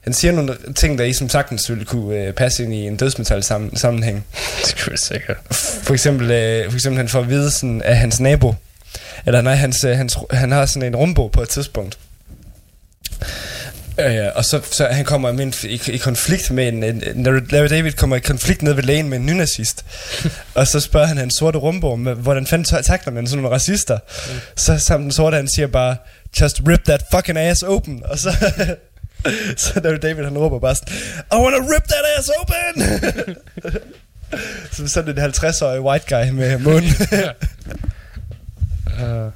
Han 0.00 0.12
siger 0.12 0.32
nogle 0.32 0.56
ting, 0.76 0.98
der 0.98 1.04
i 1.04 1.12
som 1.12 1.28
sagtens 1.28 1.70
ville 1.70 1.84
kunne 1.84 2.16
øh, 2.16 2.32
passe 2.32 2.64
ind 2.64 2.74
i 2.74 2.86
en 2.86 2.96
dødsmetal 2.96 3.42
sammen, 3.42 3.76
sammenhæng. 3.76 4.26
det 4.66 4.74
jeg 4.90 4.98
sikkert. 4.98 5.36
For 5.82 5.92
eksempel, 5.92 6.30
øh, 6.30 6.70
for 6.70 6.76
eksempel 6.76 6.96
han 6.96 7.08
får 7.08 7.20
at 7.20 7.28
vide 7.28 7.50
sådan, 7.50 7.82
af 7.82 7.96
hans 7.96 8.20
nabo, 8.20 8.54
eller 9.26 9.40
nej, 9.40 9.54
hans, 9.54 9.82
hans, 9.82 10.18
han 10.30 10.52
har 10.52 10.66
sådan 10.66 10.86
en 10.86 10.96
rumbo 10.96 11.28
på 11.28 11.42
et 11.42 11.48
tidspunkt. 11.48 11.98
Øh, 13.98 14.26
og 14.34 14.44
så, 14.44 14.60
så 14.72 14.86
han 14.86 15.04
kommer 15.04 15.32
med 15.32 15.44
en, 15.44 15.54
i, 15.62 15.80
i 15.86 15.96
konflikt 15.96 16.50
med 16.50 16.68
en, 16.68 16.82
en, 16.82 17.22
Larry 17.50 17.68
David 17.68 17.92
kommer 17.92 18.16
i 18.16 18.20
konflikt 18.20 18.62
ned 18.62 18.72
ved 18.72 18.82
lægen 18.82 19.08
med 19.08 19.18
en 19.18 19.26
nynazist. 19.26 19.84
og 20.54 20.66
så 20.66 20.80
spørger 20.80 21.06
han 21.06 21.16
hans 21.16 21.34
sorte 21.34 21.58
rumbo, 21.58 21.96
med, 21.96 22.14
hvordan 22.14 22.46
fanden 22.46 22.64
ta- 22.64 22.82
takler 22.82 23.12
man 23.12 23.26
sådan 23.26 23.42
nogle 23.42 23.54
racister? 23.54 23.98
Mm. 24.28 24.40
Så 24.56 24.78
sammen 24.78 25.04
den 25.04 25.12
sorte, 25.12 25.34
han 25.34 25.48
siger 25.48 25.66
bare, 25.66 25.96
just 26.40 26.60
rip 26.68 26.84
that 26.84 27.02
fucking 27.10 27.38
ass 27.38 27.62
open. 27.62 28.02
Og 28.04 28.18
så, 28.18 28.30
så 29.56 29.80
Larry 29.84 29.98
David, 30.02 30.24
han 30.24 30.38
råber 30.38 30.58
bare 30.58 30.74
sådan, 30.74 30.94
I 31.32 31.36
wanna 31.36 31.58
rip 31.58 31.84
that 31.84 32.04
ass 32.18 32.30
open! 32.40 32.82
Som 34.72 34.88
sådan 34.88 35.18
en 35.18 35.24
50-årig 35.24 35.80
white 35.80 36.04
guy 36.08 36.30
med 36.30 36.58
munden. 36.58 36.92
Uh, 38.98 39.32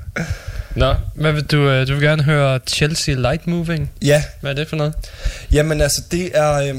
Nå, 0.76 0.94
hvad 1.14 1.32
vil 1.32 1.44
du, 1.44 1.80
uh, 1.80 1.88
du 1.88 1.94
vil 1.94 2.02
gerne 2.02 2.22
høre 2.22 2.60
Chelsea 2.66 3.14
Light 3.14 3.46
Moving? 3.46 3.90
ja, 4.04 4.22
Hvad 4.40 4.50
er 4.50 4.54
det 4.54 4.68
for 4.68 4.76
noget? 4.76 4.94
jamen 5.52 5.80
altså, 5.80 6.02
det 6.10 6.30
er, 6.38 6.52
øh, 6.52 6.74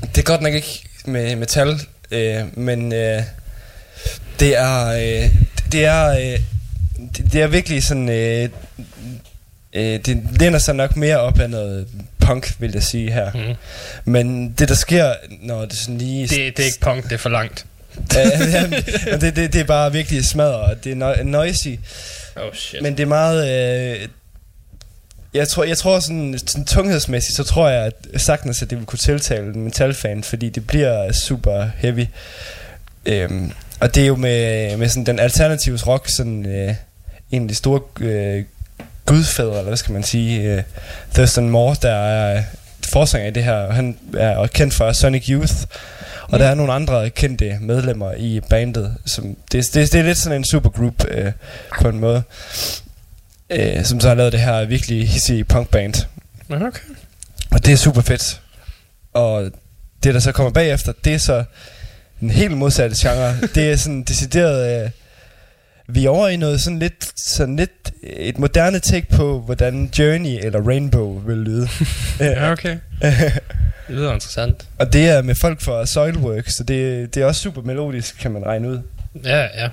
det 0.00 0.18
er 0.18 0.22
godt 0.22 0.40
nok 0.42 0.54
ikke 0.54 0.84
med 1.04 1.36
metal, 1.36 1.80
øh, 2.10 2.58
men 2.58 2.92
øh, 2.92 3.22
det 4.40 4.56
er, 4.58 4.86
øh, 4.86 5.30
det 5.72 5.84
er, 5.84 6.08
øh, 6.08 6.40
det, 7.16 7.32
det 7.32 7.42
er 7.42 7.46
virkelig 7.46 7.82
sådan, 7.84 8.08
øh, 8.08 8.48
øh, 9.72 10.00
det 10.06 10.22
læner 10.40 10.58
sig 10.58 10.74
nok 10.74 10.96
mere 10.96 11.18
op 11.18 11.40
af 11.40 11.50
noget 11.50 11.86
punk, 12.20 12.54
vil 12.58 12.70
jeg 12.72 12.82
sige 12.82 13.12
her. 13.12 13.30
Mm. 13.34 13.54
Men 14.12 14.52
det, 14.52 14.68
der 14.68 14.74
sker, 14.74 15.14
når 15.42 15.64
det 15.64 15.76
sådan 15.78 15.98
lige... 15.98 16.22
Det, 16.22 16.56
det 16.56 16.62
er 16.62 16.66
ikke 16.66 16.80
punk, 16.80 17.04
det 17.04 17.12
er 17.12 17.16
for 17.16 17.28
langt. 17.28 17.66
Ja, 18.14 19.16
det, 19.16 19.36
det, 19.36 19.52
det 19.52 19.60
er 19.60 19.64
bare 19.64 19.92
virkelig 19.92 20.24
smadret, 20.24 20.54
og 20.54 20.84
det 20.84 20.92
er 20.92 21.14
no- 21.14 21.22
noisy. 21.22 21.68
Oh 22.36 22.54
shit. 22.54 22.82
Men 22.82 22.96
det 22.96 23.02
er 23.02 23.06
meget... 23.06 24.00
Øh, 24.00 24.08
jeg 25.34 25.48
tror, 25.48 25.64
jeg 25.64 25.78
tror 25.78 26.00
sådan, 26.00 26.38
sådan 26.46 26.64
tunghedsmæssigt, 26.64 27.36
så 27.36 27.44
tror 27.44 27.68
jeg 27.68 27.92
at 28.12 28.20
sagtens, 28.20 28.62
at 28.62 28.70
det 28.70 28.78
vil 28.78 28.86
kunne 28.86 28.98
tiltale 28.98 29.46
en 29.46 29.64
metalfan, 29.64 30.24
fordi 30.24 30.48
det 30.48 30.66
bliver 30.66 31.12
super 31.12 31.68
heavy. 31.76 32.06
Øhm, 33.06 33.52
og 33.80 33.94
det 33.94 34.02
er 34.02 34.06
jo 34.06 34.16
med, 34.16 34.76
med 34.76 34.88
sådan 34.88 35.06
den 35.06 35.18
alternativs 35.18 35.86
rock, 35.86 36.08
sådan 36.16 36.46
øh, 36.46 36.74
en 37.30 37.42
af 37.42 37.48
de 37.48 37.54
store 37.54 37.80
øh, 38.00 38.44
gudfædre, 39.06 39.52
eller 39.52 39.68
hvad 39.68 39.76
skal 39.76 39.92
man 39.92 40.02
sige, 40.02 40.52
øh, 40.52 40.62
Thurston 41.14 41.48
Moore, 41.48 41.76
der 41.82 41.94
er 41.94 42.42
forsanger 42.86 43.28
i 43.28 43.30
det 43.30 43.44
her, 43.44 43.72
han 43.72 43.98
er 44.16 44.46
kendt 44.46 44.74
for 44.74 44.92
Sonic 44.92 45.28
Youth, 45.28 45.54
og 46.22 46.38
der 46.38 46.46
er 46.46 46.54
nogle 46.54 46.72
andre 46.72 47.10
kendte 47.10 47.58
medlemmer 47.60 48.12
i 48.12 48.40
bandet, 48.50 48.96
som 49.06 49.36
det, 49.52 49.64
det, 49.74 49.92
det 49.92 50.00
er 50.00 50.02
lidt 50.02 50.18
sådan 50.18 50.38
en 50.38 50.44
supergroup 50.44 51.04
øh, 51.08 51.32
på 51.80 51.88
en 51.88 52.00
måde, 52.00 52.22
øh, 53.50 53.84
som 53.84 54.00
så 54.00 54.08
har 54.08 54.14
lavet 54.14 54.32
det 54.32 54.40
her 54.40 54.64
virkelig 54.64 55.08
hissige 55.08 55.44
punkband. 55.44 55.94
Okay. 56.50 56.80
Og 57.50 57.66
det 57.66 57.72
er 57.72 57.76
super 57.76 58.00
fedt. 58.00 58.40
Og 59.12 59.50
det, 60.04 60.14
der 60.14 60.20
så 60.20 60.32
kommer 60.32 60.50
bagefter, 60.50 60.92
det 61.04 61.14
er 61.14 61.18
så 61.18 61.44
en 62.22 62.30
helt 62.30 62.56
modsatte 62.56 62.96
genre. 62.98 63.36
det 63.54 63.72
er 63.72 63.76
sådan 63.76 64.02
decideret... 64.02 64.84
Øh, 64.84 64.90
Vi 65.86 66.04
er 66.04 66.10
over 66.10 66.28
i 66.28 66.36
noget 66.36 66.60
sådan 66.60 66.78
lidt, 66.78 67.20
sådan 67.20 67.56
lidt 67.56 67.92
et 68.02 68.38
moderne 68.38 68.78
take 68.78 69.06
på, 69.16 69.40
hvordan 69.40 69.90
Journey 69.98 70.38
eller 70.44 70.60
Rainbow 70.68 71.18
vil 71.26 71.36
lyde. 71.36 71.68
Ja, 72.20 72.52
okay. 72.52 72.78
Det 73.88 73.96
lyder 73.96 74.14
interessant. 74.14 74.66
og 74.78 74.92
det 74.92 75.08
er 75.08 75.22
med 75.22 75.34
folk 75.34 75.60
fra 75.60 75.86
Soilworks, 75.86 76.54
så 76.54 76.64
det, 76.64 77.14
det 77.14 77.22
er 77.22 77.26
også 77.26 77.40
super 77.40 77.62
melodisk, 77.62 78.18
kan 78.20 78.30
man 78.30 78.46
regne 78.46 78.68
ud. 78.68 78.78
Ja, 79.24 79.40
ja. 79.42 79.68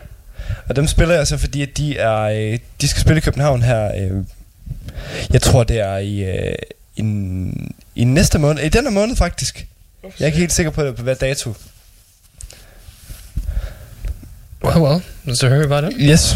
Og 0.70 0.76
dem 0.76 0.88
spiller 0.88 1.16
jeg 1.16 1.28
så, 1.28 1.38
fordi 1.38 1.62
at 1.62 1.78
de 1.78 1.98
er, 1.98 2.18
øh, 2.22 2.60
de 2.82 2.88
skal 2.88 3.02
spille 3.02 3.18
i 3.18 3.22
København 3.22 3.62
her. 3.62 3.92
Øh, 3.98 4.24
jeg 5.34 5.42
tror, 5.42 5.64
det 5.64 5.80
er 5.80 5.98
i, 5.98 6.24
øh, 6.24 6.56
i, 6.96 7.04
i 7.96 8.04
næste 8.04 8.40
måned. 8.40 8.64
I 8.64 8.70
denne 8.70 8.92
måned, 8.92 9.16
faktisk. 9.16 9.68
Jeg 10.04 10.12
er 10.20 10.26
ikke 10.26 10.38
helt 10.38 10.52
sikker 10.52 10.72
på, 10.72 10.84
det, 10.84 10.96
på 10.96 11.04
hvad 11.04 11.16
dato. 11.16 11.54
Oh, 14.64 14.80
well, 14.80 14.82
well, 14.82 15.04
is 15.26 15.40
there 15.40 15.50
hear 15.50 15.64
about 15.64 15.86
it? 15.86 15.98
Yes. 15.98 16.36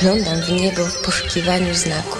Spoglądam 0.00 0.40
w 0.40 0.52
niebo 0.52 0.86
w 0.86 0.98
poszukiwaniu 1.02 1.74
znaku. 1.74 2.19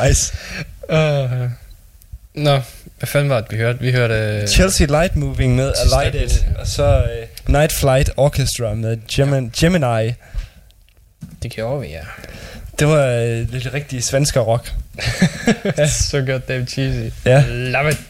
Nice. 0.00 0.34
Uh, 0.88 1.50
nå, 2.34 2.60
hvad 2.98 3.06
fanden 3.06 3.30
var 3.30 3.40
det, 3.40 3.50
vi 3.50 3.56
hørte? 3.56 3.80
Vi 3.80 3.92
hørte... 3.92 4.46
Chelsea 4.46 4.86
Light 4.86 5.16
Moving 5.16 5.54
med 5.54 5.72
Alighted, 5.76 6.44
og 6.58 6.66
så 6.66 7.02
uh, 7.02 7.52
Night 7.52 7.72
Flight 7.72 8.10
Orchestra 8.16 8.74
med 8.74 8.96
Gemini. 9.08 9.50
Gemini. 9.60 10.12
Det 11.42 11.50
gjorde 11.50 11.80
vi, 11.80 11.88
ja. 11.88 12.00
Det 12.78 12.88
var 12.88 13.22
uh, 13.22 13.52
lidt 13.52 13.74
rigtig 13.74 14.04
svensker 14.04 14.40
rock. 14.40 14.72
så 16.10 16.22
godt, 16.26 16.48
David 16.48 16.66
Cheesy. 16.66 17.14
Ja. 17.24 17.44
Love 17.48 17.90
it. 17.90 18.00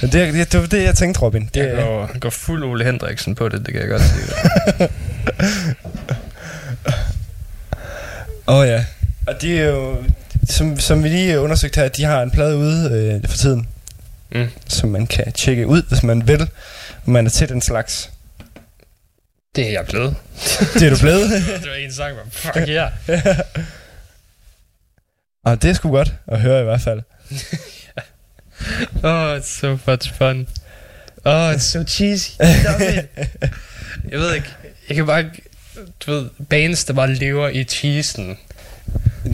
Men 0.00 0.12
det, 0.12 0.34
det, 0.34 0.52
det 0.52 0.60
var 0.60 0.66
det, 0.66 0.82
jeg 0.82 0.94
tænkte, 0.94 1.20
Robin. 1.20 1.50
Det, 1.54 1.66
Jeg 1.66 1.76
går, 1.76 2.18
går 2.18 2.30
fuld 2.30 2.64
Ole 2.64 2.84
Hendriksen 2.84 3.34
på 3.34 3.48
det, 3.48 3.66
det 3.66 3.74
kan 3.74 3.82
jeg 3.82 3.88
godt 3.88 4.02
sige. 4.02 4.24
Åh 8.46 8.56
oh, 8.56 8.68
ja. 8.68 8.84
Og 9.26 9.42
de 9.42 9.58
er 9.58 9.64
jo, 9.64 9.96
som, 10.48 10.78
som 10.78 11.04
vi 11.04 11.08
lige 11.08 11.40
undersøgte 11.40 11.80
her, 11.80 11.88
de 11.88 12.04
har 12.04 12.22
en 12.22 12.30
plade 12.30 12.56
ude 12.56 12.90
øh, 12.90 13.30
for 13.30 13.36
tiden. 13.36 13.68
Mm. 14.32 14.48
Som 14.68 14.88
man 14.88 15.06
kan 15.06 15.32
tjekke 15.32 15.66
ud, 15.66 15.82
hvis 15.88 16.02
man 16.02 16.28
vil. 16.28 16.42
Og 17.04 17.10
man 17.10 17.26
er 17.26 17.30
til 17.30 17.48
den 17.48 17.62
slags. 17.62 18.10
Det 19.56 19.66
er 19.66 19.70
jeg 19.70 19.86
blevet. 19.86 20.16
Det 20.74 20.82
er 20.82 20.90
du 20.90 20.98
blevet. 21.00 21.30
det 21.62 21.70
var 21.70 21.74
en 21.74 21.92
sang, 21.92 22.14
hvor 22.14 22.24
fuck 22.30 22.68
yeah. 22.68 22.90
Og 25.44 25.62
det 25.62 25.70
er 25.70 25.74
sgu 25.74 25.90
godt 25.90 26.14
at 26.26 26.40
høre 26.40 26.60
i 26.60 26.64
hvert 26.64 26.80
fald. 26.80 27.02
Oh, 29.02 29.36
it's 29.36 29.60
so 29.60 29.78
much 29.86 30.14
fun. 30.18 30.46
Oh, 31.24 31.54
it's 31.54 31.58
so 31.72 31.84
cheesy. 31.84 32.30
Jeg 34.10 34.18
ved 34.18 34.34
ikke. 34.34 34.48
Jeg 34.88 34.96
kan 34.96 35.06
bare... 35.06 35.30
Du 36.06 36.10
ved, 36.10 36.30
bands, 36.50 36.84
der 36.84 36.92
bare 36.92 37.14
lever 37.14 37.48
i 37.48 37.64
cheesen. 37.64 38.38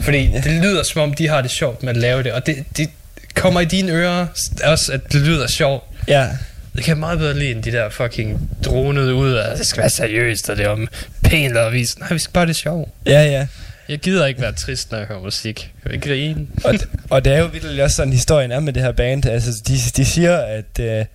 Fordi 0.01 0.31
det 0.43 0.51
lyder 0.51 0.83
som 0.83 1.01
om, 1.01 1.13
de 1.13 1.27
har 1.27 1.41
det 1.41 1.51
sjovt 1.51 1.83
med 1.83 1.89
at 1.89 1.97
lave 1.97 2.23
det. 2.23 2.31
Og 2.33 2.45
det, 2.45 2.65
det 2.77 2.89
kommer 3.35 3.61
i 3.61 3.65
dine 3.65 3.91
ører 3.91 4.27
også, 4.63 4.91
at 4.93 5.13
det 5.13 5.21
lyder 5.21 5.47
sjovt. 5.47 5.83
Ja. 6.07 6.27
Det 6.75 6.83
kan 6.83 6.89
jeg 6.91 6.97
meget 6.97 7.19
bedre 7.19 7.39
lide 7.39 7.51
end 7.51 7.63
de 7.63 7.71
der 7.71 7.89
fucking 7.89 8.49
dronede 8.65 9.13
ud 9.15 9.31
af, 9.31 9.57
det 9.57 9.67
skal 9.67 9.81
være 9.81 9.89
seriøst, 9.89 10.49
og 10.49 10.57
det 10.57 10.65
er 10.65 10.69
om 10.69 10.87
pænt 11.23 11.57
og 11.57 11.73
vis. 11.73 11.99
Nej, 11.99 12.13
vi 12.13 12.19
skal 12.19 12.33
bare 12.33 12.45
det 12.45 12.55
sjovt. 12.55 12.89
Ja, 13.05 13.23
ja. 13.23 13.47
Jeg 13.89 13.99
gider 13.99 14.25
ikke 14.25 14.41
være 14.41 14.51
trist, 14.53 14.91
når 14.91 14.97
jeg 14.97 15.07
hører 15.07 15.19
musik. 15.19 15.71
Jeg 15.83 15.91
vil 15.91 16.01
grine. 16.01 16.47
og, 16.63 16.73
og 17.09 17.25
det 17.25 17.33
er 17.33 17.39
jo 17.39 17.45
virkelig 17.45 17.83
også 17.83 17.95
sådan, 17.95 18.13
historien 18.13 18.51
er 18.51 18.59
med 18.59 18.73
det 18.73 18.83
her 18.83 18.91
band. 18.91 19.25
Altså, 19.25 19.61
de, 19.67 19.73
de 19.97 20.05
siger, 20.05 20.37
at, 20.37 20.79
øh, 20.79 21.05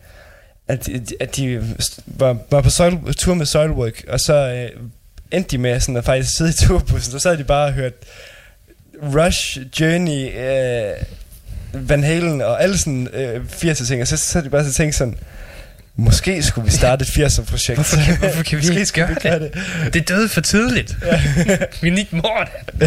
at, 0.69 0.89
at 1.21 1.37
de 1.37 1.75
var, 2.07 2.37
var 2.51 2.61
på 2.61 2.71
soil, 2.71 3.15
tur 3.17 3.35
med 3.35 3.47
Soilwork, 3.47 4.05
og 4.09 4.21
så 4.21 4.35
øh, 4.35 4.81
endte 5.31 5.51
de 5.51 5.59
med 5.59 5.81
sådan 5.81 5.97
at 5.97 6.05
faktisk 6.05 6.37
sidde 6.37 6.51
i 6.51 6.67
turbussen, 6.67 7.15
og 7.15 7.21
så 7.21 7.29
havde 7.29 7.39
de 7.39 7.45
bare 7.45 7.73
hørt 7.73 7.93
Rush, 9.03 9.59
Journey, 9.81 10.39
øh, 10.39 10.93
Van 11.89 12.05
Halen 12.05 12.41
og 12.43 12.63
alle 12.63 12.79
sådan 12.79 13.09
øh, 13.13 13.45
80'er 13.53 13.87
ting, 13.87 14.03
og 14.03 14.09
så, 14.09 14.17
så 14.17 14.33
havde 14.33 14.45
de 14.45 14.51
bare 14.51 14.65
så 14.65 14.73
tænkt 14.73 14.95
sådan, 14.95 15.19
måske 15.97 16.43
skulle 16.43 16.65
vi 16.65 16.71
starte 16.77 17.03
et 17.03 17.09
80'er 17.09 17.45
projekt. 17.45 17.77
Hvorfor 17.77 17.97
kan, 17.97 18.19
hvorfor 18.19 18.43
kan 18.43 18.59
vi 18.59 18.67
ikke 18.71 18.87
skulle 18.87 19.17
gøre 19.23 19.39
det? 19.39 19.55
Det 19.93 20.01
er 20.01 20.05
døde 20.05 20.29
for 20.29 20.41
tidligt. 20.41 20.97
vi 21.83 21.91
need 21.91 22.07
more. 22.11 22.47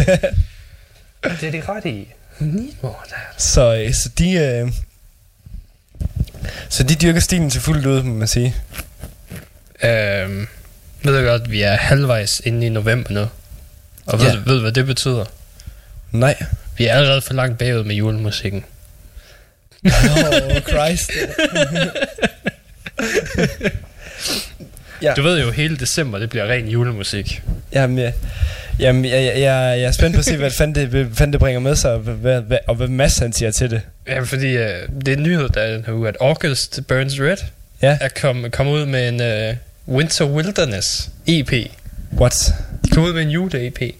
Det 1.40 1.42
er 1.46 1.50
det 1.50 1.68
ret 1.68 1.84
i. 1.84 2.08
We 2.40 2.46
need 2.46 2.72
more 2.82 2.94
of 2.94 3.06
that. 3.08 3.42
Så, 3.42 3.74
øh, 3.74 3.94
så 3.94 4.08
de... 4.18 4.32
Øh, 4.32 4.72
så 6.68 6.82
de 6.82 6.94
dyrker 6.94 7.20
stilen 7.20 7.50
til 7.50 7.60
fuldt 7.60 7.86
ud, 7.86 8.02
må 8.02 8.14
man 8.14 8.28
sige. 8.28 8.54
Øhm, 9.84 10.48
ved 11.02 11.20
du 11.20 11.26
godt, 11.26 11.50
vi 11.50 11.62
er 11.62 11.76
halvvejs 11.76 12.42
inde 12.44 12.66
i 12.66 12.68
november 12.68 13.10
nu. 13.12 13.26
Og 14.06 14.18
ved, 14.18 14.26
Ja. 14.26 14.32
ja. 14.32 14.38
ved 14.46 14.54
du, 14.54 14.60
hvad 14.60 14.72
det 14.72 14.86
betyder? 14.86 15.24
Nej. 16.12 16.34
Vi 16.76 16.86
er 16.86 16.94
allerede 16.94 17.20
for 17.20 17.34
langt 17.34 17.58
bagud 17.58 17.84
med 17.84 17.94
julemusikken. 17.94 18.64
Oh, 19.84 20.60
Christ. 20.68 21.10
Ja. 25.02 25.12
Du 25.16 25.22
ved 25.22 25.40
jo, 25.40 25.50
hele 25.50 25.76
december, 25.76 26.18
det 26.18 26.30
bliver 26.30 26.46
ren 26.48 26.68
julemusik. 26.68 27.42
Jamen, 27.72 27.98
jeg, 27.98 28.14
jamen 28.78 29.04
jeg, 29.04 29.12
jeg, 29.24 29.40
jeg, 29.40 29.80
er 29.82 29.92
spændt 29.92 30.14
på 30.14 30.18
at 30.18 30.24
se, 30.24 30.36
hvad 30.36 30.50
fanden 30.50 30.74
det, 30.74 30.88
hvad 30.88 31.06
fanden 31.14 31.32
det 31.32 31.40
bringer 31.40 31.60
med 31.60 31.76
sig, 31.76 31.92
og 31.92 31.98
hvad, 31.98 32.40
hvad, 32.40 32.58
og 32.68 32.74
hvad 32.74 32.88
Mads 32.88 33.18
han 33.18 33.32
siger 33.32 33.50
til 33.50 33.70
det. 33.70 33.80
Ja, 34.06 34.20
fordi 34.20 34.46
øh, 34.56 34.88
det 34.98 35.08
er 35.08 35.16
en 35.16 35.22
nyhed, 35.22 35.48
der 35.48 35.60
er 35.60 35.72
den 35.72 35.84
her 35.84 35.92
uge, 35.92 36.08
at 36.08 36.16
August 36.20 36.80
Burns 36.88 37.20
Red 37.20 37.36
Ja. 37.82 37.98
er 38.00 38.08
kommet 38.20 38.52
kom 38.52 38.68
ud 38.68 38.86
med 38.86 39.08
en 39.08 39.20
øh, 39.22 39.54
Winter 39.88 40.24
Wilderness 40.24 41.10
EP. 41.26 41.52
What? 42.12 42.54
De 42.84 42.90
kom 42.90 43.02
ud 43.04 43.12
med 43.12 43.22
en 43.22 43.30
jule-EP. 43.30 43.80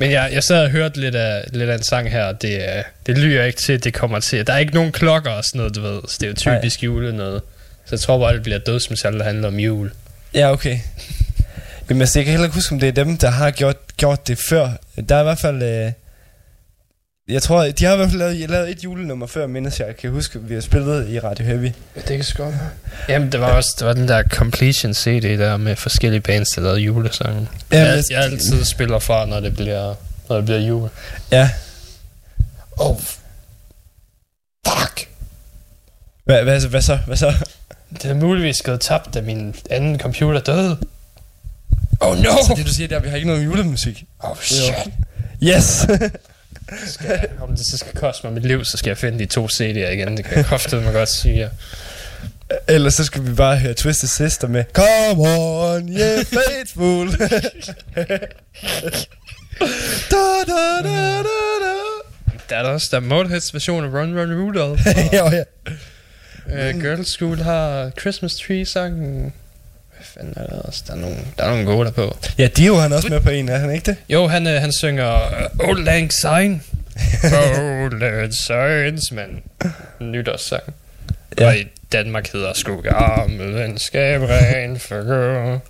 Men 0.00 0.10
jeg, 0.10 0.30
jeg 0.32 0.42
sad 0.42 0.64
og 0.64 0.70
hørte 0.70 1.00
lidt 1.00 1.14
af, 1.14 1.44
lidt 1.52 1.70
af 1.70 1.74
en 1.74 1.82
sang 1.82 2.10
her, 2.10 2.24
og 2.24 2.42
det, 2.42 2.84
det 3.06 3.18
lyder 3.18 3.44
ikke 3.44 3.58
til, 3.58 3.72
at 3.72 3.84
det 3.84 3.94
kommer 3.94 4.20
til. 4.20 4.46
Der 4.46 4.52
er 4.52 4.58
ikke 4.58 4.74
nogen 4.74 4.92
klokker 4.92 5.30
og 5.30 5.44
sådan 5.44 5.58
noget, 5.58 5.76
du 5.76 5.80
ved. 5.80 6.00
Så 6.08 6.16
det 6.20 6.26
er 6.26 6.30
jo 6.30 6.34
typisk 6.34 6.82
jule 6.82 7.16
noget. 7.16 7.42
Så 7.84 7.88
jeg 7.90 8.00
tror 8.00 8.18
bare, 8.18 8.34
det 8.34 8.42
bliver 8.42 8.58
dødsmetal, 8.58 9.18
der 9.18 9.24
handler 9.24 9.48
om 9.48 9.58
jul. 9.58 9.90
Ja, 10.34 10.52
okay. 10.52 10.78
Jamen, 11.88 12.00
altså, 12.00 12.18
jeg 12.18 12.24
kan 12.24 12.30
heller 12.30 12.46
ikke 12.46 12.54
huske, 12.54 12.72
om 12.72 12.80
det 12.80 12.88
er 12.88 12.92
dem, 12.92 13.16
der 13.16 13.30
har 13.30 13.50
gjort, 13.50 13.76
gjort 13.96 14.28
det 14.28 14.38
før. 14.38 14.70
Der 15.08 15.16
er 15.16 15.20
i 15.20 15.24
hvert 15.24 15.38
fald... 15.38 15.62
Øh, 15.62 15.92
jeg 17.30 17.42
tror, 17.42 17.64
de 17.64 17.84
har 17.84 17.92
i 17.92 17.96
hvert 17.96 18.08
fald 18.08 18.18
lavet, 18.18 18.50
lavet 18.50 18.70
et 18.70 18.84
julenummer 18.84 19.26
før, 19.26 19.46
mindes 19.46 19.78
jeg. 19.80 19.86
Jeg 19.86 19.96
kan 19.96 20.10
huske, 20.10 20.40
vi 20.42 20.54
har 20.54 20.60
spillet 20.60 21.08
i 21.08 21.18
Radio 21.18 21.44
Heavy. 21.46 21.70
Det 21.94 22.04
kan 22.06 22.22
sgu 22.24 22.42
godt 22.42 22.54
Jamen, 23.08 23.32
det 23.32 23.40
var 23.40 23.52
også 23.52 23.76
det 23.78 23.86
var 23.86 23.92
den 23.92 24.08
der 24.08 24.22
Completion 24.22 24.94
CD 24.94 25.22
der 25.38 25.56
med 25.56 25.76
forskellige 25.76 26.20
bands, 26.20 26.48
der 26.48 26.60
lavede 26.62 26.80
julesange. 26.80 27.48
Ja, 27.72 27.78
Ja, 27.78 27.84
jeg, 27.88 27.96
jeg- 27.96 28.04
jeg 28.10 28.22
altid 28.24 28.64
spiller 28.64 28.98
fra, 28.98 29.26
når 29.26 29.40
det 29.40 29.54
bliver, 29.56 29.94
når 30.28 30.36
det 30.36 30.44
bliver 30.44 30.60
jul. 30.60 30.88
Ja. 31.30 31.50
Oh, 32.78 32.96
fuck. 34.66 35.08
Hvad, 36.24 36.42
hvad, 36.42 36.66
hvad 36.66 36.82
så? 36.82 36.96
Hvad 37.06 37.16
så? 37.16 37.34
Det 38.02 38.04
er 38.10 38.14
muligvis 38.14 38.62
gået 38.62 38.80
tabt, 38.80 39.14
da 39.14 39.20
min 39.20 39.54
anden 39.70 39.98
computer 40.00 40.40
døde. 40.40 40.76
Oh 42.00 42.18
no! 42.18 42.30
Så 42.46 42.54
det 42.56 42.66
du 42.66 42.74
siger, 42.74 42.88
der 42.88 42.98
vi 43.00 43.08
har 43.08 43.16
ikke 43.16 43.28
noget 43.28 43.44
julemusik. 43.44 44.04
Oh 44.20 44.36
shit. 44.40 44.74
Yes! 45.42 45.86
Skal 46.86 47.06
jeg, 47.08 47.28
om 47.40 47.56
det 47.56 47.66
så 47.66 47.78
skal 47.78 48.00
koste 48.00 48.26
mig 48.26 48.34
mit 48.34 48.46
liv, 48.46 48.64
så 48.64 48.76
skal 48.76 48.90
jeg 48.90 48.98
finde 48.98 49.18
de 49.18 49.26
to 49.26 49.46
CD'er 49.46 49.88
igen. 49.88 50.16
Det 50.16 50.24
kan 50.24 50.44
jeg 50.72 50.82
mig 50.82 50.92
godt 50.92 51.08
sige. 51.08 51.50
Ellers 52.68 52.94
så 52.94 53.04
skal 53.04 53.26
vi 53.26 53.34
bare 53.34 53.56
høre 53.58 53.74
Twisted 53.74 54.08
Sister 54.08 54.48
med 54.48 54.64
Come 54.72 55.22
on, 55.22 55.88
yeah, 55.88 56.24
faithful. 56.24 57.10
da, 60.10 60.26
da, 60.46 60.82
da, 60.82 61.22
da, 61.22 61.22
da. 61.22 61.74
Der 62.50 62.56
er 62.56 62.62
der 62.62 62.70
også, 62.70 62.88
der 62.90 62.96
er 62.96 63.00
Motorheads 63.00 63.54
version 63.54 63.84
af 63.84 63.88
Run 63.88 64.18
Run 64.18 64.42
Rudolph. 64.42 64.86
ja, 65.12 65.30
ja. 65.30 65.42
Uh, 66.46 66.80
Girls 66.80 67.08
School 67.08 67.36
har 67.36 67.90
Christmas 68.00 68.36
Tree 68.36 68.64
sangen. 68.64 69.32
Hvad 70.00 70.22
fanden 70.22 70.34
er 70.36 70.46
der 70.46 70.62
også? 70.62 70.82
Der 70.86 70.92
er 70.92 70.96
nogle, 70.96 71.16
der 71.38 71.44
er 71.44 71.48
nogle 71.48 71.64
gode 71.64 71.92
på. 71.92 72.16
Ja, 72.38 72.46
Dio 72.46 72.74
han 72.74 72.92
er 72.92 72.96
også 72.96 73.08
med 73.08 73.20
på 73.20 73.30
en, 73.30 73.48
er 73.48 73.58
han 73.58 73.70
ikke 73.72 73.86
det? 73.86 73.96
Jo, 74.08 74.26
han, 74.26 74.46
øh, 74.46 74.60
han 74.60 74.72
synger 74.72 75.14
uh, 75.60 75.68
Old 75.68 75.84
Lang 75.84 76.12
Syne. 76.12 76.60
Old 77.82 78.00
Lang 78.00 78.34
Synes, 78.34 79.12
men 79.12 79.42
nytårssang. 80.00 80.62
Ja. 81.38 81.46
Og 81.46 81.56
i 81.56 81.66
Danmark 81.92 82.32
hedder 82.32 82.52
sgu 82.52 82.80
gammel 82.80 83.54
venskab 83.54 84.20
ren 84.22 84.78
for 84.78 84.96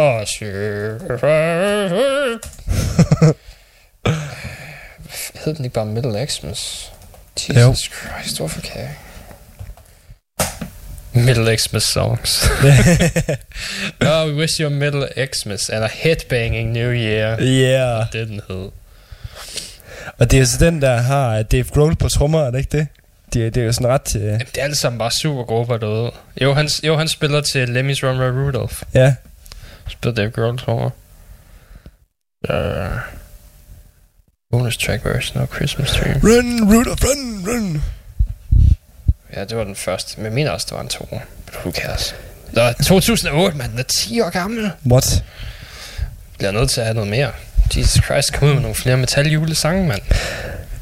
Og 0.00 0.26
Hed 5.44 5.54
den 5.54 5.64
ikke 5.64 5.74
bare 5.74 5.86
Middle 5.86 6.26
Xmas? 6.26 6.92
Jesus 7.48 7.56
Jo. 7.56 7.74
Christ, 7.74 8.38
hvorfor 8.38 8.60
kan 8.60 8.80
jeg? 8.80 8.94
Middle 11.14 11.58
Xmas 11.58 11.82
songs. 11.82 12.48
oh, 14.00 14.26
we 14.28 14.34
wish 14.34 14.60
you 14.60 14.66
a 14.66 14.70
Middle 14.70 15.08
Xmas 15.32 15.68
and 15.70 15.84
a 15.84 15.88
headbanging 15.88 16.72
New 16.72 16.90
Year. 16.90 17.36
Yeah. 17.40 18.06
Det 18.12 18.28
den 18.28 18.40
hed. 18.48 18.70
Og 20.18 20.30
det 20.30 20.40
er 20.40 20.44
så 20.44 20.64
den, 20.64 20.82
der 20.82 20.96
har 20.96 21.42
Dave 21.42 21.64
Grohl 21.64 21.96
på 21.96 22.08
trommer, 22.08 22.40
er 22.46 22.50
det 22.50 22.58
ikke 22.58 22.78
det? 22.78 22.86
Det, 23.32 23.54
det 23.54 23.60
er 23.60 23.64
jo 23.66 23.72
sådan 23.72 23.88
ret... 23.88 24.16
Øh, 24.16 24.22
Jamen, 24.22 24.38
det 24.40 24.58
er 24.58 24.62
alle 24.64 24.76
sammen 24.76 24.98
bare 24.98 25.10
super 25.10 25.42
grupper 25.44 25.76
derude. 25.76 26.10
Jo, 26.42 26.54
han, 26.54 26.68
jo, 26.84 26.96
han 26.96 27.08
spiller 27.08 27.40
til 27.40 27.64
Lemmy's 27.66 28.06
Run 28.06 28.20
Run 28.20 28.44
Rudolph. 28.46 28.82
ja. 28.94 29.14
Spiller 29.88 30.14
Dave 30.14 30.30
Grohl, 30.30 30.58
tror 30.58 30.80
jeg. 30.82 30.90
Uh, 32.50 32.98
bonus 34.50 34.76
track 34.76 35.04
version 35.04 35.42
of 35.42 35.48
Christmas 35.56 35.90
Tree. 35.90 36.14
Run, 36.22 36.74
Rudolph, 36.74 37.04
run, 37.04 37.44
run. 37.48 37.82
Ja, 39.36 39.44
det 39.44 39.56
var 39.56 39.64
den 39.64 39.76
første. 39.76 40.14
Men 40.16 40.24
jeg 40.24 40.32
mener 40.32 40.50
også, 40.50 40.66
det 40.70 40.74
var 40.76 40.82
en 40.82 40.88
to. 40.88 41.20
Who 41.60 41.72
cares? 41.72 42.14
Nå, 42.52 42.72
2008, 42.84 43.56
mand. 43.56 43.70
Den 43.70 43.78
er 43.78 43.82
10 43.82 44.20
år 44.20 44.30
gammel. 44.30 44.70
What? 44.86 45.24
Bliver 46.38 46.50
nødt 46.52 46.70
til 46.70 46.80
at 46.80 46.86
have 46.86 46.94
noget 46.94 47.10
mere. 47.10 47.30
Jesus 47.76 48.04
Christ, 48.04 48.32
kom 48.32 48.48
ud 48.48 48.52
med 48.54 48.60
nogle 48.62 48.74
flere 48.74 48.96
metal-julesange, 48.96 49.86
mand. 49.88 50.00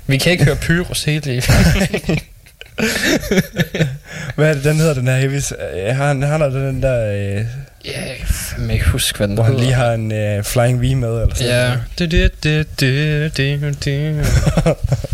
Vi 0.06 0.18
kan 0.18 0.32
ikke 0.32 0.44
høre 0.44 0.56
Pyrus 0.56 1.04
hele 1.04 1.20
livet. 1.20 1.50
Hvad 4.34 4.48
er 4.50 4.54
det, 4.54 4.64
den 4.64 4.76
hedder, 4.76 4.94
den 4.94 5.06
her 5.06 5.16
heavy? 5.16 5.40
Øh, 5.76 5.96
Han, 5.96 6.22
han 6.22 6.40
har 6.40 6.48
den 6.48 6.82
der... 6.82 7.06
Øh, 7.06 7.44
Ja, 7.84 8.00
jeg 8.08 8.16
kan 8.56 8.70
ikke 8.70 8.88
huske, 8.88 9.16
hvad 9.16 9.28
den 9.28 9.34
hvor 9.34 9.44
han 9.44 9.56
lige 9.56 9.72
har 9.72 9.92
en 9.92 10.12
øh, 10.12 10.44
Flying 10.44 10.80
V 10.82 10.96
med, 10.96 11.08
eller 11.22 11.34
sådan 11.34 11.48
Ja. 11.52 11.66
noget. 11.68 11.82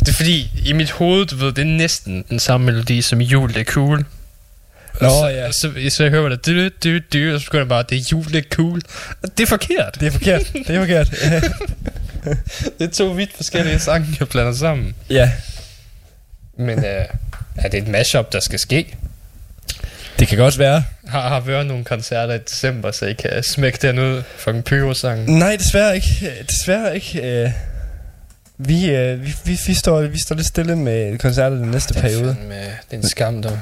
Det, 0.00 0.08
er 0.08 0.12
fordi, 0.12 0.50
i 0.64 0.72
mit 0.72 0.90
hoved, 0.90 1.26
du 1.26 1.36
ved, 1.36 1.52
det 1.52 1.62
er 1.62 1.64
næsten 1.64 2.24
den 2.30 2.38
samme 2.38 2.66
melodi 2.66 3.02
som 3.02 3.20
jul, 3.20 3.48
det 3.48 3.60
er 3.60 3.64
cool. 3.64 4.04
Nå, 5.00 5.08
så, 5.08 5.28
ja. 5.28 5.52
Så, 5.52 5.90
så 5.90 6.02
jeg 6.02 6.10
hører 6.10 6.28
det, 6.28 6.46
du, 6.46 6.68
du, 6.84 6.98
du, 7.12 7.34
og 7.34 7.40
så 7.40 7.46
begynder 7.46 7.64
jeg 7.64 7.68
bare, 7.68 7.84
det 7.90 7.98
er 7.98 8.02
jul, 8.12 8.24
det 8.24 8.36
er 8.36 8.48
cool. 8.52 8.82
Det 9.38 9.40
er 9.40 9.46
forkert. 9.46 9.96
Det 10.00 10.06
er 10.06 10.10
forkert. 10.10 10.52
Det 10.52 10.70
er 10.70 10.80
forkert. 10.80 11.10
Det 12.78 12.88
er 12.88 12.92
to 12.92 13.06
vidt 13.06 13.30
forskellige 13.36 13.78
sange, 13.78 14.06
jeg 14.20 14.28
blander 14.28 14.52
sammen. 14.54 14.94
ja, 15.10 15.30
Men 16.58 16.78
øh, 16.78 17.04
er 17.56 17.68
det 17.68 17.82
et 17.82 17.88
mashup, 17.88 18.32
der 18.32 18.40
skal 18.40 18.58
ske? 18.58 18.96
det 20.18 20.28
kan 20.28 20.38
godt 20.38 20.58
være. 20.58 20.84
Har, 21.08 21.28
har 21.28 21.40
også 21.40 21.62
nogle 21.62 21.84
koncerter 21.84 22.34
i 22.34 22.38
december, 22.38 22.90
så 22.90 23.06
I 23.06 23.12
kan 23.12 23.42
smække 23.42 23.78
den 23.82 23.98
ud 23.98 24.22
for 24.36 24.50
en 24.50 24.62
pyro-sang? 24.62 25.38
Nej, 25.38 25.56
desværre 25.56 25.94
ikke. 25.94 26.32
Desværre 26.48 26.94
ikke. 26.94 27.42
Øh, 27.42 27.50
vi, 28.58 28.90
øh, 28.90 29.22
vi, 29.22 29.34
vi, 29.44 29.58
vi, 29.66 29.74
står, 29.74 30.00
vi 30.02 30.18
står 30.18 30.34
lidt 30.36 30.46
stille 30.46 30.76
med 30.76 31.18
koncerter 31.18 31.56
den 31.56 31.70
næste 31.70 31.94
periode. 31.94 32.36
Med, 32.48 32.56
det 32.60 32.92
er 32.92 32.96
en 32.96 33.08
skam, 33.08 33.42
dog. 33.42 33.58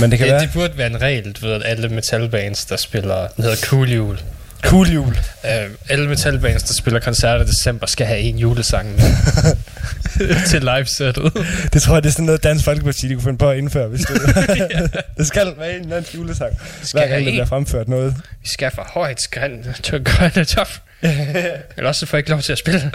Men 0.00 0.10
det 0.10 0.18
kan 0.18 0.26
Det, 0.28 0.34
være 0.34 0.42
det 0.42 0.50
burde 0.52 0.78
være 0.78 0.86
en 0.86 1.00
regel, 1.02 1.32
du 1.32 1.46
ved, 1.46 1.54
at 1.54 1.62
alle 1.64 1.88
metalbands, 1.88 2.64
der 2.64 2.76
spiller, 2.76 3.28
den 3.28 3.44
hedder 3.44 3.56
Cool 3.56 3.88
Jul. 3.90 4.18
cool 4.62 4.88
jul. 4.88 5.18
Uh, 5.44 5.50
alle 5.88 6.08
metalbands, 6.08 6.62
der 6.62 6.74
spiller 6.74 7.00
koncerter 7.00 7.44
i 7.44 7.48
december, 7.48 7.86
skal 7.86 8.06
have 8.06 8.20
en 8.20 8.38
julesang 8.38 8.88
med. 8.94 9.02
til 10.50 10.60
livesættet. 10.76 11.32
Det 11.72 11.82
tror 11.82 11.94
jeg, 11.94 12.02
det 12.02 12.08
er 12.08 12.12
sådan 12.12 12.26
noget 12.26 12.42
Dansk 12.42 12.64
Folkeparti, 12.64 13.08
de 13.08 13.14
kunne 13.14 13.22
finde 13.22 13.38
på 13.38 13.50
at 13.50 13.58
indføre, 13.58 13.88
hvis 13.88 14.00
det 14.00 14.22
Det 15.18 15.26
skal 15.26 15.54
være 15.58 15.74
en 15.76 15.80
eller 15.82 15.96
anden 15.96 16.10
julesang. 16.14 16.52
skal 16.82 17.00
Hver 17.00 17.08
gang 17.08 17.24
der 17.24 17.30
bliver 17.30 17.44
fremført 17.44 17.88
noget. 17.88 18.14
Vi 18.42 18.48
skal 18.48 18.70
for 18.74 18.90
højt 18.94 19.20
skræn, 19.20 19.64
til 19.82 20.04
grønne 20.04 20.44
top. 20.44 20.68
Eller 21.02 21.88
også 21.88 22.00
så 22.00 22.06
får 22.06 22.16
jeg 22.16 22.20
ikke 22.20 22.30
lov 22.30 22.40
til 22.40 22.52
at 22.52 22.58
spille. 22.58 22.92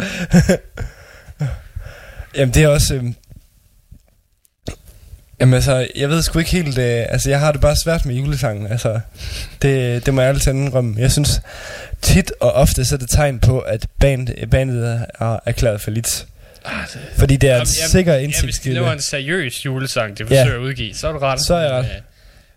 Jamen, 2.36 2.54
det 2.54 2.64
er 2.64 2.68
også... 2.68 2.96
Øh... 2.96 3.04
Jamen 5.40 5.54
altså, 5.54 5.88
jeg 5.96 6.10
ved 6.10 6.22
sgu 6.24 6.40
ikke 6.40 6.52
helt... 6.52 6.78
Øh... 6.78 7.06
Altså, 7.10 7.30
jeg 7.30 7.40
har 7.40 7.52
det 7.52 7.62
bare 7.62 7.76
svært 7.84 8.06
med 8.06 8.16
julesangen. 8.16 8.68
Altså, 8.72 9.00
det, 9.62 10.06
det 10.06 10.14
må 10.14 10.22
jeg 10.22 10.30
altid 10.30 10.52
indrømme. 10.52 10.96
Jeg 11.02 11.12
synes, 11.12 11.42
tit 12.02 12.32
og 12.42 12.52
ofte 12.52 12.86
så 12.86 12.96
er 12.96 13.00
det 13.00 13.10
tegn 13.10 13.40
på, 13.40 13.60
at 13.60 13.88
band, 14.00 14.48
bandet 14.52 15.06
er 15.20 15.40
erklæret 15.46 15.82
for 15.82 15.92
lidt. 15.92 16.26
Det... 16.66 17.00
Fordi 17.18 17.36
det 17.38 17.50
er 17.50 17.54
en 17.54 17.58
Jamen, 17.58 17.66
sikker 17.68 18.14
Ja, 18.14 18.20
hvis 18.20 18.28
det 18.36 18.44
indsigtskilde. 18.44 18.82
var 18.82 18.94
en 18.94 19.02
seriøs 19.02 19.66
julesang, 19.66 20.18
det 20.18 20.32
Ja. 20.32 20.42
forsøger 20.42 20.58
at 20.60 20.64
udgive, 20.64 20.94
så 20.94 21.08
er 21.08 21.12
du 21.12 21.18
ret. 21.18 21.42
Så 21.42 21.54
er 21.56 21.62
jeg 21.62 21.72
ret. 21.72 21.84
Men, 21.86 21.92
øh, 21.96 22.02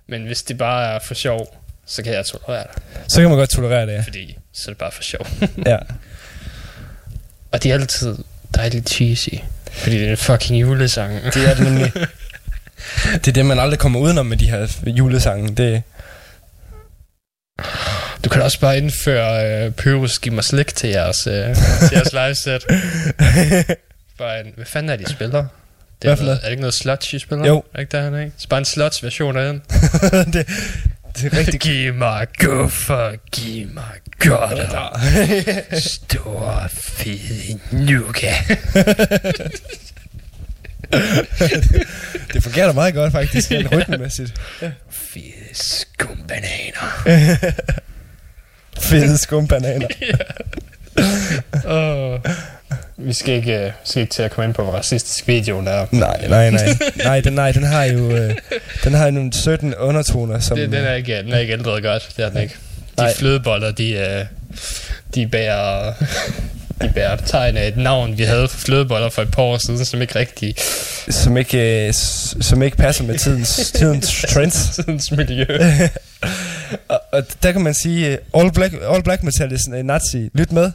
Men 0.08 0.26
hvis 0.26 0.42
det 0.42 0.58
bare 0.58 0.94
er 0.94 0.98
for 0.98 1.14
sjov, 1.14 1.56
så 1.86 2.02
kan 2.02 2.12
jeg 2.12 2.26
tolerere 2.26 2.66
det. 2.74 2.82
Så 3.12 3.20
kan 3.20 3.28
man 3.30 3.38
godt 3.38 3.50
tolerere 3.50 3.86
det, 3.86 3.92
ja. 3.92 4.00
Fordi 4.00 4.36
så 4.52 4.70
er 4.70 4.72
det 4.72 4.78
bare 4.78 4.92
for 4.92 5.02
sjov. 5.02 5.26
ja. 5.66 5.76
Og 7.52 7.62
de 7.62 7.70
er 7.70 7.74
altid 7.74 8.16
dejligt 8.56 8.88
cheesy. 8.90 9.28
Fordi 9.72 9.98
det 9.98 10.06
er 10.06 10.10
en 10.10 10.16
fucking 10.16 10.60
julesang. 10.60 11.24
Det 11.24 11.48
er 11.50 11.54
det 11.54 11.64
nemlig. 11.64 11.92
Det 13.14 13.28
er 13.28 13.32
det, 13.32 13.46
man 13.46 13.58
aldrig 13.58 13.78
kommer 13.78 14.00
udenom 14.00 14.26
med 14.26 14.36
de 14.36 14.50
her 14.50 14.66
julesange. 14.86 15.54
Det, 15.54 15.82
Du 18.24 18.30
kan 18.30 18.42
også 18.42 18.60
bare 18.60 18.78
indføre 18.78 19.64
øh, 19.66 19.72
Pyrus 19.72 20.18
Giv 20.18 20.32
mig 20.32 20.44
slik 20.44 20.74
til 20.74 20.90
jeres, 20.90 21.26
øh, 21.26 21.56
til 21.88 21.90
jeres 21.92 22.12
liveset. 22.12 22.64
bare 24.18 24.40
en, 24.40 24.46
hvad 24.56 24.66
fanden 24.66 24.90
er 24.90 24.96
de 24.96 25.06
spiller? 25.10 25.46
Det 26.02 26.10
er, 26.10 26.16
noget, 26.16 26.36
er 26.36 26.40
det 26.40 26.50
ikke 26.50 26.60
noget 26.60 26.74
sludge, 26.74 27.16
I 27.16 27.18
spiller? 27.18 27.46
Jo. 27.46 27.56
Er 27.56 27.62
det 27.72 27.80
ikke 27.80 27.96
der, 27.96 28.20
ikke? 28.20 28.32
Så 28.36 28.48
bare 28.48 28.58
en 28.58 28.64
sludge 28.64 29.02
version 29.02 29.36
af 29.36 29.52
den. 29.52 29.62
det, 30.32 30.48
det 31.16 31.32
er 31.32 31.38
rigtig 31.38 31.60
Giv 31.60 31.94
mig 31.94 32.26
guffer, 32.38 33.12
giv 33.32 33.68
mig 33.74 33.92
godt 34.18 35.82
Stor 35.82 36.66
fed 36.70 37.58
nuka. 37.72 38.32
det 42.32 42.42
fungerer 42.42 42.66
da 42.66 42.72
meget 42.72 42.94
godt 42.94 43.12
faktisk, 43.12 43.50
rent 43.50 43.72
rytmemæssigt. 43.76 44.34
Fede 44.90 45.48
skumbananer. 45.52 47.08
Fede 48.80 49.18
skumbananer. 49.18 49.88
oh. 51.64 52.20
Vi 52.96 53.12
skal 53.12 53.34
ikke, 53.34 53.64
uh, 53.66 53.72
skal 53.84 54.02
ikke 54.02 54.12
til 54.12 54.22
at 54.22 54.30
komme 54.30 54.44
ind 54.46 54.54
på, 54.54 54.62
hvor 54.62 54.72
racistisk 54.72 55.28
videoen 55.28 55.68
er. 55.68 55.86
Nej, 55.90 56.26
nej, 56.28 56.50
nej. 56.50 56.68
Nej, 57.04 57.20
den, 57.20 57.32
nej, 57.32 57.52
den 57.52 57.62
har 57.62 57.84
jo 57.84 58.10
øh, 58.10 58.34
den 58.84 58.94
har 58.94 59.04
jo 59.04 59.10
nogle 59.10 59.32
17 59.32 59.74
undertoner, 59.74 60.38
som... 60.38 60.58
Det, 60.58 60.72
den, 60.72 60.84
er 60.84 60.94
ikke, 60.94 61.16
den 61.16 61.32
er 61.32 61.38
ikke 61.38 61.52
ændret 61.52 61.82
godt, 61.82 62.08
det 62.16 62.24
er 62.24 62.30
den 62.30 62.42
ikke. 62.42 62.54
De 62.98 63.02
Nej. 63.02 63.14
flødeboller, 63.14 63.70
de, 63.70 64.18
uh, 64.20 64.26
de 65.14 65.26
bærer... 65.26 65.92
De 66.82 66.90
bærer 66.94 67.16
tegn 67.16 67.56
af 67.56 67.68
et 67.68 67.76
navn, 67.76 68.18
vi 68.18 68.22
havde 68.22 68.48
for 68.48 68.58
flødeboller 68.58 69.08
for 69.08 69.22
et 69.22 69.30
par 69.30 69.42
år 69.42 69.58
siden, 69.58 69.84
som 69.84 70.02
ikke 70.02 70.18
rigtig... 70.18 70.54
som 71.10 71.36
ikke, 71.36 71.86
øh, 71.86 71.92
som 72.40 72.62
ikke 72.62 72.76
passer 72.76 73.04
med 73.04 73.18
tidens, 73.18 73.56
tidens 73.78 74.24
trends. 74.28 74.70
Tidens 74.74 75.10
miljø. 75.10 75.46
og, 76.88 77.00
og, 77.12 77.22
der 77.42 77.52
kan 77.52 77.60
man 77.60 77.74
sige, 77.74 78.12
øh, 78.12 78.18
all 78.34 78.52
black, 78.52 78.74
all 78.90 79.02
black 79.02 79.22
metal 79.22 79.52
er 79.52 79.58
sådan 79.58 79.80
en 79.80 79.86
nazi. 79.86 80.28
Lyt 80.34 80.52
med. 80.52 80.72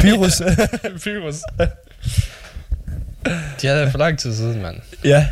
Pyrus. 0.00 0.42
Pyrus. 1.04 1.34
De 3.62 3.66
havde 3.66 3.90
for 3.90 3.98
lang 3.98 4.18
tid 4.18 4.36
siden, 4.36 4.62
mand. 4.62 4.76
ja. 5.04 5.26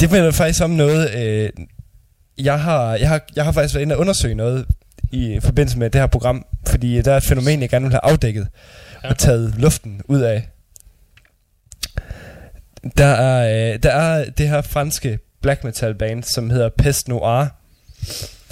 Det 0.00 0.10
minder 0.12 0.30
faktisk 0.30 0.62
om 0.62 0.70
noget, 0.70 1.14
øh, 1.14 1.50
jeg, 2.38 2.60
har, 2.60 2.94
jeg, 2.94 3.08
har, 3.08 3.20
jeg 3.36 3.44
har 3.44 3.52
faktisk 3.52 3.74
været 3.74 3.82
inde 3.82 3.94
og 3.94 4.00
undersøge 4.00 4.34
noget 4.34 4.66
i 5.10 5.40
forbindelse 5.42 5.78
med 5.78 5.90
det 5.90 6.00
her 6.00 6.06
program, 6.06 6.46
fordi 6.66 7.02
der 7.02 7.12
er 7.12 7.16
et 7.16 7.22
fænomen, 7.24 7.60
jeg 7.60 7.68
gerne 7.68 7.84
vil 7.84 7.92
have 7.92 8.04
afdækket 8.04 8.48
Ja. 9.04 9.08
og 9.10 9.18
taget 9.18 9.54
luften 9.58 10.00
ud 10.04 10.20
af. 10.20 10.48
Der 12.96 13.04
er, 13.06 13.72
øh, 13.74 13.78
der 13.82 13.90
er 13.90 14.30
det 14.30 14.48
her 14.48 14.60
franske 14.62 15.18
black 15.42 15.64
metal 15.64 15.94
band, 15.94 16.22
som 16.22 16.50
hedder 16.50 16.68
Pest 16.78 17.08
Noir, 17.08 17.46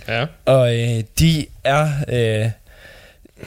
Ja. 0.08 0.26
og 0.44 0.74
øh, 0.80 1.02
de 1.18 1.46
er 1.64 1.90
øh, 2.08 2.50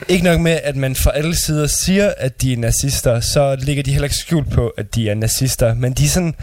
ikke 0.08 0.24
nok 0.24 0.40
med, 0.40 0.60
at 0.64 0.76
man 0.76 0.96
fra 0.96 1.10
alle 1.14 1.34
sider 1.36 1.66
siger, 1.66 2.12
at 2.16 2.42
de 2.42 2.52
er 2.52 2.56
nazister, 2.56 3.20
så 3.20 3.56
ligger 3.56 3.82
de 3.82 3.90
heller 3.92 4.04
ikke 4.06 4.16
skjult 4.16 4.50
på, 4.50 4.68
at 4.68 4.94
de 4.94 5.10
er 5.10 5.14
nazister. 5.14 5.74
Men 5.74 5.92
de 5.92 6.04
er 6.04 6.08
sådan, 6.08 6.34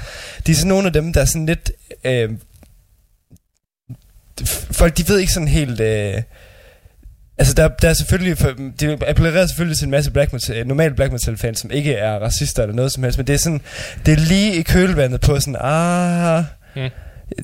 de 0.47 0.51
er 0.51 0.55
sådan 0.55 0.67
nogle 0.69 0.87
af 0.87 0.93
dem, 0.93 1.13
der 1.13 1.21
er 1.21 1.25
sådan 1.25 1.45
lidt... 1.45 1.71
Øh, 2.03 2.29
folk, 4.71 4.97
de 4.97 5.07
ved 5.09 5.19
ikke 5.19 5.33
sådan 5.33 5.47
helt... 5.47 5.79
Øh, 5.79 6.21
Altså 7.39 7.53
der, 7.53 7.67
der 7.67 7.89
er 7.89 7.93
selvfølgelig 7.93 8.37
for, 8.37 8.53
De 8.79 8.97
appellerer 9.07 9.47
selvfølgelig 9.47 9.77
til 9.77 9.85
en 9.85 9.91
masse 9.91 10.11
black 10.11 10.33
metal, 10.33 10.67
normale 10.67 10.95
black 10.95 11.11
metal 11.11 11.37
fans 11.37 11.59
Som 11.59 11.71
ikke 11.71 11.93
er 11.93 12.19
racister 12.19 12.63
eller 12.63 12.75
noget 12.75 12.91
som 12.91 13.03
helst 13.03 13.17
Men 13.19 13.27
det 13.27 13.33
er 13.33 13.37
sådan 13.39 13.61
Det 14.05 14.13
er 14.13 14.17
lige 14.17 14.55
i 14.55 14.61
kølvandet 14.61 15.21
på 15.21 15.39
sådan 15.39 15.55
Ah 15.59 16.43
Hmm. 16.73 16.89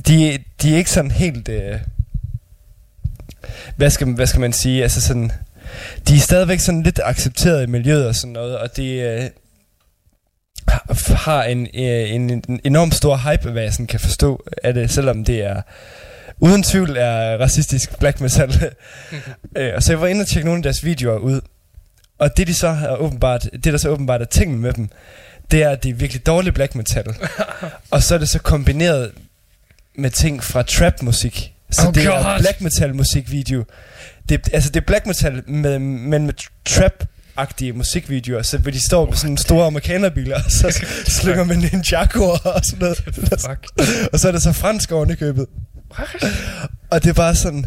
de, 0.08 0.38
de 0.62 0.74
er 0.74 0.78
ikke 0.78 0.90
sådan 0.92 1.12
helt 1.12 1.50
øh, 1.50 1.80
hvad, 3.76 3.90
skal, 3.90 4.08
hvad 4.08 4.28
skal 4.28 4.42
man 4.42 4.54
sige 4.54 4.84
Altså 4.84 5.02
sådan 5.02 5.32
De 6.08 6.16
er 6.16 6.20
stadigvæk 6.20 6.60
sådan 6.60 6.84
lidt 6.84 7.00
accepteret 7.04 7.64
i 7.64 7.66
miljøet 7.66 8.08
og 8.08 8.16
sådan 8.16 8.34
noget 8.34 8.58
Og 8.58 8.78
de 8.78 8.94
øh, 8.94 9.30
har- 10.68 11.16
har 11.16 11.44
en, 11.44 11.62
øh, 11.74 12.12
en, 12.14 12.30
en 12.30 12.60
enorm 12.64 12.92
stor 12.92 13.18
hype 13.32 13.52
Hvad 13.52 13.64
jeg 13.64 13.74
sådan 13.74 13.88
kan 13.88 14.00
forstå 14.00 14.44
af 14.64 14.74
det 14.74 14.92
Selvom 14.92 15.26
det 15.26 15.44
er 15.44 15.62
Uden 16.40 16.64
tvivl 16.64 16.98
er 16.98 17.38
racistisk 17.38 18.00
black 18.00 18.22
metal 18.22 18.52
øh, 19.58 19.72
Og 19.76 19.84
så 19.84 19.92
jeg 19.92 20.02
var 20.02 20.08
inde 20.08 20.22
og 20.22 20.28
tjekke 20.28 20.46
nogle 20.46 20.60
af 20.60 20.64
deres 20.64 20.84
videoer 20.86 21.18
ud 21.18 21.42
Og 22.20 22.38
det 22.38 22.48
de 22.48 22.54
så 22.54 22.72
har 22.72 22.96
åbenbart 22.96 23.44
Det 23.54 23.64
der 23.66 23.78
så 23.78 23.90
åbenbart 23.90 24.22
er 24.22 24.26
tingen 24.26 24.60
med 24.60 24.74
dem 24.74 24.90
Det 25.52 25.64
er 25.64 25.70
at 25.70 25.84
det 25.84 25.90
er 25.90 25.94
virkelig 25.94 26.26
dårlig 26.26 26.54
black 26.54 26.76
metal 26.76 27.06
Og 27.92 28.04
så 28.04 28.14
er 28.16 28.20
det 28.20 28.30
så 28.30 28.40
kombineret 28.40 29.12
Med 29.96 30.10
ting 30.10 30.44
fra 30.44 30.62
trap 30.64 31.02
musik 31.02 31.54
Så 31.72 31.88
Oh 31.88 31.94
det 31.94 32.06
er 32.06 32.24
God. 32.24 32.40
black 32.40 32.62
metal 32.62 32.96
musikvideo 32.96 33.64
det, 34.30 34.50
Altså 34.54 34.70
det 34.70 34.82
er 34.82 34.86
black 34.86 35.06
metal 35.06 35.50
med, 35.50 35.80
Men 35.80 36.26
med 36.26 36.34
trap 36.66 37.04
agtige 37.38 37.74
musikvideoer, 37.74 38.42
så 38.42 38.58
hvor 38.58 38.72
de 38.72 38.86
står 38.88 39.06
med 39.06 39.14
sådan 39.14 39.38
store 39.38 39.66
amerikanerbiler, 39.66 40.36
og 40.36 40.52
så 40.52 40.86
slynger 41.22 41.44
man 41.44 41.70
en 41.74 41.84
Jaguar 41.92 42.38
og 42.38 42.62
sådan 42.66 42.80
noget. 42.80 42.98
Fuck. 43.42 43.68
Og 44.14 44.20
så 44.20 44.28
er 44.28 44.32
det 44.32 44.42
så 44.42 44.52
fransk 44.52 44.92
oven 44.92 45.10
i 45.10 45.16
købet. 45.16 45.46
Og 46.90 47.04
det 47.04 47.10
er 47.10 47.14
bare 47.14 47.36
sådan... 47.36 47.66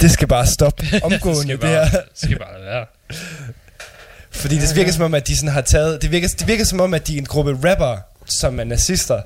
Det 0.00 0.10
skal 0.10 0.28
bare 0.28 0.46
stoppe 0.46 0.86
omgående, 1.02 1.52
det, 1.52 1.60
bare, 1.60 1.70
her. 1.70 1.90
det 1.90 2.00
skal 2.14 2.38
bare 2.38 2.62
være. 2.64 2.86
Fordi 4.30 4.58
det 4.58 4.76
virker 4.76 4.92
som 4.92 5.04
om, 5.04 5.14
at 5.14 5.26
de 5.26 5.36
sådan 5.36 5.48
har 5.48 5.60
taget... 5.60 6.02
Det 6.02 6.10
virker, 6.10 6.28
det 6.38 6.46
virker 6.46 6.64
som 6.64 6.80
om, 6.80 6.94
at 6.94 7.06
de 7.06 7.14
er 7.14 7.18
en 7.18 7.24
gruppe 7.24 7.70
rapper, 7.70 7.96
som 8.26 8.60
er 8.60 8.64
nazister, 8.64 9.22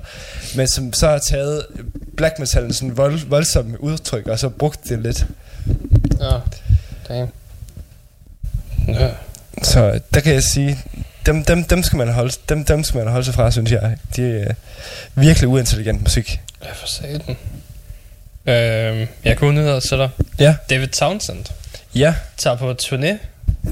men 0.55 0.67
som 0.67 0.93
så 0.93 1.07
har 1.07 1.17
taget 1.17 1.65
black 2.17 2.39
metalens 2.39 2.75
sådan 2.75 2.97
vold, 2.97 3.19
voldsomme 3.27 3.83
udtryk, 3.83 4.27
og 4.27 4.39
så 4.39 4.49
brugt 4.49 4.89
det 4.89 4.99
lidt. 4.99 5.25
Ja. 6.19 6.39
Damn. 7.07 7.31
Ja. 8.87 9.09
Så 9.63 9.99
der 10.13 10.19
kan 10.19 10.33
jeg 10.33 10.43
sige, 10.43 10.79
dem, 11.25 11.43
dem, 11.43 11.63
dem, 11.63 11.83
skal 11.83 11.97
man 11.97 12.13
holde, 12.13 12.33
dem, 12.49 12.65
dem 12.65 12.83
skal 12.83 12.97
man 12.97 13.07
holde 13.07 13.25
sig 13.25 13.33
fra, 13.33 13.51
synes 13.51 13.71
jeg. 13.71 13.97
Det 14.15 14.47
er 14.47 14.53
virkelig 15.15 15.47
uintelligent 15.47 16.01
musik. 16.01 16.41
Ja, 16.63 16.71
for 16.73 16.87
satan. 16.87 17.37
Øhm, 18.45 19.07
jeg 19.23 19.37
kunne 19.37 19.61
ned 19.61 19.71
og 19.71 19.81
sætte 19.83 20.09
Ja. 20.39 20.55
David 20.69 20.87
Townsend 20.87 21.45
Ja. 21.95 22.13
tager 22.37 22.55
på 22.57 22.75
turné 22.83 23.17